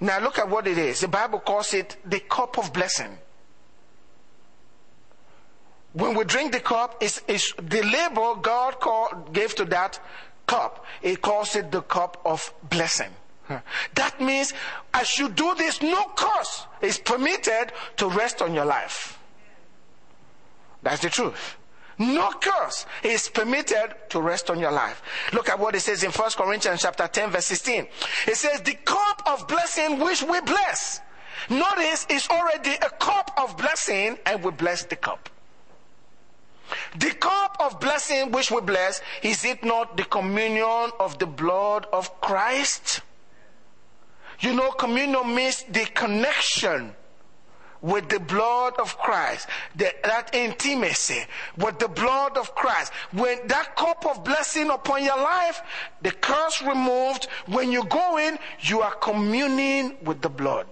Now 0.00 0.20
look 0.20 0.38
at 0.38 0.48
what 0.48 0.66
it 0.66 0.78
is. 0.78 1.00
The 1.00 1.08
Bible 1.08 1.40
calls 1.40 1.74
it 1.74 1.96
the 2.04 2.20
cup 2.20 2.58
of 2.58 2.72
blessing. 2.72 3.18
When 5.92 6.16
we 6.16 6.24
drink 6.24 6.52
the 6.52 6.60
cup, 6.60 6.96
it's, 7.00 7.22
it's 7.26 7.52
the 7.54 7.82
label 7.82 8.36
God 8.36 8.78
call, 8.78 9.28
gave 9.32 9.54
to 9.56 9.64
that 9.66 9.98
cup. 10.46 10.84
He 11.02 11.16
calls 11.16 11.56
it 11.56 11.70
the 11.70 11.82
cup 11.82 12.20
of 12.24 12.52
blessing. 12.68 13.10
That 13.94 14.20
means 14.20 14.52
as 14.92 15.18
you 15.18 15.28
do 15.28 15.54
this, 15.54 15.82
no 15.82 16.04
curse 16.14 16.66
is 16.80 16.98
permitted 16.98 17.72
to 17.96 18.08
rest 18.08 18.42
on 18.42 18.54
your 18.54 18.64
life. 18.64 19.18
That's 20.82 21.02
the 21.02 21.10
truth. 21.10 21.56
No 21.98 22.30
curse 22.30 22.86
is 23.02 23.28
permitted 23.28 23.94
to 24.10 24.20
rest 24.20 24.50
on 24.50 24.60
your 24.60 24.70
life. 24.70 25.02
Look 25.32 25.48
at 25.48 25.58
what 25.58 25.74
it 25.74 25.80
says 25.80 26.04
in 26.04 26.12
1 26.12 26.30
Corinthians 26.36 26.82
chapter 26.82 27.08
10 27.08 27.30
verse 27.30 27.46
16. 27.46 27.88
It 28.28 28.36
says, 28.36 28.60
the 28.60 28.74
cup 28.74 29.22
of 29.26 29.48
blessing 29.48 29.98
which 29.98 30.22
we 30.22 30.40
bless. 30.42 31.00
Notice 31.50 32.06
it's 32.08 32.28
already 32.30 32.74
a 32.74 32.90
cup 32.90 33.32
of 33.36 33.56
blessing 33.56 34.18
and 34.26 34.44
we 34.44 34.52
bless 34.52 34.84
the 34.84 34.96
cup. 34.96 35.28
The 36.98 37.10
cup 37.12 37.56
of 37.60 37.80
blessing 37.80 38.30
which 38.30 38.50
we 38.50 38.60
bless, 38.60 39.00
is 39.22 39.44
it 39.44 39.64
not 39.64 39.96
the 39.96 40.04
communion 40.04 40.90
of 41.00 41.18
the 41.18 41.26
blood 41.26 41.86
of 41.92 42.20
Christ? 42.20 43.00
You 44.40 44.54
know, 44.54 44.70
communion 44.70 45.34
means 45.34 45.64
the 45.64 45.84
connection 45.86 46.94
with 47.80 48.08
the 48.08 48.20
blood 48.20 48.74
of 48.80 48.98
Christ, 48.98 49.48
the, 49.76 49.92
that 50.02 50.34
intimacy 50.34 51.24
with 51.56 51.78
the 51.78 51.88
blood 51.88 52.36
of 52.36 52.54
Christ. 52.54 52.92
When 53.12 53.46
that 53.46 53.76
cup 53.76 54.06
of 54.06 54.24
blessing 54.24 54.70
upon 54.70 55.04
your 55.04 55.16
life, 55.16 55.62
the 56.02 56.10
curse 56.10 56.62
removed, 56.62 57.28
when 57.46 57.70
you 57.70 57.84
go 57.84 58.18
in, 58.18 58.38
you 58.60 58.80
are 58.80 58.94
communing 58.94 59.96
with 60.02 60.20
the 60.20 60.28
blood. 60.28 60.66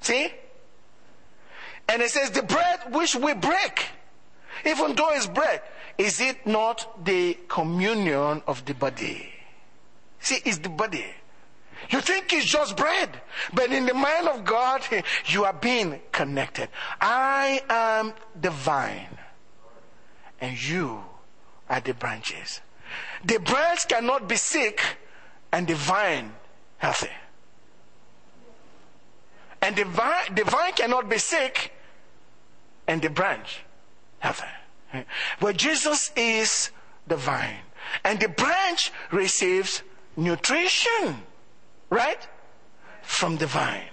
See? 0.00 0.32
And 1.88 2.02
it 2.02 2.10
says, 2.10 2.30
the 2.30 2.42
bread 2.42 2.80
which 2.90 3.16
we 3.16 3.34
break, 3.34 3.86
even 4.66 4.94
though 4.94 5.10
it's 5.12 5.26
bread, 5.26 5.62
is 5.98 6.20
it 6.20 6.46
not 6.46 7.04
the 7.04 7.38
communion 7.48 8.42
of 8.46 8.64
the 8.64 8.74
body? 8.74 9.28
See, 10.20 10.38
it's 10.44 10.58
the 10.58 10.68
body. 10.68 11.06
You 11.90 12.00
think 12.00 12.32
it's 12.32 12.46
just 12.46 12.76
bread, 12.76 13.10
but 13.52 13.72
in 13.72 13.86
the 13.86 13.94
mind 13.94 14.28
of 14.28 14.44
God, 14.44 14.82
you 15.26 15.44
are 15.44 15.52
being 15.52 16.00
connected. 16.12 16.68
I 17.00 17.62
am 17.68 18.14
the 18.40 18.50
vine, 18.50 19.18
and 20.40 20.60
you 20.62 21.02
are 21.68 21.80
the 21.80 21.94
branches. 21.94 22.60
The 23.24 23.38
branch 23.38 23.88
cannot 23.88 24.28
be 24.28 24.36
sick, 24.36 24.82
and 25.52 25.66
the 25.66 25.74
vine 25.74 26.32
healthy. 26.78 27.10
And 29.60 29.76
the 29.76 29.84
vine, 29.84 30.34
the 30.34 30.44
vine 30.44 30.72
cannot 30.72 31.08
be 31.08 31.18
sick, 31.18 31.72
and 32.86 33.00
the 33.00 33.10
branch 33.10 33.62
healthy. 34.18 35.06
But 35.40 35.56
Jesus 35.56 36.10
is 36.16 36.70
the 37.06 37.16
vine, 37.16 37.64
and 38.04 38.20
the 38.20 38.28
branch 38.28 38.92
receives 39.10 39.82
nutrition 40.16 41.22
right? 41.92 42.26
From 43.02 43.36
the 43.36 43.46
vine. 43.46 43.84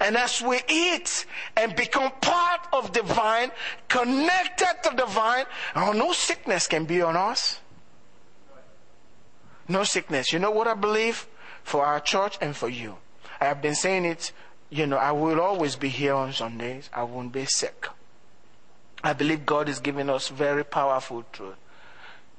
And 0.00 0.16
as 0.16 0.40
we 0.40 0.60
eat 0.68 1.26
and 1.56 1.74
become 1.74 2.12
part 2.20 2.60
of 2.72 2.92
the 2.92 3.02
vine, 3.02 3.50
connected 3.88 4.74
to 4.84 4.96
the 4.96 5.06
vine, 5.06 5.46
oh, 5.74 5.92
no 5.92 6.12
sickness 6.12 6.68
can 6.68 6.84
be 6.84 7.02
on 7.02 7.16
us. 7.16 7.60
No 9.68 9.84
sickness. 9.84 10.32
You 10.32 10.38
know 10.38 10.50
what 10.50 10.68
I 10.68 10.74
believe 10.74 11.26
for 11.64 11.84
our 11.84 11.98
church 11.98 12.38
and 12.40 12.54
for 12.54 12.68
you? 12.68 12.98
I 13.40 13.46
have 13.46 13.60
been 13.60 13.74
saying 13.74 14.04
it, 14.04 14.32
you 14.68 14.86
know, 14.86 14.96
I 14.96 15.12
will 15.12 15.40
always 15.40 15.76
be 15.76 15.88
here 15.88 16.14
on 16.14 16.32
Sundays. 16.32 16.88
I 16.92 17.02
won't 17.02 17.32
be 17.32 17.46
sick. 17.46 17.88
I 19.02 19.12
believe 19.14 19.44
God 19.44 19.68
is 19.68 19.80
giving 19.80 20.08
us 20.08 20.28
very 20.28 20.62
powerful 20.62 21.24
truth. 21.32 21.56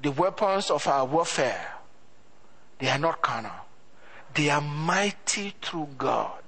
The 0.01 0.11
weapons 0.11 0.69
of 0.69 0.87
our 0.87 1.05
warfare, 1.05 1.73
they 2.79 2.87
are 2.87 2.99
not 2.99 3.21
carnal 3.21 3.51
they 4.33 4.49
are 4.49 4.61
mighty 4.61 5.53
through 5.61 5.89
God. 5.97 6.41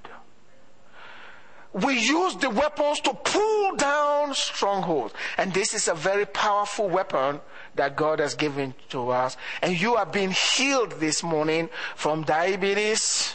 We 1.72 1.98
use 1.98 2.36
the 2.36 2.50
weapons 2.50 3.00
to 3.00 3.12
pull 3.14 3.74
down 3.74 4.32
strongholds. 4.34 5.12
And 5.36 5.52
this 5.52 5.74
is 5.74 5.88
a 5.88 5.94
very 5.94 6.24
powerful 6.24 6.88
weapon 6.88 7.40
that 7.74 7.96
God 7.96 8.20
has 8.20 8.36
given 8.36 8.74
to 8.90 9.10
us. 9.10 9.36
And 9.60 9.78
you 9.80 9.96
are 9.96 10.06
being 10.06 10.30
healed 10.30 10.92
this 10.92 11.24
morning 11.24 11.68
from 11.96 12.22
diabetes 12.22 13.34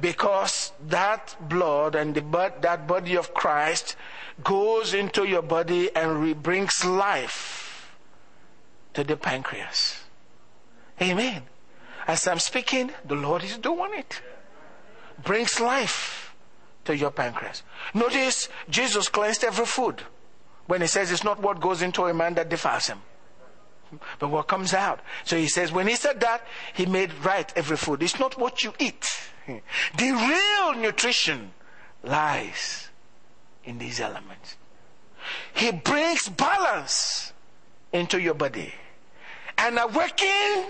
because 0.00 0.72
that 0.88 1.36
blood 1.46 1.94
and 1.94 2.14
the 2.14 2.22
blood, 2.22 2.62
that 2.62 2.86
body 2.86 3.16
of 3.16 3.34
Christ 3.34 3.96
goes 4.42 4.94
into 4.94 5.26
your 5.26 5.42
body 5.42 5.94
and 5.94 6.42
brings 6.42 6.86
life 6.86 7.92
to 8.94 9.04
the 9.04 9.16
pancreas. 9.16 10.04
Amen. 11.02 11.42
As 12.06 12.26
I'm 12.26 12.38
speaking, 12.38 12.90
the 13.04 13.14
Lord 13.14 13.44
is 13.44 13.58
doing 13.58 13.92
it. 13.94 14.20
Brings 15.22 15.60
life 15.60 16.34
to 16.84 16.96
your 16.96 17.10
pancreas. 17.10 17.62
Notice 17.94 18.48
Jesus 18.68 19.08
cleansed 19.08 19.44
every 19.44 19.66
food 19.66 20.02
when 20.66 20.80
he 20.80 20.86
says 20.86 21.12
it's 21.12 21.24
not 21.24 21.40
what 21.40 21.60
goes 21.60 21.82
into 21.82 22.04
a 22.04 22.14
man 22.14 22.34
that 22.34 22.48
defiles 22.48 22.86
him, 22.86 23.00
but 24.18 24.28
what 24.28 24.46
comes 24.46 24.72
out. 24.72 25.00
So 25.24 25.36
he 25.36 25.48
says, 25.48 25.72
when 25.72 25.86
he 25.88 25.96
said 25.96 26.20
that, 26.20 26.46
he 26.72 26.86
made 26.86 27.12
right 27.24 27.52
every 27.56 27.76
food. 27.76 28.02
It's 28.02 28.18
not 28.18 28.38
what 28.38 28.62
you 28.64 28.72
eat. 28.78 29.06
The 29.46 29.60
real 29.98 30.80
nutrition 30.80 31.52
lies 32.02 32.88
in 33.64 33.78
these 33.78 34.00
elements. 34.00 34.56
He 35.52 35.72
brings 35.72 36.28
balance 36.28 37.32
into 37.92 38.20
your 38.20 38.34
body 38.34 38.72
and 39.58 39.78
awaken, 39.78 40.64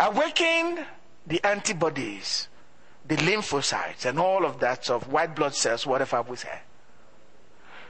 awaken 0.00 0.84
the 1.26 1.44
antibodies, 1.44 2.48
the 3.06 3.16
lymphocytes, 3.16 4.04
and 4.04 4.18
all 4.18 4.44
of 4.44 4.60
that 4.60 4.84
stuff, 4.84 5.06
white 5.08 5.34
blood 5.34 5.54
cells, 5.54 5.86
whatever 5.86 6.22
we 6.22 6.36
say. 6.36 6.60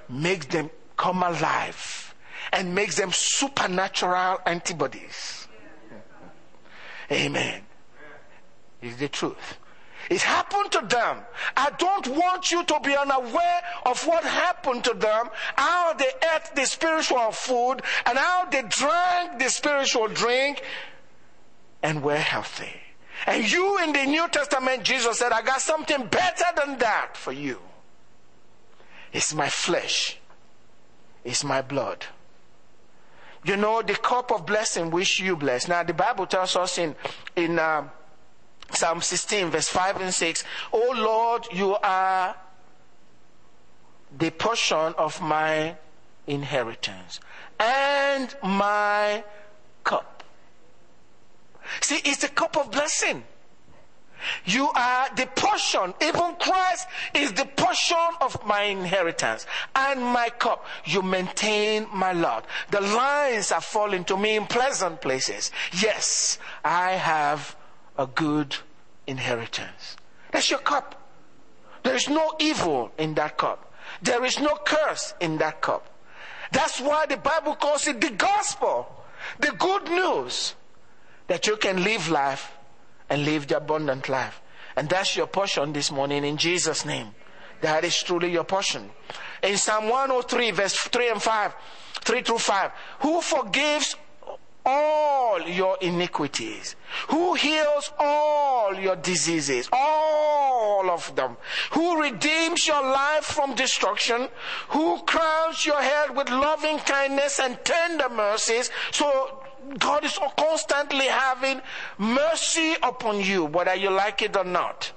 Makes 0.08 0.46
them 0.46 0.70
come 0.96 1.22
alive 1.22 2.14
and 2.52 2.74
makes 2.74 2.96
them 2.96 3.12
supernatural 3.12 4.38
antibodies. 4.46 5.48
Amen. 7.10 7.62
Is 8.82 8.96
the 8.96 9.08
truth. 9.08 9.58
It 10.10 10.22
happened 10.22 10.72
to 10.72 10.86
them. 10.88 11.18
I 11.56 11.70
don't 11.76 12.08
want 12.08 12.50
you 12.50 12.64
to 12.64 12.80
be 12.82 12.96
unaware 12.96 13.60
of 13.84 14.06
what 14.06 14.24
happened 14.24 14.84
to 14.84 14.94
them, 14.94 15.28
how 15.56 15.92
they 15.94 16.10
ate 16.34 16.54
the 16.54 16.64
spiritual 16.64 17.30
food, 17.32 17.82
and 18.06 18.16
how 18.16 18.46
they 18.46 18.62
drank 18.62 19.38
the 19.38 19.50
spiritual 19.50 20.08
drink, 20.08 20.62
and 21.82 22.02
were 22.02 22.16
healthy. 22.16 22.72
And 23.26 23.50
you 23.50 23.82
in 23.82 23.92
the 23.92 24.04
New 24.04 24.28
Testament, 24.28 24.84
Jesus 24.84 25.18
said, 25.18 25.32
I 25.32 25.42
got 25.42 25.60
something 25.60 26.06
better 26.06 26.44
than 26.56 26.78
that 26.78 27.16
for 27.16 27.32
you. 27.32 27.58
It's 29.12 29.34
my 29.34 29.48
flesh. 29.48 30.18
It's 31.24 31.42
my 31.42 31.62
blood. 31.62 32.06
You 33.44 33.56
know, 33.56 33.82
the 33.82 33.94
cup 33.94 34.30
of 34.30 34.46
blessing 34.46 34.90
which 34.90 35.20
you 35.20 35.36
bless. 35.36 35.68
Now, 35.68 35.82
the 35.82 35.94
Bible 35.94 36.26
tells 36.26 36.54
us 36.56 36.78
in, 36.78 36.94
in, 37.36 37.58
uh, 37.58 37.88
Psalm 38.72 39.00
16, 39.00 39.50
verse 39.50 39.68
5 39.68 40.00
and 40.00 40.14
6. 40.14 40.44
Oh 40.72 40.92
Lord, 40.96 41.46
you 41.52 41.74
are 41.76 42.36
the 44.16 44.30
portion 44.30 44.94
of 44.98 45.20
my 45.20 45.76
inheritance 46.26 47.20
and 47.58 48.34
my 48.42 49.24
cup. 49.84 50.17
See, 51.80 52.00
it's 52.04 52.24
a 52.24 52.28
cup 52.28 52.56
of 52.56 52.70
blessing. 52.70 53.24
You 54.44 54.68
are 54.74 55.14
the 55.14 55.26
portion. 55.26 55.94
Even 56.02 56.34
Christ 56.36 56.88
is 57.14 57.32
the 57.32 57.44
portion 57.44 57.96
of 58.20 58.44
my 58.44 58.62
inheritance 58.62 59.46
and 59.74 60.02
my 60.02 60.28
cup. 60.30 60.66
You 60.84 61.02
maintain 61.02 61.86
my 61.92 62.12
lot. 62.12 62.46
The 62.70 62.80
lines 62.80 63.52
are 63.52 63.60
falling 63.60 64.04
to 64.04 64.16
me 64.16 64.36
in 64.36 64.46
pleasant 64.46 65.00
places. 65.00 65.50
Yes, 65.80 66.38
I 66.64 66.92
have 66.92 67.56
a 67.96 68.06
good 68.06 68.56
inheritance. 69.06 69.96
That's 70.32 70.50
your 70.50 70.60
cup. 70.60 70.94
There 71.82 71.94
is 71.94 72.08
no 72.08 72.32
evil 72.38 72.90
in 72.98 73.14
that 73.14 73.38
cup. 73.38 73.72
There 74.02 74.24
is 74.24 74.38
no 74.38 74.56
curse 74.64 75.14
in 75.20 75.38
that 75.38 75.60
cup. 75.60 75.88
That's 76.52 76.80
why 76.80 77.06
the 77.06 77.16
Bible 77.16 77.54
calls 77.54 77.86
it 77.86 78.00
the 78.00 78.10
gospel, 78.10 78.88
the 79.38 79.52
good 79.52 79.84
news 79.84 80.54
that 81.28 81.46
you 81.46 81.56
can 81.56 81.82
live 81.84 82.10
life 82.10 82.52
and 83.08 83.24
live 83.24 83.46
the 83.46 83.56
abundant 83.56 84.08
life. 84.08 84.40
And 84.76 84.88
that's 84.88 85.16
your 85.16 85.26
portion 85.26 85.72
this 85.72 85.90
morning 85.90 86.24
in 86.24 86.36
Jesus' 86.36 86.84
name. 86.84 87.14
That 87.60 87.84
is 87.84 87.96
truly 88.02 88.30
your 88.30 88.44
portion. 88.44 88.90
In 89.42 89.56
Psalm 89.56 89.88
103, 89.88 90.50
verse 90.50 90.74
3 90.74 91.10
and 91.10 91.22
5, 91.22 91.54
3 92.00 92.22
through 92.22 92.38
5, 92.38 92.70
who 93.00 93.20
forgives 93.20 93.96
all 94.64 95.40
your 95.42 95.78
iniquities, 95.80 96.76
who 97.08 97.34
heals 97.34 97.90
all 97.98 98.74
your 98.74 98.96
diseases, 98.96 99.68
all 99.72 100.90
of 100.90 101.14
them, 101.16 101.36
who 101.70 102.02
redeems 102.02 102.66
your 102.66 102.82
life 102.82 103.24
from 103.24 103.54
destruction, 103.54 104.28
who 104.68 105.02
crowns 105.04 105.64
your 105.64 105.80
head 105.80 106.14
with 106.14 106.28
loving 106.28 106.78
kindness 106.78 107.40
and 107.40 107.58
tender 107.64 108.08
mercies. 108.10 108.70
So 108.90 109.42
God 109.78 110.04
is 110.04 110.18
constantly 110.36 111.06
having 111.06 111.60
mercy 111.98 112.76
upon 112.82 113.20
you, 113.20 113.44
whether 113.44 113.74
you 113.74 113.90
like 113.90 114.22
it 114.22 114.36
or 114.36 114.44
not. 114.44 114.92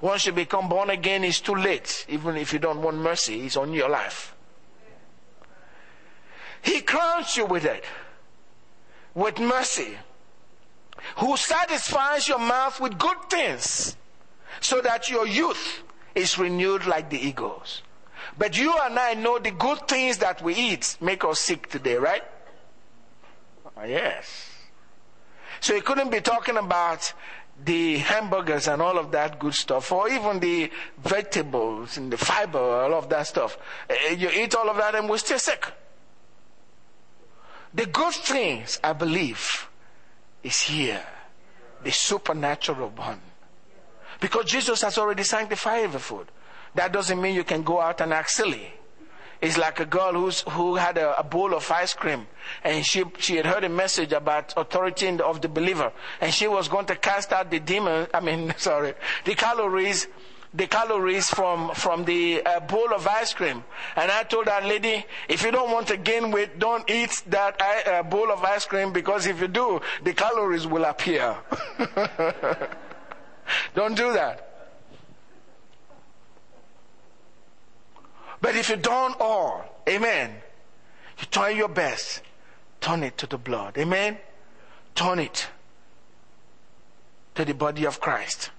Once 0.00 0.26
you 0.26 0.32
become 0.32 0.68
born 0.68 0.90
again, 0.90 1.24
it's 1.24 1.40
too 1.40 1.54
late. 1.54 2.06
Even 2.08 2.36
if 2.36 2.52
you 2.52 2.58
don't 2.58 2.82
want 2.82 2.96
mercy, 2.96 3.46
it's 3.46 3.56
on 3.56 3.72
your 3.72 3.88
life. 3.88 4.34
He 6.62 6.80
crowns 6.82 7.36
you 7.36 7.46
with 7.46 7.64
it 7.64 7.84
with 9.16 9.40
mercy, 9.40 9.96
who 11.16 11.36
satisfies 11.38 12.28
your 12.28 12.38
mouth 12.38 12.78
with 12.80 12.98
good 12.98 13.16
things, 13.30 13.96
so 14.60 14.80
that 14.82 15.10
your 15.10 15.26
youth 15.26 15.82
is 16.14 16.38
renewed 16.38 16.86
like 16.86 17.08
the 17.08 17.18
eagles. 17.18 17.82
But 18.38 18.58
you 18.58 18.74
and 18.82 18.98
I 18.98 19.14
know 19.14 19.38
the 19.38 19.52
good 19.52 19.88
things 19.88 20.18
that 20.18 20.42
we 20.42 20.54
eat 20.54 20.98
make 21.00 21.24
us 21.24 21.40
sick 21.40 21.68
today, 21.70 21.96
right? 21.96 22.22
Yes. 23.84 24.50
So 25.60 25.74
he 25.74 25.80
couldn't 25.80 26.10
be 26.10 26.20
talking 26.20 26.56
about 26.56 27.12
the 27.64 27.98
hamburgers 27.98 28.68
and 28.68 28.82
all 28.82 28.98
of 28.98 29.10
that 29.12 29.38
good 29.38 29.54
stuff, 29.54 29.90
or 29.90 30.08
even 30.08 30.40
the 30.40 30.70
vegetables 30.98 31.96
and 31.96 32.12
the 32.12 32.18
fiber, 32.18 32.58
all 32.58 32.94
of 32.94 33.08
that 33.08 33.26
stuff. 33.26 33.56
Eh, 33.88 34.12
you 34.12 34.28
eat 34.30 34.54
all 34.54 34.68
of 34.68 34.76
that 34.76 34.94
and 34.94 35.08
we're 35.08 35.18
still 35.18 35.38
sick. 35.38 35.66
The 37.72 37.86
good 37.86 38.14
things, 38.14 38.78
I 38.82 38.92
believe, 38.92 39.68
is 40.42 40.60
here. 40.60 41.04
The 41.82 41.92
supernatural 41.92 42.90
one. 42.90 43.20
Because 44.20 44.46
Jesus 44.46 44.82
has 44.82 44.98
already 44.98 45.22
sanctified 45.22 45.92
the 45.92 45.98
food. 45.98 46.28
That 46.74 46.92
doesn't 46.92 47.20
mean 47.20 47.34
you 47.34 47.44
can 47.44 47.62
go 47.62 47.80
out 47.80 48.00
and 48.00 48.12
act 48.12 48.30
silly. 48.30 48.72
It's 49.40 49.58
like 49.58 49.80
a 49.80 49.84
girl 49.84 50.12
who's, 50.12 50.40
who 50.42 50.76
had 50.76 50.98
a, 50.98 51.18
a, 51.18 51.22
bowl 51.22 51.54
of 51.54 51.70
ice 51.70 51.94
cream 51.94 52.26
and 52.64 52.84
she, 52.84 53.04
she 53.18 53.36
had 53.36 53.46
heard 53.46 53.64
a 53.64 53.68
message 53.68 54.12
about 54.12 54.54
authority 54.56 55.08
of 55.20 55.42
the 55.42 55.48
believer 55.48 55.92
and 56.20 56.32
she 56.32 56.48
was 56.48 56.68
going 56.68 56.86
to 56.86 56.96
cast 56.96 57.32
out 57.32 57.50
the 57.50 57.60
demon, 57.60 58.06
I 58.14 58.20
mean, 58.20 58.54
sorry, 58.58 58.94
the 59.24 59.34
calories 59.34 60.08
the 60.54 60.66
calories 60.66 61.28
from, 61.28 61.70
from 61.74 62.04
the 62.04 62.42
uh, 62.44 62.60
bowl 62.60 62.94
of 62.94 63.06
ice 63.06 63.34
cream. 63.34 63.62
And 63.94 64.10
I 64.10 64.22
told 64.22 64.46
that 64.46 64.64
lady, 64.64 65.04
if 65.28 65.42
you 65.42 65.50
don't 65.50 65.70
want 65.70 65.88
to 65.88 65.98
gain 65.98 66.30
weight, 66.30 66.58
don't 66.58 66.88
eat 66.88 67.22
that 67.28 67.60
uh, 67.60 68.02
bowl 68.02 68.32
of 68.32 68.42
ice 68.42 68.64
cream 68.64 68.90
because 68.92 69.26
if 69.26 69.40
you 69.40 69.48
do, 69.48 69.80
the 70.02 70.14
calories 70.14 70.66
will 70.66 70.84
appear. 70.84 71.36
don't 73.74 73.94
do 73.94 74.14
that. 74.14 74.45
But 78.40 78.56
if 78.56 78.68
you 78.68 78.76
don't 78.76 79.16
all, 79.20 79.82
amen, 79.88 80.36
you 81.18 81.26
try 81.30 81.50
your 81.50 81.68
best, 81.68 82.22
turn 82.80 83.02
it 83.02 83.16
to 83.18 83.26
the 83.26 83.38
blood. 83.38 83.78
Amen? 83.78 84.18
Turn 84.94 85.18
it 85.18 85.48
to 87.34 87.44
the 87.44 87.54
body 87.54 87.86
of 87.86 88.00
Christ. 88.00 88.50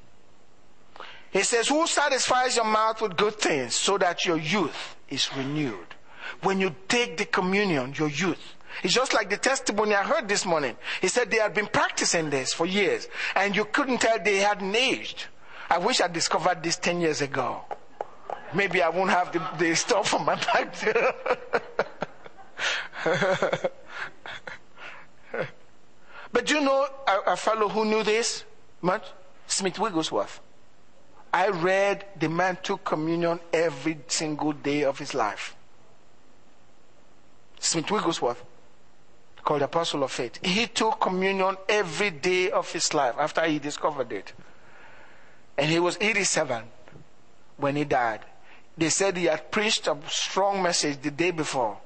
He 1.32 1.44
says, 1.44 1.68
Who 1.68 1.86
satisfies 1.88 2.56
your 2.56 2.66
mouth 2.66 3.02
with 3.02 3.18
good 3.18 3.36
things 3.36 3.76
so 3.76 3.98
that 3.98 4.26
your 4.26 4.38
youth 4.38 4.96
is 5.10 5.30
renewed? 5.36 5.96
When 6.42 6.60
you 6.60 6.76
take 6.88 7.18
the 7.18 7.26
communion, 7.26 7.94
your 7.98 8.10
youth. 8.10 8.56
It's 8.84 8.94
just 8.94 9.14
like 9.14 9.30
the 9.30 9.38
testimony 9.38 9.96
I 9.96 10.04
heard 10.04 10.28
this 10.28 10.46
morning. 10.46 10.78
He 11.02 11.08
said 11.08 11.32
they 11.32 11.38
had 11.38 11.54
been 11.54 11.68
practicing 11.68 12.30
this 12.30 12.54
for 12.54 12.66
years 12.66 13.08
and 13.36 13.56
you 13.56 13.66
couldn't 13.66 14.00
tell 14.00 14.20
they 14.20 14.38
hadn't 14.38 14.76
aged. 14.76 15.26
I 15.70 15.80
wish 15.80 16.00
I 16.00 16.08
discovered 16.08 16.62
this 16.64 16.78
10 16.78 17.02
years 17.02 17.22
ago. 17.22 17.64
Maybe 18.58 18.82
I 18.82 18.89
won't 18.89 19.12
have 19.12 19.32
the, 19.32 19.39
the 19.60 19.76
stuff 19.76 20.16
on 20.16 20.26
my 20.26 20.34
back. 20.34 20.74
but 26.32 26.49
you 26.49 26.62
know 26.62 26.88
a, 27.08 27.34
a 27.34 27.36
fellow 27.38 27.70
who 27.70 27.86
knew 27.86 28.01
this 28.01 28.45
much? 28.82 29.03
Smith 29.45 29.78
Wigglesworth. 29.78 30.39
I 31.32 31.49
read 31.49 32.05
the 32.20 32.30
man 32.30 32.58
took 32.64 32.84
communion 32.84 33.39
every 33.53 33.99
single 34.08 34.53
day 34.53 34.84
of 34.84 34.97
his 34.97 35.14
life. 35.14 35.55
Smith 37.60 37.91
Wigglesworth, 37.91 38.43
called 39.43 39.62
Apostle 39.62 40.03
of 40.03 40.12
Faith, 40.12 40.43
he 40.43 40.66
took 40.66 40.99
communion 40.99 41.58
every 41.70 42.10
day 42.10 42.49
of 42.49 42.72
his 42.72 42.91
life 42.95 43.14
after 43.20 43.45
he 43.45 43.60
discovered 43.60 44.12
it. 44.12 44.34
And 45.60 45.70
he 45.70 45.80
was 45.80 45.95
87 46.01 46.64
when 47.58 47.76
he 47.76 47.84
died. 47.84 48.22
They 48.78 48.90
said 48.90 49.18
he 49.18 49.26
had 49.26 49.52
preached 49.52 49.88
a 49.88 49.98
strong 50.08 50.62
message 50.62 51.02
the 51.02 51.12
day 51.12 51.32
before 51.32 51.78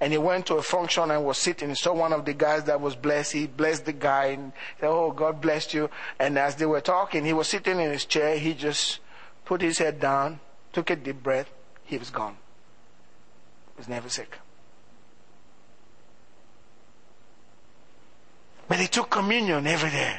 and 0.00 0.12
he 0.12 0.18
went 0.18 0.46
to 0.46 0.56
a 0.56 0.62
function 0.62 1.10
and 1.10 1.24
was 1.24 1.38
sitting. 1.38 1.70
He 1.70 1.74
saw 1.74 1.94
one 1.94 2.12
of 2.12 2.24
the 2.24 2.34
guys 2.34 2.64
that 2.64 2.80
was 2.80 2.94
blessed. 2.94 3.32
He 3.32 3.46
blessed 3.46 3.86
the 3.86 3.94
guy 3.94 4.26
and 4.26 4.52
said, 4.78 4.88
Oh, 4.88 5.10
God 5.10 5.40
blessed 5.40 5.72
you. 5.72 5.88
And 6.18 6.38
as 6.38 6.56
they 6.56 6.66
were 6.66 6.82
talking, 6.82 7.24
he 7.24 7.32
was 7.32 7.48
sitting 7.48 7.80
in 7.80 7.90
his 7.90 8.04
chair. 8.04 8.38
He 8.38 8.52
just 8.52 9.00
put 9.46 9.62
his 9.62 9.78
head 9.78 9.98
down, 9.98 10.40
took 10.72 10.90
a 10.90 10.96
deep 10.96 11.22
breath. 11.22 11.50
He 11.84 11.96
was 11.96 12.10
gone. 12.10 12.36
He 13.74 13.78
was 13.78 13.88
never 13.88 14.10
sick. 14.10 14.36
But 18.68 18.78
he 18.78 18.88
took 18.88 19.08
communion 19.08 19.66
every 19.66 19.90
day 19.90 20.18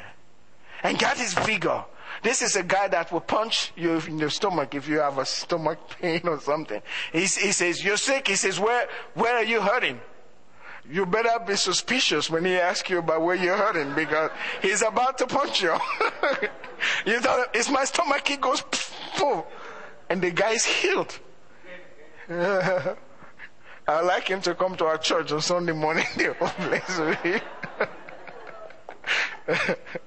and 0.82 0.97
got 0.97 1.18
his 1.18 1.34
vigor 1.34 1.84
This 2.24 2.41
is 2.41 2.55
a 2.55 2.63
guy 2.63 2.88
that 2.88 3.11
will 3.11 3.22
punch 3.22 3.72
you 3.76 3.97
in 3.99 4.18
the 4.18 4.30
stomach 4.30 4.76
if 4.76 4.88
you 4.88 4.99
have 4.99 5.18
a 5.18 5.26
stomach 5.26 5.80
pain 6.01 6.22
or 6.26 6.39
something. 6.39 6.82
He, 7.11 7.22
he 7.22 7.51
says, 7.51 7.84
You're 7.84 7.97
sick. 7.97 8.28
He 8.28 8.36
says, 8.36 8.59
where, 8.59 8.88
where 9.13 9.36
are 9.36 9.43
you 9.43 9.61
hurting? 9.61 9.99
You 10.89 11.05
better 11.05 11.43
be 11.45 11.55
suspicious 11.57 12.30
when 12.30 12.45
he 12.45 12.55
asks 12.55 12.89
you 12.89 12.99
about 12.99 13.22
where 13.22 13.36
you're 13.36 13.57
hurting 13.57 13.93
because 13.93 14.32
he's 14.61 14.82
about 14.82 15.18
to 15.18 15.28
punch 15.28 15.61
you. 15.61 15.76
you 17.05 17.20
thought, 17.20 17.49
It's 17.53 17.70
my 17.70 17.84
stomach. 17.84 18.28
He 18.28 18.38
goes, 18.38 18.61
poof, 19.15 19.43
and 20.09 20.22
the 20.22 20.32
guy 20.32 20.51
is 20.51 20.65
healed. 20.65 21.20
I'd 22.30 24.01
like 24.03 24.28
him 24.28 24.41
to 24.41 24.53
come 24.53 24.76
to 24.78 24.86
our 24.86 24.97
church 24.97 25.32
on 25.32 25.41
Sunday 25.41 25.74
morning. 25.74 26.05
The 26.18 26.34
whole 26.34 26.49
place 29.47 29.97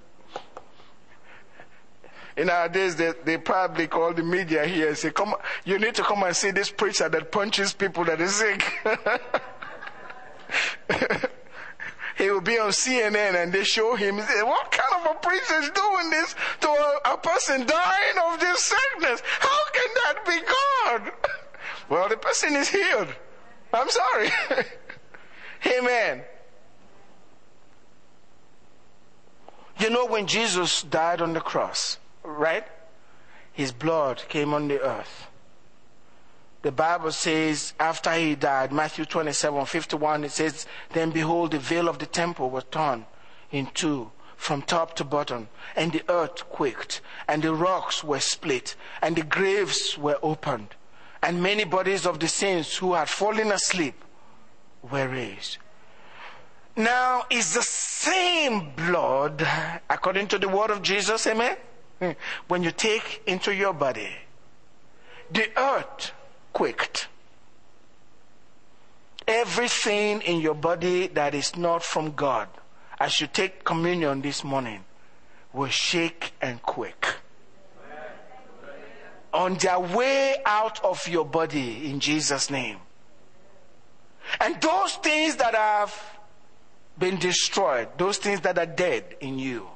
In 2.41 2.49
our 2.49 2.71
days, 2.71 2.97
they, 2.97 3.13
they 3.23 3.37
probably 3.37 3.87
call 3.87 4.15
the 4.15 4.23
media 4.23 4.65
here 4.65 4.89
and 4.89 4.97
say, 4.97 5.11
come, 5.11 5.35
you 5.67 5.79
need 5.79 5.95
to 5.97 6.03
come 6.03 6.23
and 6.23 6.35
see 6.35 6.51
this 6.51 6.71
preacher 6.71 7.07
that 7.07 7.31
punches 7.31 7.75
people 7.75 8.03
that 8.07 8.19
is 8.19 8.35
sick. 8.35 8.63
he 12.17 12.31
will 12.31 12.41
be 12.41 12.59
on 12.59 12.71
CNN 12.71 13.35
and 13.35 13.53
they 13.53 13.63
show 13.63 13.95
him, 13.95 14.17
what 14.17 14.73
kind 14.73 15.05
of 15.05 15.17
a 15.17 15.19
preacher 15.19 15.61
is 15.61 15.69
doing 15.69 16.09
this 16.09 16.35
to 16.63 16.69
a, 16.69 17.01
a 17.13 17.19
person 17.19 17.67
dying 17.67 18.17
of 18.25 18.41
this 18.41 18.65
sickness? 18.65 19.23
How 19.39 19.61
can 19.75 19.89
that 19.97 20.25
be 20.25 20.41
God? 20.41 21.13
well, 21.91 22.09
the 22.09 22.17
person 22.17 22.57
is 22.57 22.71
healed. 22.71 23.15
I'm 23.75 23.91
sorry. 23.91 24.31
Amen. 25.79 26.23
You 29.79 29.91
know, 29.91 30.07
when 30.07 30.27
Jesus 30.27 30.83
died 30.85 31.21
on 31.21 31.35
the 31.35 31.43
cross, 31.43 31.99
right? 32.23 32.65
His 33.53 33.73
blood 33.73 34.23
came 34.29 34.55
on 34.55 34.69
the 34.69 34.81
earth. 34.81 35.27
The 36.63 36.73
Bible 36.73 37.13
says 37.13 37.73
after 37.81 38.13
he 38.13 38.35
died, 38.35 38.71
Matthew 38.71 39.07
27 39.07 39.65
51, 39.65 40.25
it 40.25 40.31
says, 40.31 40.67
Then 40.93 41.11
behold, 41.11 41.53
the 41.53 41.59
veil 41.59 41.89
of 41.89 41.99
the 41.99 42.07
temple 42.07 42.51
was 42.51 42.65
torn 42.71 43.07
in 43.51 43.67
two 43.73 44.11
from 44.37 44.63
top 44.63 44.97
to 44.97 45.05
bottom, 45.05 45.49
and 45.77 45.93
the 45.93 46.03
earth 46.09 46.49
quaked, 46.49 47.03
and 47.29 47.43
the 47.43 47.55
rocks 47.55 48.03
were 48.03 48.21
split, 48.21 48.75
and 49.03 49.15
the 49.15 49.23
graves 49.23 49.99
were 49.99 50.19
opened, 50.23 50.69
and 51.23 51.43
many 51.43 51.65
bodies 51.65 52.07
of 52.07 52.21
the 52.21 52.29
saints 52.29 52.79
who 52.79 52.95
had 52.95 53.09
fallen 53.09 53.53
asleep 53.53 54.03
were 54.91 55.09
raised. 55.09 55.59
Now, 56.75 57.25
is 57.29 57.53
the 57.53 57.63
same 57.63 58.71
blood, 58.71 59.47
according 59.91 60.29
to 60.29 60.39
the 60.39 60.49
word 60.49 60.71
of 60.71 60.81
Jesus, 60.81 61.27
amen? 61.27 61.57
When 62.49 62.63
you 62.63 62.71
take 62.71 63.23
into 63.27 63.55
your 63.55 63.73
body, 63.73 64.11
the 65.31 65.49
earth 65.57 66.13
quaked. 66.53 67.09
Everything 69.27 70.23
in 70.23 70.41
your 70.41 70.55
body 70.55 71.07
that 71.09 71.35
is 71.35 71.57
not 71.57 71.85
from 71.85 72.13
God, 72.13 72.49
as 72.99 73.21
you 73.21 73.27
take 73.27 73.65
communion 73.65 74.23
this 74.23 74.43
morning, 74.43 74.85
will 75.53 75.69
shake 75.69 76.33
and 76.41 76.61
quake. 76.63 77.07
On 79.33 79.55
their 79.55 79.79
way 79.79 80.37
out 80.45 80.83
of 80.85 81.07
your 81.07 81.25
body 81.25 81.89
in 81.89 82.01
Jesus' 82.01 82.51
name. 82.51 82.79
And 84.41 84.61
those 84.61 84.95
things 84.97 85.37
that 85.37 85.55
have 85.55 85.95
been 86.99 87.19
destroyed, 87.19 87.89
those 87.97 88.19
things 88.19 88.41
that 88.41 88.59
are 88.59 88.67
dead 88.67 89.17
in 89.21 89.39
you, 89.39 89.69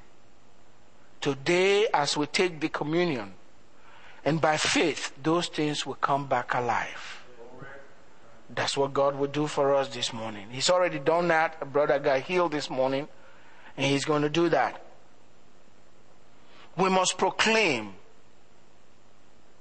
today 1.24 1.86
as 1.94 2.18
we 2.18 2.26
take 2.26 2.60
the 2.60 2.68
communion, 2.68 3.32
and 4.26 4.42
by 4.42 4.58
faith, 4.58 5.10
those 5.22 5.46
things 5.46 5.86
will 5.86 5.94
come 5.94 6.26
back 6.26 6.52
alive. 6.52 7.24
That's 8.54 8.76
what 8.76 8.92
God 8.92 9.16
will 9.16 9.28
do 9.28 9.46
for 9.46 9.74
us 9.74 9.88
this 9.88 10.12
morning. 10.12 10.48
He's 10.50 10.68
already 10.68 10.98
done 10.98 11.28
that. 11.28 11.56
A 11.62 11.64
brother 11.64 11.98
got 11.98 12.20
healed 12.20 12.52
this 12.52 12.68
morning, 12.68 13.08
and 13.74 13.86
He's 13.86 14.04
going 14.04 14.20
to 14.20 14.28
do 14.28 14.50
that. 14.50 14.84
We 16.76 16.90
must 16.90 17.16
proclaim 17.16 17.94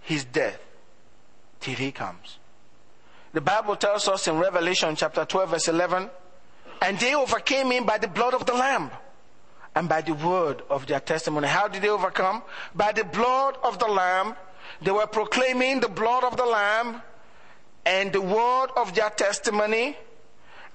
His 0.02 0.26
death 0.26 0.60
till 1.62 1.76
He 1.76 1.94
comes. 1.94 2.40
The 3.32 3.40
Bible 3.40 3.78
tells 3.78 4.10
us 4.10 4.28
in 4.28 4.38
Revelation 4.38 4.98
chapter 4.98 5.24
12, 5.24 5.50
verse 5.50 5.70
11, 5.70 6.10
and 6.82 7.00
they 7.00 7.16
overcame 7.16 7.72
Him 7.72 7.86
by 7.86 8.00
the 8.00 8.10
blood 8.10 8.34
of 8.34 8.46
the 8.46 8.54
Lamb 8.54 8.92
and 9.76 9.90
by 9.90 10.02
the 10.02 10.14
word 10.14 10.62
of 10.70 10.88
their 10.88 11.00
testimony. 11.00 11.48
How 11.48 11.68
did 11.68 11.82
they 11.82 11.90
overcome? 11.90 12.44
By 12.76 12.92
the 12.92 13.04
blood 13.04 13.58
of 13.64 13.80
the 13.80 13.88
Lamb 13.88 14.36
they 14.82 14.92
were 14.92 15.08
proclaiming 15.08 15.80
the 15.80 15.90
blood 15.90 16.24
of 16.24 16.38
the 16.38 16.46
Lamb 16.46 17.02
and 17.86 18.12
the 18.12 18.22
word 18.22 18.68
of 18.76 18.96
their 18.96 19.10
testimony, 19.10 19.98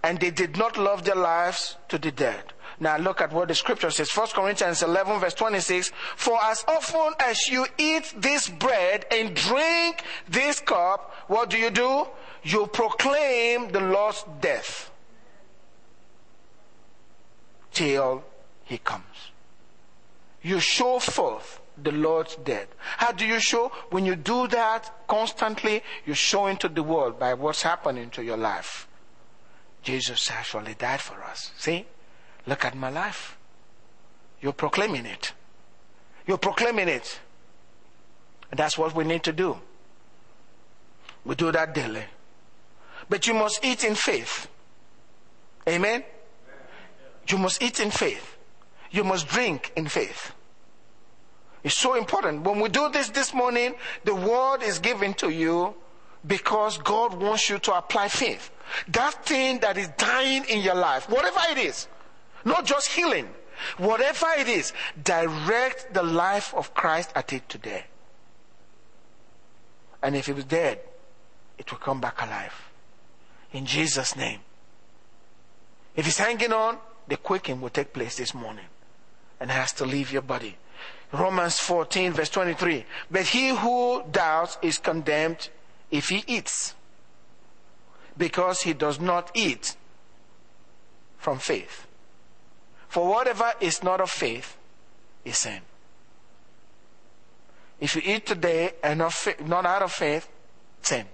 and 0.02 0.20
they 0.20 0.30
did 0.30 0.56
not 0.56 0.76
love 0.76 1.04
their 1.04 1.14
lives 1.16 1.76
to 1.88 1.98
the 1.98 2.10
dead. 2.10 2.52
Now 2.80 2.96
look 2.96 3.20
at 3.20 3.32
what 3.32 3.48
the 3.48 3.54
scripture 3.54 3.90
says. 3.90 4.10
1 4.14 4.28
Corinthians 4.28 4.82
11 4.82 5.18
verse 5.20 5.34
26. 5.34 5.90
For 6.16 6.38
as 6.42 6.64
often 6.68 7.14
as 7.18 7.48
you 7.48 7.66
eat 7.76 8.14
this 8.16 8.48
bread 8.48 9.04
and 9.10 9.34
drink 9.34 10.04
this 10.28 10.60
cup, 10.60 11.12
what 11.26 11.50
do 11.50 11.58
you 11.58 11.70
do? 11.70 12.06
You 12.44 12.66
proclaim 12.68 13.72
the 13.72 13.80
Lord's 13.80 14.24
death 14.40 14.90
till 17.72 18.22
he 18.68 18.76
comes. 18.76 19.32
You 20.42 20.60
show 20.60 20.98
forth 20.98 21.60
the 21.82 21.90
Lord's 21.90 22.36
death. 22.36 22.68
How 22.98 23.12
do 23.12 23.26
you 23.26 23.40
show? 23.40 23.72
When 23.90 24.04
you 24.04 24.14
do 24.14 24.46
that 24.48 25.06
constantly, 25.08 25.82
you're 26.04 26.14
showing 26.14 26.58
to 26.58 26.68
the 26.68 26.82
world 26.82 27.18
by 27.18 27.32
what's 27.34 27.62
happening 27.62 28.10
to 28.10 28.22
your 28.22 28.36
life. 28.36 28.86
Jesus 29.82 30.30
actually 30.30 30.74
died 30.74 31.00
for 31.00 31.22
us. 31.24 31.50
See? 31.56 31.86
Look 32.46 32.64
at 32.64 32.76
my 32.76 32.90
life. 32.90 33.38
You're 34.42 34.52
proclaiming 34.52 35.06
it. 35.06 35.32
You're 36.26 36.38
proclaiming 36.38 36.88
it. 36.88 37.20
And 38.50 38.60
that's 38.60 38.76
what 38.76 38.94
we 38.94 39.04
need 39.04 39.22
to 39.24 39.32
do. 39.32 39.58
We 41.24 41.34
do 41.34 41.50
that 41.52 41.74
daily. 41.74 42.04
But 43.08 43.26
you 43.26 43.32
must 43.32 43.64
eat 43.64 43.84
in 43.84 43.94
faith. 43.94 44.48
Amen? 45.66 46.04
You 47.28 47.38
must 47.38 47.62
eat 47.62 47.80
in 47.80 47.90
faith. 47.90 48.37
You 48.90 49.04
must 49.04 49.28
drink 49.28 49.72
in 49.76 49.88
faith. 49.88 50.32
It's 51.62 51.76
so 51.76 51.94
important. 51.94 52.42
When 52.42 52.60
we 52.60 52.68
do 52.68 52.88
this 52.88 53.10
this 53.10 53.34
morning, 53.34 53.74
the 54.04 54.14
word 54.14 54.62
is 54.62 54.78
given 54.78 55.14
to 55.14 55.30
you 55.30 55.74
because 56.26 56.78
God 56.78 57.14
wants 57.20 57.50
you 57.50 57.58
to 57.60 57.76
apply 57.76 58.08
faith. 58.08 58.50
That 58.88 59.24
thing 59.24 59.60
that 59.60 59.76
is 59.76 59.88
dying 59.98 60.44
in 60.48 60.60
your 60.60 60.74
life, 60.74 61.08
whatever 61.08 61.40
it 61.50 61.58
is, 61.58 61.88
not 62.44 62.64
just 62.64 62.88
healing, 62.88 63.28
whatever 63.76 64.26
it 64.38 64.48
is, 64.48 64.72
direct 65.02 65.92
the 65.92 66.02
life 66.02 66.54
of 66.54 66.74
Christ 66.74 67.10
at 67.14 67.32
it 67.32 67.48
today. 67.48 67.84
And 70.02 70.14
if 70.14 70.28
it 70.28 70.36
was 70.36 70.44
dead, 70.44 70.80
it 71.58 71.70
will 71.70 71.78
come 71.78 72.00
back 72.00 72.22
alive. 72.22 72.54
In 73.52 73.66
Jesus' 73.66 74.14
name. 74.14 74.40
If 75.96 76.06
it's 76.06 76.18
hanging 76.18 76.52
on, 76.52 76.78
the 77.08 77.16
quickening 77.16 77.60
will 77.60 77.70
take 77.70 77.92
place 77.92 78.16
this 78.16 78.32
morning 78.32 78.66
and 79.40 79.50
has 79.50 79.72
to 79.74 79.84
leave 79.84 80.12
your 80.12 80.22
body. 80.22 80.56
Romans 81.12 81.58
14, 81.58 82.12
verse 82.12 82.28
23. 82.28 82.84
But 83.10 83.26
he 83.26 83.48
who 83.48 84.02
doubts 84.10 84.58
is 84.62 84.78
condemned 84.78 85.48
if 85.90 86.08
he 86.08 86.22
eats, 86.26 86.74
because 88.16 88.62
he 88.62 88.74
does 88.74 89.00
not 89.00 89.30
eat 89.34 89.76
from 91.16 91.38
faith. 91.38 91.86
For 92.88 93.08
whatever 93.08 93.52
is 93.60 93.82
not 93.82 94.00
of 94.00 94.10
faith 94.10 94.56
is 95.24 95.38
sin. 95.38 95.60
If 97.80 97.94
you 97.94 98.02
eat 98.04 98.26
today 98.26 98.72
and 98.82 98.98
not, 98.98 99.14
not 99.44 99.64
out 99.64 99.82
of 99.82 99.92
faith, 99.92 100.28
sin. 100.82 101.06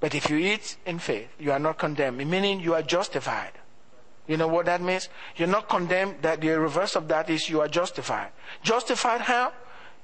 But 0.00 0.14
if 0.14 0.30
you 0.30 0.36
eat 0.36 0.76
in 0.86 0.98
faith, 0.98 1.28
you 1.38 1.50
are 1.52 1.58
not 1.58 1.78
condemned, 1.78 2.18
meaning 2.18 2.60
you 2.60 2.74
are 2.74 2.82
justified. 2.82 3.52
You 4.26 4.36
know 4.36 4.48
what 4.48 4.66
that 4.66 4.80
means? 4.80 5.08
You're 5.36 5.48
not 5.48 5.68
condemned. 5.68 6.22
That 6.22 6.40
the 6.40 6.58
reverse 6.58 6.96
of 6.96 7.08
that 7.08 7.28
is 7.28 7.48
you 7.48 7.60
are 7.60 7.68
justified. 7.68 8.30
Justified 8.62 9.22
how? 9.22 9.52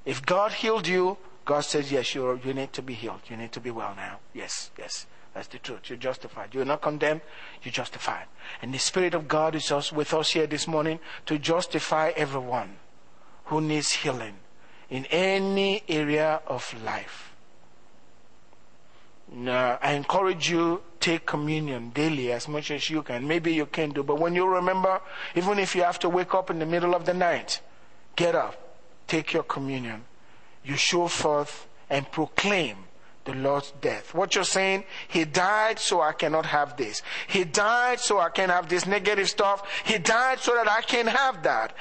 If 0.05 0.25
God 0.25 0.53
healed 0.53 0.87
you, 0.87 1.17
God 1.45 1.61
says, 1.61 1.91
yes, 1.91 2.15
you 2.15 2.39
you 2.45 2.55
need 2.55 2.73
to 2.75 2.83
be 2.83 2.95
healed. 2.95 3.21
You 3.29 3.37
need 3.37 3.53
to 3.53 3.61
be 3.61 3.71
well 3.71 3.95
now. 3.97 4.21
Yes, 4.35 4.71
yes. 4.79 5.07
That's 5.35 5.49
the 5.49 5.59
truth. 5.59 5.89
You're 5.89 5.99
justified. 5.99 6.55
You're 6.55 6.65
not 6.65 6.83
condemned. 6.83 7.21
You're 7.63 7.73
justified. 7.73 8.27
And 8.63 8.75
the 8.75 8.79
Spirit 8.79 9.15
of 9.15 9.29
God 9.29 9.55
is 9.55 9.71
also 9.71 9.95
with 9.97 10.13
us 10.13 10.33
here 10.33 10.47
this 10.47 10.67
morning 10.67 10.99
to 11.27 11.39
justify 11.39 12.13
everyone 12.17 12.77
who 13.45 13.61
needs 13.61 13.93
healing 13.93 14.35
in 14.89 15.07
any 15.07 15.83
area 15.89 16.41
of 16.47 16.75
life. 16.85 17.30
I 19.33 19.93
encourage 19.93 20.51
you 20.51 20.83
take 20.99 21.25
communion 21.25 21.91
daily 21.91 22.33
as 22.33 22.49
much 22.49 22.71
as 22.71 22.91
you 22.91 23.03
can. 23.03 23.27
Maybe 23.27 23.55
you 23.55 23.67
can 23.67 23.91
do, 23.91 24.03
but 24.03 24.19
when 24.19 24.35
you 24.35 24.47
remember, 24.47 25.01
even 25.35 25.59
if 25.59 25.75
you 25.75 25.83
have 25.83 25.99
to 26.01 26.09
wake 26.09 26.35
up 26.35 26.51
in 26.51 26.59
the 26.59 26.67
middle 26.67 26.95
of 26.95 27.05
the 27.05 27.15
night, 27.15 27.61
get 28.17 28.35
up, 28.35 28.57
take 29.07 29.33
your 29.33 29.45
communion, 29.45 30.05
you 30.65 30.77
show 30.77 31.09
forth 31.09 31.67
and 31.89 32.11
proclaim 32.11 32.77
the 33.25 33.35
Lord's 33.35 33.73
death. 33.81 34.15
What 34.15 34.35
you're 34.35 34.45
saying, 34.45 34.85
He 35.09 35.25
died 35.25 35.79
so 35.79 36.01
I 36.01 36.13
cannot 36.13 36.47
have 36.47 36.77
this. 36.77 37.03
He 37.29 37.45
died 37.45 38.01
so 38.01 38.19
I 38.19 38.31
can 38.31 38.49
have 38.49 38.69
this 38.69 38.87
negative 38.87 39.29
stuff. 39.29 39.63
He 39.85 39.99
died 39.99 40.41
so 40.41 40.55
that 40.55 40.69
I 40.69 40.83
can 40.83 41.07
have 41.07 41.43
that. 41.45 41.75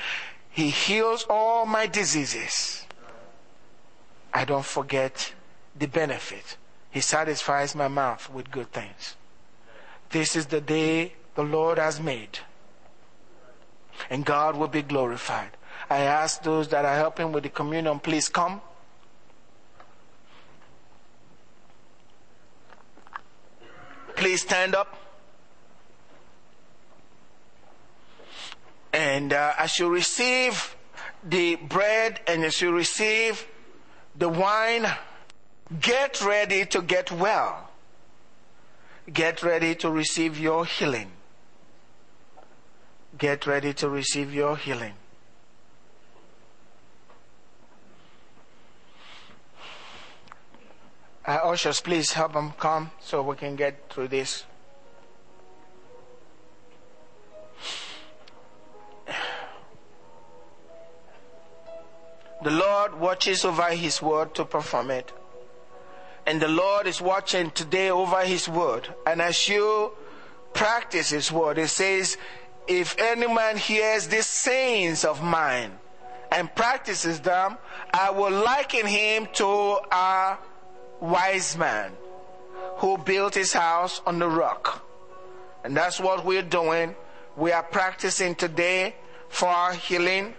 He 0.52 0.70
heals 0.70 1.26
all 1.30 1.66
my 1.66 1.88
diseases. 1.88 2.86
I 4.34 4.46
don't 4.46 4.66
forget 4.66 5.34
the 5.78 5.88
benefit. 5.88 6.58
He 6.92 7.02
satisfies 7.02 7.76
my 7.76 7.88
mouth 7.88 8.30
with 8.30 8.50
good 8.52 8.72
things. 8.72 9.16
This 10.10 10.36
is 10.36 10.48
the 10.48 10.62
day 10.62 11.14
the 11.36 11.44
Lord 11.44 11.78
has 11.78 12.00
made. 12.00 12.40
And 14.10 14.26
God 14.26 14.56
will 14.56 14.68
be 14.68 14.82
glorified. 14.82 15.52
I 15.90 16.00
ask 16.00 16.42
those 16.44 16.68
that 16.70 16.86
are 16.86 16.96
helping 16.96 17.32
with 17.32 17.44
the 17.44 17.50
communion, 17.50 18.00
please 18.00 18.30
come. 18.30 18.62
Please 24.16 24.42
stand 24.42 24.76
up. 24.76 24.98
And 28.92 29.32
uh, 29.32 29.54
as 29.58 29.78
you 29.80 29.90
receive 29.90 30.76
the 31.24 31.56
bread 31.56 32.20
and 32.28 32.44
as 32.44 32.62
you 32.62 32.72
receive 32.72 33.46
the 34.16 34.30
wine, 34.30 34.88
get 35.80 36.22
ready 36.22 36.66
to 36.66 36.82
get 36.82 37.12
well. 37.12 37.70
Get 39.12 39.44
ready 39.44 39.76
to 39.76 39.90
receive 39.90 40.40
your 40.40 40.66
healing. 40.66 41.12
Get 43.18 43.46
ready 43.46 43.74
to 43.74 43.90
receive 43.90 44.34
your 44.34 44.56
healing. 44.56 44.94
Uh, 51.26 51.40
ushers, 51.44 51.82
please 51.82 52.14
help 52.14 52.34
them 52.34 52.54
come 52.54 52.90
so 53.00 53.22
we 53.22 53.36
can 53.36 53.56
get 53.56 53.90
through 53.90 54.08
this. 54.08 54.46
The 62.42 62.52
Lord 62.52 63.00
watches 63.00 63.44
over 63.44 63.70
His 63.70 64.02
word 64.02 64.34
to 64.36 64.46
perform 64.46 64.92
it. 64.92 65.12
And 66.30 66.40
the 66.40 66.48
Lord 66.48 66.86
is 66.86 67.02
watching 67.02 67.50
today 67.50 67.90
over 67.90 68.22
His 68.22 68.48
word. 68.48 68.88
And 69.08 69.20
as 69.20 69.50
you 69.50 69.94
practice 70.54 71.10
His 71.10 71.32
word, 71.32 71.58
it 71.58 71.70
says, 71.70 72.18
If 72.68 72.96
any 73.00 73.26
man 73.26 73.58
hears 73.58 74.06
these 74.06 74.28
sayings 74.28 75.04
of 75.04 75.24
mine 75.24 75.72
and 76.32 76.54
practices 76.54 77.20
them, 77.22 77.58
I 77.92 78.12
will 78.12 78.30
liken 78.30 78.86
him 78.86 79.28
to 79.34 79.80
a 79.92 80.38
wise 81.00 81.58
man 81.58 81.94
who 82.78 83.00
built 83.00 83.34
his 83.34 83.52
house 83.52 84.00
on 84.06 84.20
the 84.20 84.30
rock. 84.30 84.86
And 85.64 85.76
that's 85.76 86.00
what 86.00 86.24
we're 86.24 86.44
doing. 86.44 86.96
We 87.38 87.54
are 87.54 87.64
practicing 87.64 88.36
today 88.36 88.94
for 89.30 89.48
our 89.48 89.74
healing. 89.74 90.36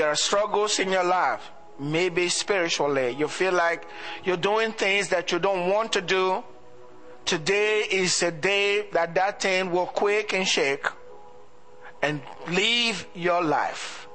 There 0.00 0.08
are 0.08 0.16
struggles 0.16 0.78
in 0.78 0.90
your 0.90 1.04
life, 1.04 1.50
maybe 1.78 2.26
spiritually, 2.30 3.14
you 3.18 3.28
feel 3.28 3.52
like 3.52 3.86
you're 4.24 4.38
doing 4.38 4.72
things 4.72 5.10
that 5.10 5.30
you 5.30 5.38
don't 5.38 5.68
want 5.68 5.92
to 5.92 6.00
do, 6.00 6.42
today 7.26 7.80
is 7.80 8.22
a 8.22 8.30
day 8.30 8.86
that 8.92 9.14
that 9.14 9.42
thing 9.42 9.70
will 9.70 9.84
quake 9.84 10.32
and 10.32 10.48
shake 10.48 10.86
and 12.00 12.22
leave 12.48 13.06
your 13.14 13.42
life 13.44 14.08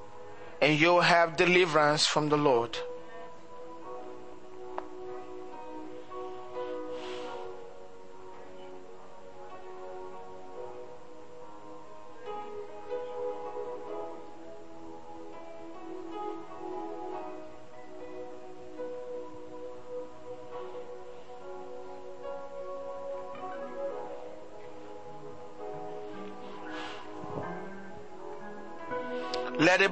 and 0.59 0.79
you'll 0.79 1.01
have 1.01 1.37
deliverance 1.37 2.07
from 2.07 2.29
the 2.29 2.37
Lord. 2.37 2.75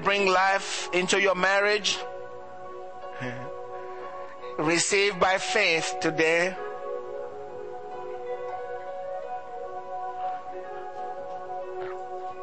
Bring 0.03 0.27
life 0.27 0.89
into 0.93 1.19
your 1.19 1.35
marriage. 1.35 1.97
Receive 4.57 5.19
by 5.19 5.37
faith 5.37 5.95
today. 6.01 6.55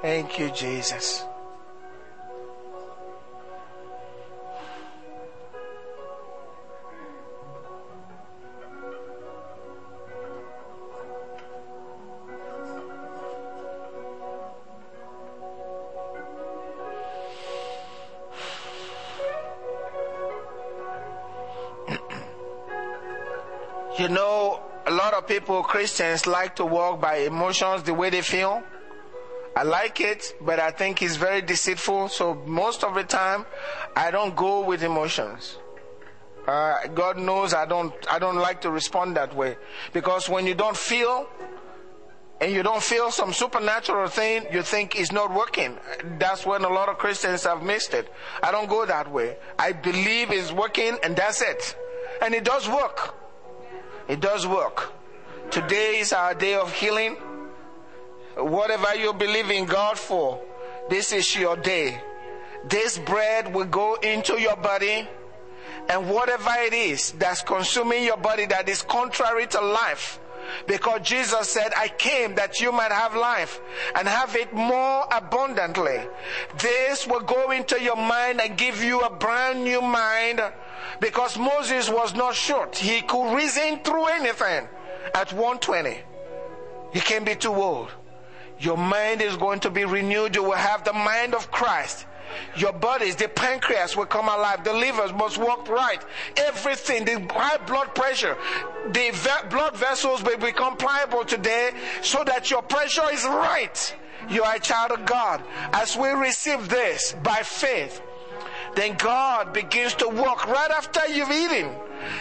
Thank 0.02 0.38
you, 0.38 0.50
Jesus. 0.50 1.24
People, 25.41 25.62
Christians, 25.62 26.26
like 26.26 26.57
to 26.57 26.66
walk 26.66 27.01
by 27.01 27.16
emotions 27.18 27.82
the 27.84 27.95
way 27.95 28.11
they 28.11 28.20
feel. 28.20 28.62
I 29.57 29.62
like 29.62 30.01
it, 30.01 30.34
but 30.41 30.61
I 30.61 30.70
think 30.70 31.03
it's 31.03 31.16
very 31.16 31.41
deceitful. 31.41 32.09
So 32.09 32.34
most 32.47 32.84
of 32.84 32.95
the 32.95 33.05
time, 33.05 33.47
I 33.97 34.11
don't 34.11 34.36
go 34.36 34.61
with 34.61 34.82
emotions. 34.82 35.57
Uh, 36.47 36.86
God 36.88 37.16
knows 37.16 37.55
I 37.55 37.64
don't. 37.64 37.93
I 38.11 38.18
don't 38.18 38.36
like 38.36 38.61
to 38.62 38.70
respond 38.70 39.16
that 39.16 39.34
way 39.34 39.57
because 39.93 40.28
when 40.28 40.47
you 40.47 40.55
don't 40.55 40.76
feel, 40.76 41.26
and 42.41 42.53
you 42.53 42.62
don't 42.62 42.82
feel 42.82 43.11
some 43.11 43.32
supernatural 43.32 44.09
thing, 44.09 44.47
you 44.53 44.62
think 44.62 44.99
it's 44.99 45.12
not 45.12 45.32
working. 45.34 45.78
That's 46.18 46.45
when 46.45 46.64
a 46.64 46.68
lot 46.68 46.88
of 46.88 46.99
Christians 46.99 47.45
have 47.45 47.62
missed 47.62 47.95
it. 47.95 48.12
I 48.43 48.53
don't 48.53 48.68
go 48.68 48.84
that 48.86 49.11
way. 49.11 49.36
I 49.59 49.72
believe 49.72 50.32
it's 50.32 50.53
working, 50.53 50.99
and 51.03 51.16
that's 51.16 51.41
it. 51.43 51.76
And 52.22 52.34
it 52.34 52.45
does 52.45 52.68
work. 52.68 53.14
It 54.09 54.20
does 54.20 54.47
work. 54.47 54.99
Today 55.51 55.98
is 55.98 56.12
our 56.12 56.32
day 56.32 56.55
of 56.55 56.72
healing. 56.72 57.16
Whatever 58.36 58.94
you 58.94 59.12
believe 59.12 59.51
in 59.51 59.64
God 59.66 59.98
for, 59.98 60.40
this 60.88 61.12
is 61.12 61.34
your 61.34 61.57
day. 61.57 62.01
This 62.68 62.98
bread 62.98 63.53
will 63.53 63.64
go 63.64 63.96
into 63.96 64.40
your 64.40 64.55
body, 64.55 65.09
and 65.88 66.09
whatever 66.09 66.53
it 66.59 66.72
is 66.72 67.11
that's 67.12 67.42
consuming 67.42 68.05
your 68.05 68.16
body 68.16 68.46
that 68.46 68.68
is 68.68 68.82
contrary 68.82 69.48
to 69.48 69.61
life, 69.61 70.20
because 70.68 71.01
Jesus 71.01 71.48
said, 71.48 71.72
I 71.76 71.88
came 71.88 72.36
that 72.36 72.61
you 72.61 72.70
might 72.70 72.92
have 72.92 73.16
life 73.16 73.61
and 73.96 74.07
have 74.07 74.36
it 74.36 74.53
more 74.53 75.05
abundantly. 75.11 75.98
This 76.59 77.09
will 77.09 77.22
go 77.22 77.51
into 77.51 77.82
your 77.82 77.96
mind 77.96 78.40
and 78.40 78.57
give 78.57 78.84
you 78.84 79.01
a 79.01 79.11
brand 79.11 79.64
new 79.64 79.82
mind 79.82 80.40
because 81.01 81.36
Moses 81.36 81.90
was 81.90 82.14
not 82.14 82.36
short. 82.36 82.76
He 82.76 83.01
could 83.01 83.34
reason 83.34 83.80
through 83.80 84.07
anything 84.07 84.68
at 85.14 85.32
120. 85.32 85.98
You 86.92 87.01
can't 87.01 87.24
be 87.24 87.34
too 87.34 87.55
old. 87.55 87.90
Your 88.59 88.76
mind 88.76 89.22
is 89.22 89.36
going 89.36 89.61
to 89.61 89.70
be 89.70 89.84
renewed. 89.84 90.34
You 90.34 90.42
will 90.42 90.53
have 90.53 90.84
the 90.84 90.92
mind 90.92 91.34
of 91.34 91.51
Christ. 91.51 92.07
Your 92.57 92.72
bodies, 92.72 93.16
the 93.16 93.28
pancreas 93.28 93.96
will 93.96 94.07
come 94.07 94.28
alive. 94.28 94.64
The 94.64 94.72
livers 94.72 95.12
must 95.12 95.38
work 95.38 95.68
right. 95.68 96.03
Everything, 96.36 97.05
the 97.05 97.26
high 97.32 97.57
blood 97.64 97.94
pressure, 97.94 98.36
the 98.86 99.11
ve- 99.12 99.48
blood 99.48 99.76
vessels 99.76 100.22
will 100.22 100.38
become 100.38 100.76
pliable 100.76 101.24
today 101.24 101.70
so 102.03 102.22
that 102.24 102.51
your 102.51 102.62
pressure 102.62 103.11
is 103.12 103.24
right. 103.24 103.96
You 104.28 104.44
are 104.44 104.57
a 104.57 104.61
child 104.61 104.92
of 104.92 105.07
God. 105.07 105.42
As 105.72 105.96
we 105.96 106.09
receive 106.11 106.68
this 106.68 107.14
by 107.22 107.42
faith, 107.42 108.03
then 108.75 108.97
God 108.97 109.53
begins 109.53 109.95
to 109.95 110.09
work 110.09 110.47
right 110.47 110.71
after 110.71 111.07
you've 111.09 111.31
eaten. 111.31 111.71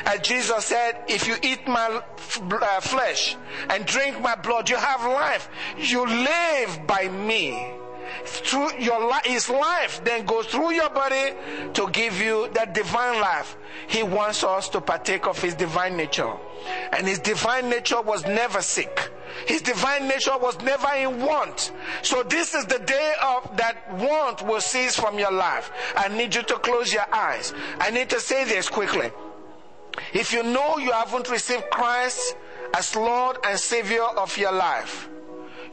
As 0.05 0.19
Jesus 0.21 0.65
said, 0.65 1.03
if 1.07 1.27
you 1.27 1.35
eat 1.41 1.67
my 1.67 2.01
uh, 2.01 2.79
flesh 2.81 3.37
and 3.69 3.85
drink 3.85 4.19
my 4.19 4.35
blood, 4.35 4.69
you 4.69 4.75
have 4.75 5.01
life. 5.03 5.49
You 5.77 6.05
live 6.05 6.85
by 6.85 7.07
me. 7.07 7.73
Through 8.25 8.79
your 8.79 9.07
life, 9.07 9.25
his 9.25 9.49
life 9.49 10.03
then 10.03 10.25
goes 10.25 10.47
through 10.47 10.71
your 10.73 10.89
body 10.89 11.33
to 11.73 11.89
give 11.91 12.19
you 12.19 12.49
that 12.53 12.73
divine 12.73 13.21
life. 13.21 13.55
He 13.87 14.03
wants 14.03 14.43
us 14.43 14.67
to 14.69 14.81
partake 14.81 15.27
of 15.27 15.41
his 15.41 15.55
divine 15.55 15.95
nature. 15.95 16.33
And 16.91 17.07
his 17.07 17.19
divine 17.19 17.69
nature 17.69 18.01
was 18.01 18.25
never 18.25 18.61
sick. 18.61 19.11
His 19.47 19.61
divine 19.61 20.07
nature 20.07 20.37
was 20.37 20.59
never 20.61 20.89
in 20.95 21.21
want. 21.21 21.71
So 22.01 22.23
this 22.23 22.53
is 22.53 22.65
the 22.65 22.79
day 22.79 23.13
of 23.23 23.57
that 23.57 23.93
want 23.93 24.45
will 24.45 24.61
cease 24.61 24.99
from 24.99 25.17
your 25.19 25.31
life. 25.31 25.71
I 25.95 26.07
need 26.09 26.35
you 26.35 26.43
to 26.43 26.55
close 26.55 26.93
your 26.93 27.11
eyes. 27.13 27.53
I 27.79 27.91
need 27.91 28.09
to 28.09 28.19
say 28.19 28.45
this 28.45 28.69
quickly. 28.69 29.11
If 30.13 30.33
you 30.33 30.43
know 30.43 30.77
you 30.77 30.91
haven't 30.91 31.29
received 31.29 31.69
Christ 31.69 32.35
as 32.73 32.95
Lord 32.95 33.37
and 33.45 33.59
Savior 33.59 34.03
of 34.03 34.37
your 34.37 34.51
life, 34.51 35.09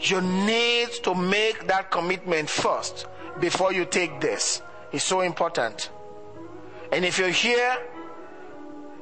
you 0.00 0.20
need 0.20 0.90
to 1.04 1.14
make 1.14 1.66
that 1.66 1.90
commitment 1.90 2.48
first 2.48 3.06
before 3.40 3.72
you 3.72 3.84
take 3.84 4.20
this. 4.20 4.62
It's 4.92 5.04
so 5.04 5.20
important. 5.20 5.90
And 6.92 7.04
if 7.04 7.18
you're 7.18 7.28
here, 7.28 7.78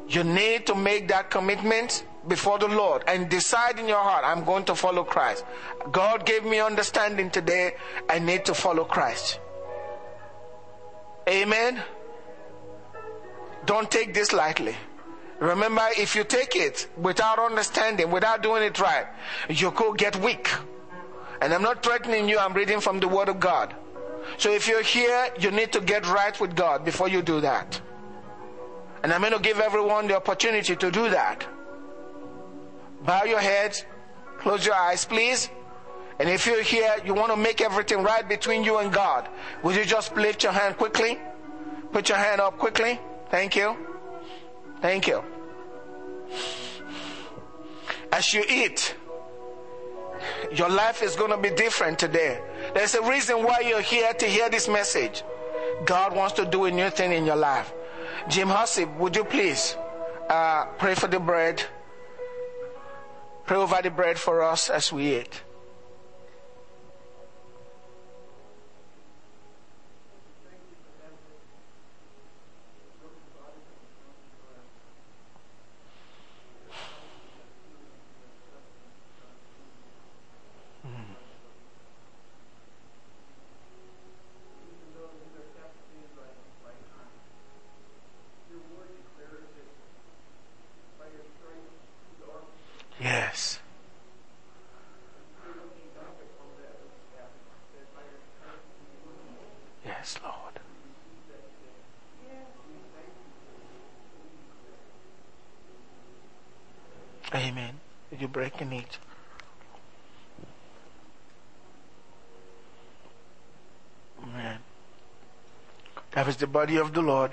you 0.09 0.25
need 0.25 0.67
to 0.67 0.75
make 0.75 1.09
that 1.09 1.31
commitment 1.31 2.05
before 2.29 2.59
the 2.59 2.69
Lord 2.69 3.05
and 3.07 3.29
decide 3.29 3.79
in 3.79 3.89
your 3.89 4.03
heart, 4.03 4.25
I'm 4.25 4.45
going 4.45 4.65
to 4.65 4.75
follow 4.75 5.05
Christ. 5.05 5.45
God 5.93 6.25
gave 6.25 6.45
me 6.45 6.61
understanding 6.61 7.31
today. 7.31 7.75
I 8.09 8.19
need 8.19 8.45
to 8.47 8.55
follow 8.55 8.85
Christ. 8.85 9.41
Amen. 11.29 11.83
Don't 13.67 13.91
take 13.91 14.13
this 14.15 14.33
lightly. 14.33 14.77
Remember, 15.41 15.87
if 15.99 16.15
you 16.15 16.25
take 16.25 16.55
it 16.55 16.89
without 16.97 17.39
understanding, 17.39 18.11
without 18.11 18.43
doing 18.43 18.63
it 18.63 18.79
right, 18.79 19.07
you 19.49 19.71
could 19.71 19.99
get 19.99 20.17
weak. 20.21 20.51
And 21.41 21.53
I'm 21.53 21.63
not 21.63 21.83
threatening 21.83 22.29
you, 22.29 22.39
I'm 22.39 22.55
reading 22.55 22.81
from 22.81 23.01
the 23.01 23.09
Word 23.09 23.29
of 23.29 23.41
God. 23.41 23.75
So 24.39 24.51
if 24.51 24.69
you're 24.69 24.83
here, 24.83 25.29
you 25.39 25.51
need 25.51 25.73
to 25.73 25.81
get 25.81 26.07
right 26.09 26.39
with 26.41 26.55
God 26.55 26.85
before 26.85 27.09
you 27.09 27.21
do 27.21 27.41
that. 27.41 27.81
And 29.03 29.13
I'm 29.13 29.21
going 29.21 29.33
to 29.35 29.39
give 29.39 29.61
everyone 29.61 30.07
the 30.07 30.17
opportunity 30.17 30.77
to 30.77 30.91
do 30.91 31.11
that. 31.11 31.47
Bow 33.05 33.25
your 33.25 33.41
heads, 33.41 33.85
close 34.39 34.65
your 34.65 34.75
eyes, 34.75 35.05
please. 35.05 35.51
And 36.19 36.29
if 36.29 36.47
you're 36.47 36.63
here, 36.63 36.95
you 37.05 37.13
want 37.13 37.33
to 37.33 37.37
make 37.37 37.61
everything 37.61 38.03
right 38.03 38.27
between 38.29 38.65
you 38.65 38.79
and 38.79 38.93
God, 38.93 39.29
would 39.63 39.77
you 39.77 39.85
just 39.85 40.17
lift 40.17 40.43
your 40.43 40.53
hand 40.53 40.77
quickly? 40.79 41.19
Put 41.93 42.09
your 42.09 42.19
hand 42.19 42.41
up 42.41 42.59
quickly. 42.59 43.01
Thank 43.31 43.57
you. 43.57 43.77
Thank 44.81 45.07
you. 45.07 45.23
As 48.13 48.33
you 48.33 48.45
eat, 48.49 48.95
your 50.53 50.69
life 50.69 51.03
is 51.03 51.17
going 51.17 51.31
to 51.31 51.37
be 51.37 51.51
different 51.51 51.99
today. 51.99 52.41
There's 52.75 52.95
a 52.95 53.03
reason 53.03 53.43
why 53.43 53.61
you're 53.61 53.81
here 53.81 54.13
to 54.15 54.27
hear 54.27 54.49
this 54.49 54.69
message. 54.69 55.25
God 55.85 56.15
wants 56.15 56.35
to 56.35 56.45
do 56.45 56.65
a 56.67 56.71
new 56.71 56.91
thing 56.91 57.13
in 57.13 57.27
your 57.27 57.37
life. 57.37 57.73
Jim 58.29 58.49
Hussey, 58.49 58.85
would 58.85 59.17
you 59.17 59.25
please 59.25 59.77
uh, 60.31 60.67
pray 60.79 60.95
for 60.95 61.09
the 61.09 61.19
bread? 61.19 61.63
Pray 63.47 63.59
over 63.59 63.81
the 63.83 63.91
bread 63.91 64.19
for 64.19 64.43
us 64.43 64.71
as 64.71 64.93
we 64.93 65.19
eat. 65.19 65.43
Yes. 93.05 93.59
Yes, 99.85 100.19
Lord. 100.25 100.59
Amen. 107.35 107.75
Did 108.09 108.23
you 108.23 108.29
break 108.29 108.59
and 108.63 108.73
eat? 108.73 108.97
Amen. 114.23 114.61
That 116.13 116.29
is 116.29 116.39
the 116.39 116.47
body 116.47 116.79
of 116.79 116.95
the 116.95 117.03
Lord. 117.03 117.33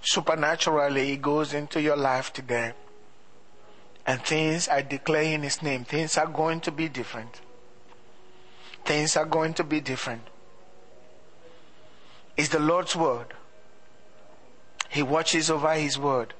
Supernaturally, 0.00 1.14
it 1.14 1.22
goes 1.22 1.52
into 1.52 1.82
your 1.82 1.96
life 1.96 2.32
today. 2.32 2.74
And 4.06 4.20
things 4.22 4.68
I 4.68 4.82
declare 4.82 5.22
in 5.22 5.42
His 5.42 5.62
name, 5.62 5.84
things 5.84 6.18
are 6.18 6.26
going 6.26 6.60
to 6.62 6.72
be 6.72 6.88
different. 6.88 7.40
Things 8.84 9.16
are 9.16 9.24
going 9.24 9.54
to 9.54 9.64
be 9.64 9.80
different. 9.80 10.22
It's 12.36 12.50
the 12.50 12.58
Lord's 12.58 12.94
word. 12.94 13.28
He 14.90 15.02
watches 15.02 15.50
over 15.50 15.72
His 15.72 15.98
word. 15.98 16.34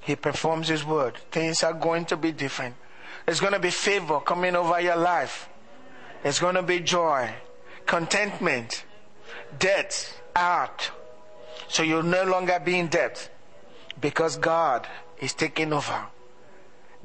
He 0.00 0.16
performs 0.16 0.68
His 0.68 0.84
word. 0.84 1.16
Things 1.30 1.62
are 1.62 1.72
going 1.72 2.04
to 2.06 2.16
be 2.16 2.30
different. 2.32 2.76
There's 3.24 3.40
going 3.40 3.54
to 3.54 3.58
be 3.58 3.70
favor 3.70 4.20
coming 4.20 4.54
over 4.54 4.80
your 4.80 4.96
life. 4.96 5.48
There's 6.22 6.38
going 6.38 6.54
to 6.54 6.62
be 6.62 6.80
joy, 6.80 7.30
contentment, 7.86 8.84
debt 9.58 10.20
out. 10.34 10.90
So 11.68 11.82
you'll 11.82 12.02
no 12.02 12.24
longer 12.24 12.60
be 12.64 12.78
in 12.78 12.88
debt 12.88 13.30
because 14.00 14.36
God 14.36 14.86
is 15.20 15.34
taking 15.34 15.72
over. 15.72 16.06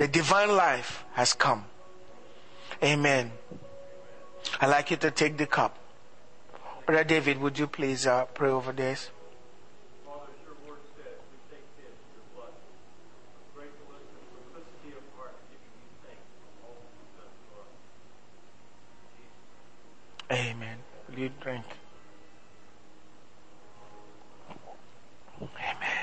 The 0.01 0.07
divine 0.07 0.49
life 0.55 1.05
has 1.13 1.33
come. 1.33 1.65
Amen. 2.83 3.31
I'd 4.59 4.71
like 4.71 4.89
you 4.89 4.97
to 4.97 5.11
take 5.11 5.37
the 5.37 5.45
cup. 5.45 5.77
Brother 6.87 7.03
David, 7.03 7.37
would 7.39 7.59
you 7.59 7.67
please 7.67 8.07
uh, 8.07 8.25
pray 8.33 8.49
over 8.49 8.71
this? 8.71 9.11
Father, 10.03 10.21
as 10.25 10.41
your 10.41 10.57
word 10.67 10.81
says, 10.97 11.21
we 11.29 11.37
take 11.53 11.61
this, 11.77 11.93
your 12.17 12.25
blood, 12.33 12.49
gratefulness 13.53 14.01
and 14.09 14.25
simplicity 14.41 14.97
of 14.97 15.05
heart, 15.21 15.37
giving 15.53 15.69
you 15.69 15.93
thanks 16.01 16.25
for 16.33 16.65
all 16.65 16.81
you've 16.81 17.13
done 17.21 17.37
for 17.45 17.61
us. 17.61 17.69
Jesus. 20.33 20.49
Amen. 20.49 20.77
Will 21.09 21.19
you 21.19 21.29
drink? 21.39 21.65
Amen. 25.39 26.01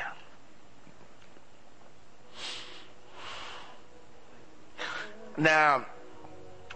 Now, 5.39 5.87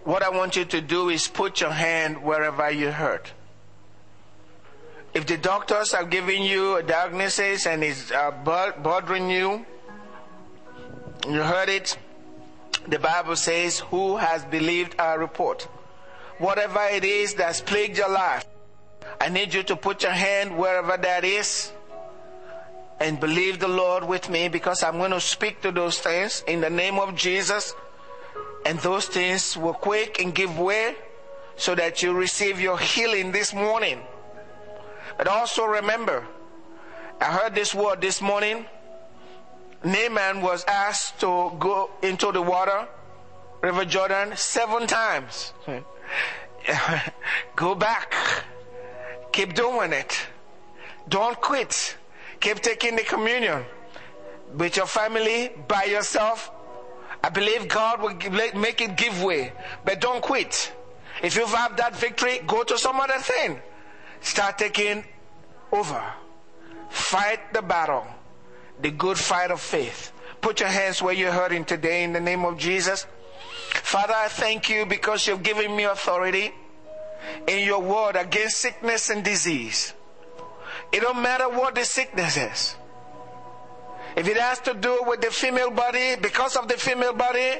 what 0.05 0.23
I 0.23 0.29
want 0.53 0.71
you 0.71 0.79
to 0.79 0.85
do 0.85 1.09
is 1.09 1.27
put 1.27 1.61
your 1.61 1.71
hand 1.71 2.21
wherever 2.21 2.69
you 2.69 2.91
hurt. 2.91 3.33
If 5.15 5.25
the 5.25 5.35
doctors 5.35 5.93
have 5.93 6.11
given 6.11 6.43
you 6.43 6.75
a 6.75 6.83
diagnosis 6.83 7.65
and 7.65 7.83
it's 7.83 8.11
uh, 8.11 8.29
bothering 8.83 9.31
you, 9.31 9.65
you 11.27 11.41
heard 11.41 11.69
it, 11.69 11.97
the 12.87 12.99
Bible 12.99 13.35
says, 13.35 13.79
Who 13.89 14.17
has 14.17 14.45
believed 14.45 14.93
our 14.99 15.17
report? 15.17 15.63
Whatever 16.37 16.81
it 16.91 17.03
is 17.03 17.33
that's 17.33 17.59
plagued 17.59 17.97
your 17.97 18.11
life, 18.11 18.45
I 19.19 19.29
need 19.29 19.55
you 19.55 19.63
to 19.63 19.75
put 19.75 20.03
your 20.03 20.11
hand 20.11 20.55
wherever 20.55 20.97
that 20.97 21.23
is 21.23 21.71
and 22.99 23.19
believe 23.19 23.59
the 23.59 23.67
Lord 23.67 24.03
with 24.03 24.29
me 24.29 24.49
because 24.49 24.83
I'm 24.83 24.99
going 24.99 25.17
to 25.17 25.19
speak 25.19 25.61
to 25.63 25.71
those 25.71 25.97
things 25.97 26.43
in 26.45 26.61
the 26.61 26.69
name 26.69 26.99
of 26.99 27.15
Jesus. 27.15 27.73
And 28.65 28.79
those 28.79 29.07
things 29.07 29.57
will 29.57 29.73
quake 29.73 30.21
and 30.21 30.33
give 30.33 30.57
way 30.57 30.95
so 31.55 31.75
that 31.75 32.01
you 32.01 32.13
receive 32.13 32.59
your 32.59 32.77
healing 32.77 33.31
this 33.31 33.53
morning. 33.53 33.99
But 35.17 35.27
also 35.27 35.65
remember, 35.65 36.25
I 37.19 37.25
heard 37.25 37.55
this 37.55 37.75
word 37.75 38.01
this 38.01 38.21
morning. 38.21 38.65
Naaman 39.83 40.41
was 40.41 40.63
asked 40.65 41.19
to 41.19 41.51
go 41.59 41.89
into 42.01 42.31
the 42.31 42.41
water, 42.41 42.87
River 43.61 43.85
Jordan, 43.85 44.35
seven 44.35 44.87
times. 44.87 45.53
go 47.55 47.75
back. 47.75 48.13
Keep 49.33 49.53
doing 49.55 49.91
it. 49.91 50.17
Don't 51.09 51.39
quit. 51.41 51.97
Keep 52.39 52.61
taking 52.61 52.95
the 52.95 53.03
communion 53.03 53.65
with 54.55 54.77
your 54.77 54.85
family, 54.85 55.51
by 55.67 55.83
yourself. 55.83 56.51
I 57.23 57.29
believe 57.29 57.69
God 57.69 58.01
will 58.01 58.15
make 58.59 58.81
it 58.81 58.97
give 58.97 59.23
way. 59.23 59.53
But 59.85 60.01
don't 60.01 60.21
quit. 60.21 60.73
If 61.21 61.37
you've 61.37 61.49
had 61.49 61.77
that 61.77 61.95
victory, 61.95 62.41
go 62.45 62.63
to 62.63 62.77
some 62.77 62.99
other 62.99 63.19
thing. 63.19 63.61
Start 64.19 64.57
taking 64.57 65.05
over. 65.71 66.03
Fight 66.89 67.53
the 67.53 67.61
battle, 67.61 68.05
the 68.81 68.91
good 68.91 69.17
fight 69.17 69.51
of 69.51 69.61
faith. 69.61 70.11
Put 70.41 70.59
your 70.59 70.69
hands 70.69 71.01
where 71.01 71.13
you're 71.13 71.31
hurting 71.31 71.63
today 71.65 72.03
in 72.03 72.11
the 72.11 72.19
name 72.19 72.43
of 72.43 72.57
Jesus. 72.57 73.07
Father, 73.69 74.13
I 74.13 74.27
thank 74.27 74.69
you 74.69 74.85
because 74.85 75.25
you've 75.25 75.43
given 75.43 75.75
me 75.75 75.85
authority 75.85 76.53
in 77.47 77.65
your 77.65 77.81
word 77.81 78.17
against 78.17 78.57
sickness 78.57 79.09
and 79.09 79.23
disease. 79.23 79.93
It 80.91 80.99
don't 80.99 81.21
matter 81.21 81.49
what 81.49 81.75
the 81.75 81.85
sickness 81.85 82.37
is. 82.37 82.75
If 84.15 84.27
it 84.27 84.37
has 84.37 84.59
to 84.61 84.73
do 84.73 85.03
with 85.05 85.21
the 85.21 85.31
female 85.31 85.71
body, 85.71 86.15
because 86.21 86.55
of 86.55 86.67
the 86.67 86.75
female 86.75 87.13
body, 87.13 87.59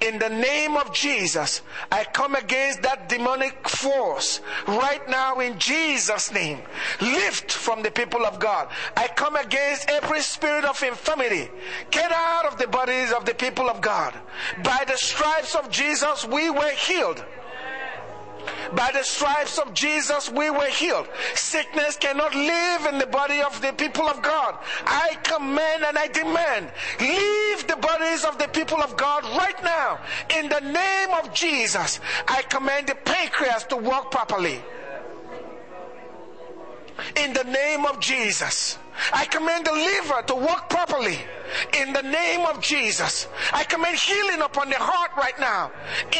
in 0.00 0.18
the 0.18 0.28
name 0.28 0.76
of 0.76 0.92
Jesus, 0.92 1.62
I 1.90 2.04
come 2.04 2.34
against 2.34 2.82
that 2.82 3.08
demonic 3.08 3.68
force 3.68 4.40
right 4.66 5.06
now 5.08 5.40
in 5.40 5.58
Jesus' 5.58 6.32
name. 6.32 6.60
Lift 7.00 7.50
from 7.50 7.82
the 7.82 7.90
people 7.90 8.24
of 8.24 8.38
God. 8.38 8.68
I 8.96 9.08
come 9.08 9.36
against 9.36 9.88
every 9.90 10.20
spirit 10.20 10.64
of 10.64 10.80
infirmity. 10.82 11.50
Get 11.90 12.12
out 12.12 12.46
of 12.46 12.58
the 12.58 12.68
bodies 12.68 13.12
of 13.12 13.24
the 13.24 13.34
people 13.34 13.68
of 13.68 13.80
God. 13.80 14.14
By 14.62 14.84
the 14.86 14.96
stripes 14.96 15.54
of 15.54 15.70
Jesus, 15.70 16.24
we 16.24 16.50
were 16.50 16.72
healed. 16.72 17.24
By 18.72 18.90
the 18.92 19.02
stripes 19.02 19.58
of 19.58 19.74
Jesus, 19.74 20.30
we 20.30 20.50
were 20.50 20.66
healed. 20.66 21.08
Sickness 21.34 21.96
cannot 21.96 22.34
live 22.34 22.86
in 22.86 22.98
the 22.98 23.06
body 23.06 23.40
of 23.42 23.60
the 23.60 23.72
people 23.72 24.08
of 24.08 24.22
God. 24.22 24.56
I 24.86 25.16
command 25.22 25.84
and 25.84 25.98
I 25.98 26.08
demand, 26.08 26.70
leave 27.00 27.66
the 27.66 27.76
bodies 27.76 28.24
of 28.24 28.38
the 28.38 28.48
people 28.48 28.82
of 28.82 28.96
God 28.96 29.24
right 29.36 29.62
now. 29.62 30.00
In 30.38 30.48
the 30.48 30.60
name 30.60 31.10
of 31.22 31.32
Jesus, 31.34 32.00
I 32.28 32.42
command 32.42 32.86
the 32.88 32.94
pancreas 32.94 33.64
to 33.64 33.76
work 33.76 34.10
properly. 34.10 34.62
In 37.16 37.32
the 37.32 37.44
name 37.44 37.84
of 37.86 38.00
Jesus. 38.00 38.78
I 39.12 39.24
command 39.26 39.66
the 39.66 39.72
liver 39.72 40.22
to 40.28 40.34
work 40.34 40.68
properly 40.68 41.18
in 41.78 41.92
the 41.92 42.02
name 42.02 42.46
of 42.46 42.60
Jesus. 42.60 43.28
I 43.52 43.64
command 43.64 43.96
healing 43.96 44.42
upon 44.42 44.70
the 44.70 44.78
heart 44.78 45.10
right 45.16 45.38
now 45.38 45.70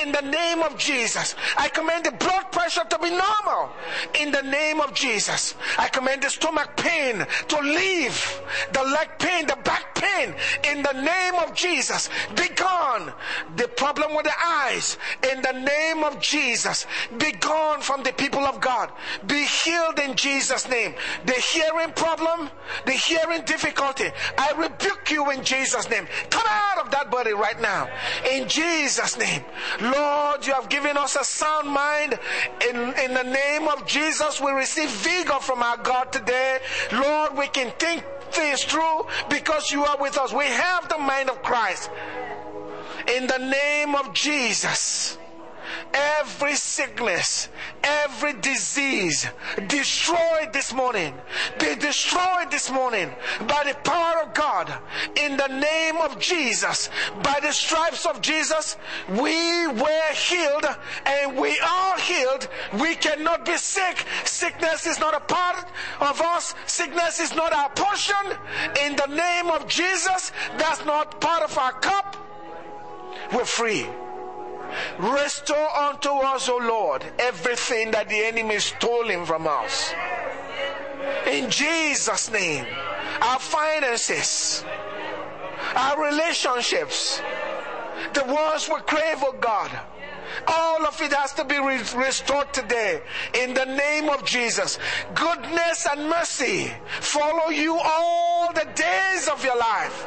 in 0.02 0.12
the 0.12 0.22
name 0.22 0.62
of 0.62 0.78
Jesus. 0.78 1.34
I 1.56 1.68
command 1.68 2.04
the 2.04 2.12
blood 2.12 2.52
pressure 2.52 2.84
to 2.88 2.98
be 2.98 3.10
normal 3.10 3.72
in 4.20 4.30
the 4.30 4.42
name 4.42 4.80
of 4.80 4.94
Jesus. 4.94 5.54
I 5.78 5.88
command 5.88 6.22
the 6.22 6.30
stomach 6.30 6.76
pain 6.76 7.26
to 7.48 7.58
leave, 7.60 8.42
the 8.72 8.82
leg 8.82 9.08
pain, 9.18 9.46
the 9.46 9.58
back 9.64 9.94
pain 9.94 10.34
in 10.70 10.82
the 10.82 10.92
name 10.92 11.34
of 11.36 11.54
Jesus. 11.54 12.08
Be 12.36 12.48
gone. 12.48 13.12
The 13.56 13.68
problem 13.68 14.14
with 14.14 14.24
the 14.24 14.34
eyes 14.44 14.98
in 15.30 15.42
the 15.42 15.52
name 15.52 16.04
of 16.04 16.20
Jesus. 16.20 16.86
Be 17.18 17.32
gone 17.32 17.80
from 17.80 18.02
the 18.02 18.12
people 18.12 18.40
of 18.40 18.60
God. 18.60 18.90
Be 19.26 19.44
healed 19.44 19.98
in 19.98 20.16
Jesus' 20.16 20.68
name. 20.68 20.94
The 21.26 21.32
hearing 21.32 21.92
problem, 21.92 22.50
the 22.86 22.92
hearing 22.92 23.42
difficulty, 23.42 24.10
I 24.38 24.52
rebuke 24.52 25.10
you 25.10 25.30
in 25.30 25.44
Jesus' 25.44 25.88
name. 25.90 26.06
Come 26.30 26.46
out 26.46 26.84
of 26.84 26.90
that 26.92 27.10
body 27.10 27.32
right 27.32 27.60
now. 27.60 27.88
In 28.30 28.48
Jesus' 28.48 29.18
name. 29.18 29.44
Lord, 29.80 30.46
you 30.46 30.52
have 30.52 30.68
given 30.68 30.96
us 30.96 31.16
a 31.16 31.24
sound 31.24 31.68
mind. 31.68 32.18
In, 32.68 32.76
in 32.76 33.14
the 33.14 33.24
name 33.24 33.68
of 33.68 33.86
Jesus, 33.86 34.40
we 34.40 34.52
receive 34.52 34.90
vigor 34.90 35.40
from 35.40 35.62
our 35.62 35.76
God 35.78 36.12
today. 36.12 36.58
Lord, 36.92 37.36
we 37.36 37.48
can 37.48 37.72
think 37.78 38.04
things 38.30 38.64
through 38.64 39.06
because 39.28 39.70
you 39.70 39.84
are 39.84 39.96
with 39.98 40.18
us. 40.18 40.32
We 40.32 40.46
have 40.46 40.88
the 40.88 40.98
mind 40.98 41.30
of 41.30 41.42
Christ. 41.42 41.90
In 43.16 43.26
the 43.26 43.38
name 43.38 43.94
of 43.94 44.12
Jesus 44.14 45.18
every 45.92 46.54
sickness, 46.54 47.48
every 47.82 48.32
disease 48.34 49.26
destroyed 49.68 50.52
this 50.52 50.72
morning. 50.72 51.14
Be 51.58 51.74
destroyed 51.76 52.50
this 52.50 52.70
morning 52.70 53.10
by 53.46 53.64
the 53.64 53.74
power 53.84 54.22
of 54.22 54.34
God 54.34 54.72
in 55.16 55.36
the 55.36 55.48
name 55.48 55.96
of 55.96 56.18
Jesus. 56.18 56.90
By 57.22 57.38
the 57.40 57.52
stripes 57.52 58.06
of 58.06 58.20
Jesus, 58.20 58.76
we 59.08 59.66
were 59.66 60.12
healed 60.14 60.66
and 61.06 61.36
we 61.36 61.58
are 61.60 61.98
healed. 61.98 62.48
We 62.80 62.94
cannot 62.96 63.44
be 63.44 63.56
sick. 63.56 64.04
Sickness 64.24 64.86
is 64.86 64.98
not 64.98 65.14
a 65.14 65.20
part 65.20 65.64
of 66.00 66.20
us. 66.20 66.54
Sickness 66.66 67.20
is 67.20 67.34
not 67.34 67.52
our 67.52 67.70
portion. 67.70 68.38
In 68.84 68.96
the 68.96 69.06
name 69.06 69.48
of 69.50 69.66
Jesus, 69.68 70.32
that's 70.56 70.84
not 70.84 71.20
part 71.20 71.42
of 71.42 71.56
our 71.58 71.72
cup. 71.72 72.16
We're 73.32 73.44
free. 73.44 73.86
Restore 74.98 75.76
unto 75.76 76.10
us, 76.10 76.48
O 76.48 76.56
Lord, 76.56 77.04
everything 77.18 77.90
that 77.92 78.08
the 78.08 78.24
enemy 78.24 78.58
stolen 78.58 79.26
from 79.26 79.46
us. 79.46 79.92
In 81.26 81.50
Jesus' 81.50 82.30
name, 82.30 82.66
our 83.20 83.38
finances, 83.38 84.64
our 85.74 86.02
relationships, 86.02 87.20
the 88.12 88.24
ones 88.24 88.68
we 88.68 88.80
crave, 88.86 89.22
O 89.22 89.32
God. 89.32 89.70
All 90.46 90.86
of 90.86 91.00
it 91.00 91.12
has 91.12 91.32
to 91.34 91.44
be 91.44 91.58
re- 91.58 91.82
restored 91.96 92.52
today. 92.52 93.02
In 93.34 93.54
the 93.54 93.64
name 93.64 94.08
of 94.08 94.24
Jesus. 94.24 94.78
Goodness 95.14 95.86
and 95.90 96.08
mercy 96.08 96.72
follow 97.00 97.50
you 97.50 97.78
all 97.78 98.52
the 98.52 98.66
days 98.74 99.28
of 99.28 99.44
your 99.44 99.56
life. 99.56 100.06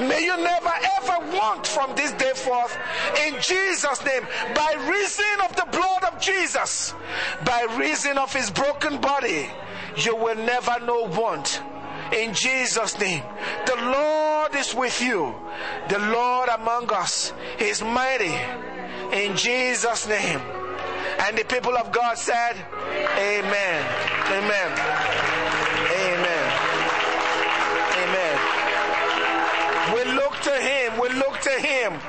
May 0.00 0.24
you 0.24 0.36
never 0.36 0.72
ever 0.98 1.36
want 1.36 1.66
from 1.66 1.94
this 1.96 2.12
day 2.12 2.32
forth. 2.34 2.76
In 3.26 3.40
Jesus' 3.40 4.04
name. 4.04 4.26
By 4.54 4.74
reason 4.88 5.40
of 5.44 5.56
the 5.56 5.66
blood 5.70 6.04
of 6.04 6.20
Jesus, 6.20 6.94
by 7.44 7.66
reason 7.78 8.18
of 8.18 8.32
his 8.32 8.50
broken 8.50 9.00
body, 9.00 9.50
you 9.96 10.16
will 10.16 10.36
never 10.36 10.78
know 10.80 11.04
want 11.04 11.62
in 12.12 12.34
Jesus' 12.34 12.98
name. 12.98 13.22
The 13.66 13.76
Lord 13.76 14.54
is 14.54 14.74
with 14.74 15.00
you. 15.00 15.34
The 15.88 15.98
Lord 15.98 16.48
among 16.48 16.92
us 16.92 17.32
is 17.58 17.82
mighty 17.82 18.34
in 19.12 19.36
Jesus' 19.36 20.06
name. 20.06 20.40
And 21.20 21.36
the 21.36 21.44
people 21.44 21.76
of 21.76 21.92
God 21.92 22.16
said, 22.16 22.56
Amen. 23.18 23.84
Amen. 24.26 24.72
Amen. 25.90 26.44
Amen. 28.02 28.36
We 29.94 30.04
look 30.14 30.40
to 30.40 30.52
Him. 30.52 30.98
We 31.00 31.08
look 31.10 31.40
to 31.40 31.50
Him. 31.50 32.00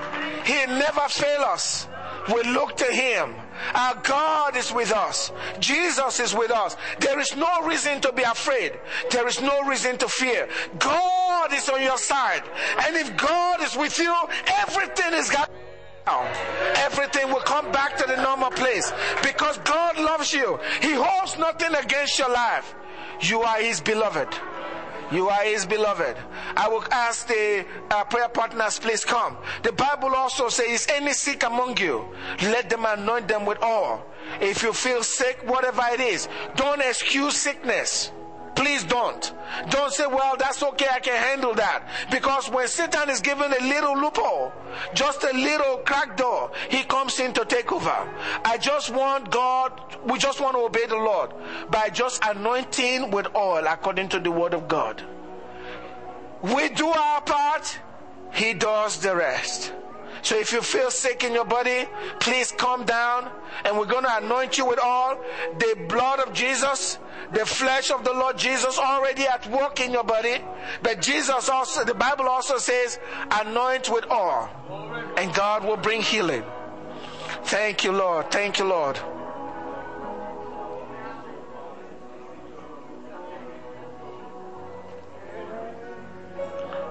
He 0.45 0.65
never 0.67 1.07
fail 1.09 1.41
us. 1.41 1.87
We 2.33 2.43
look 2.43 2.77
to 2.77 2.85
Him. 2.85 3.35
Our 3.73 3.95
God 4.03 4.57
is 4.57 4.71
with 4.73 4.91
us. 4.91 5.31
Jesus 5.59 6.19
is 6.19 6.33
with 6.33 6.51
us. 6.51 6.75
There 6.99 7.19
is 7.19 7.35
no 7.35 7.67
reason 7.67 8.01
to 8.01 8.11
be 8.11 8.23
afraid. 8.23 8.79
There 9.11 9.27
is 9.27 9.41
no 9.41 9.63
reason 9.65 9.97
to 9.99 10.07
fear. 10.07 10.47
God 10.79 11.53
is 11.53 11.69
on 11.69 11.81
your 11.81 11.97
side. 11.97 12.43
And 12.85 12.95
if 12.95 13.15
God 13.17 13.61
is 13.61 13.75
with 13.75 13.97
you, 13.99 14.13
everything 14.47 15.13
is 15.13 15.29
got 15.29 15.49
everything 16.77 17.27
will 17.27 17.41
come 17.41 17.71
back 17.71 17.95
to 17.97 18.05
the 18.07 18.17
normal 18.17 18.49
place 18.49 18.91
because 19.23 19.57
God 19.59 19.97
loves 19.97 20.33
you. 20.33 20.59
He 20.81 20.93
holds 20.93 21.37
nothing 21.37 21.73
against 21.75 22.17
your 22.17 22.31
life. 22.31 22.75
You 23.21 23.41
are 23.41 23.61
His 23.61 23.79
beloved. 23.81 24.27
You 25.11 25.29
are 25.29 25.43
His 25.43 25.65
beloved. 25.65 26.15
I 26.55 26.67
will 26.69 26.85
ask 26.91 27.27
the 27.27 27.65
uh, 27.89 28.03
prayer 28.05 28.29
partners, 28.29 28.79
please 28.79 29.03
come. 29.03 29.37
The 29.63 29.73
Bible 29.73 30.15
also 30.15 30.49
says, 30.49 30.87
any 30.89 31.13
sick 31.13 31.43
among 31.43 31.77
you, 31.77 32.07
let 32.43 32.69
them 32.69 32.85
anoint 32.85 33.27
them 33.27 33.45
with 33.45 33.61
oil. 33.61 34.05
If 34.39 34.63
you 34.63 34.71
feel 34.71 35.03
sick, 35.03 35.41
whatever 35.45 35.83
it 35.91 35.99
is, 35.99 36.29
don't 36.55 36.81
excuse 36.81 37.35
sickness. 37.35 38.11
Please 38.61 38.83
don't. 38.83 39.33
Don't 39.71 39.91
say, 39.91 40.05
well, 40.05 40.37
that's 40.37 40.61
okay, 40.61 40.85
I 40.91 40.99
can 40.99 41.15
handle 41.15 41.55
that. 41.55 41.81
Because 42.11 42.47
when 42.47 42.67
Satan 42.67 43.09
is 43.09 43.19
given 43.19 43.51
a 43.51 43.59
little 43.59 43.97
loophole, 43.97 44.53
just 44.93 45.23
a 45.23 45.33
little 45.33 45.77
crack 45.77 46.15
door, 46.15 46.51
he 46.69 46.83
comes 46.83 47.19
in 47.19 47.33
to 47.33 47.43
take 47.43 47.71
over. 47.71 48.07
I 48.45 48.59
just 48.59 48.91
want 48.91 49.31
God, 49.31 49.97
we 50.05 50.19
just 50.19 50.39
want 50.39 50.55
to 50.57 50.59
obey 50.59 50.85
the 50.85 50.95
Lord 50.95 51.31
by 51.71 51.89
just 51.89 52.23
anointing 52.23 53.09
with 53.09 53.35
oil 53.35 53.65
according 53.67 54.09
to 54.09 54.19
the 54.19 54.29
word 54.29 54.53
of 54.53 54.67
God. 54.67 55.03
We 56.43 56.69
do 56.69 56.85
our 56.87 57.21
part, 57.21 57.79
he 58.31 58.53
does 58.53 58.99
the 58.99 59.15
rest. 59.15 59.73
So 60.21 60.37
if 60.37 60.51
you 60.51 60.61
feel 60.61 60.91
sick 60.91 61.23
in 61.23 61.33
your 61.33 61.45
body, 61.45 61.87
please 62.19 62.51
calm 62.51 62.85
down 62.85 63.31
and 63.65 63.77
we're 63.77 63.85
going 63.85 64.03
to 64.03 64.17
anoint 64.17 64.57
you 64.57 64.65
with 64.65 64.79
all 64.79 65.19
the 65.57 65.85
blood 65.89 66.19
of 66.19 66.33
Jesus, 66.33 66.99
the 67.33 67.45
flesh 67.45 67.89
of 67.91 68.03
the 68.03 68.13
Lord 68.13 68.37
Jesus 68.37 68.77
already 68.77 69.23
at 69.23 69.45
work 69.47 69.79
in 69.79 69.91
your 69.91 70.03
body. 70.03 70.37
But 70.83 71.01
Jesus 71.01 71.49
also, 71.49 71.83
the 71.83 71.95
Bible 71.95 72.27
also 72.27 72.57
says, 72.57 72.99
anoint 73.31 73.89
with 73.89 74.05
all 74.09 74.49
and 75.17 75.33
God 75.33 75.65
will 75.65 75.77
bring 75.77 76.01
healing. 76.01 76.43
Thank 77.45 77.83
you, 77.83 77.91
Lord. 77.91 78.29
Thank 78.31 78.59
you, 78.59 78.65
Lord. 78.65 78.99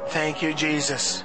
Thank 0.08 0.42
you, 0.42 0.52
Jesus. 0.52 1.22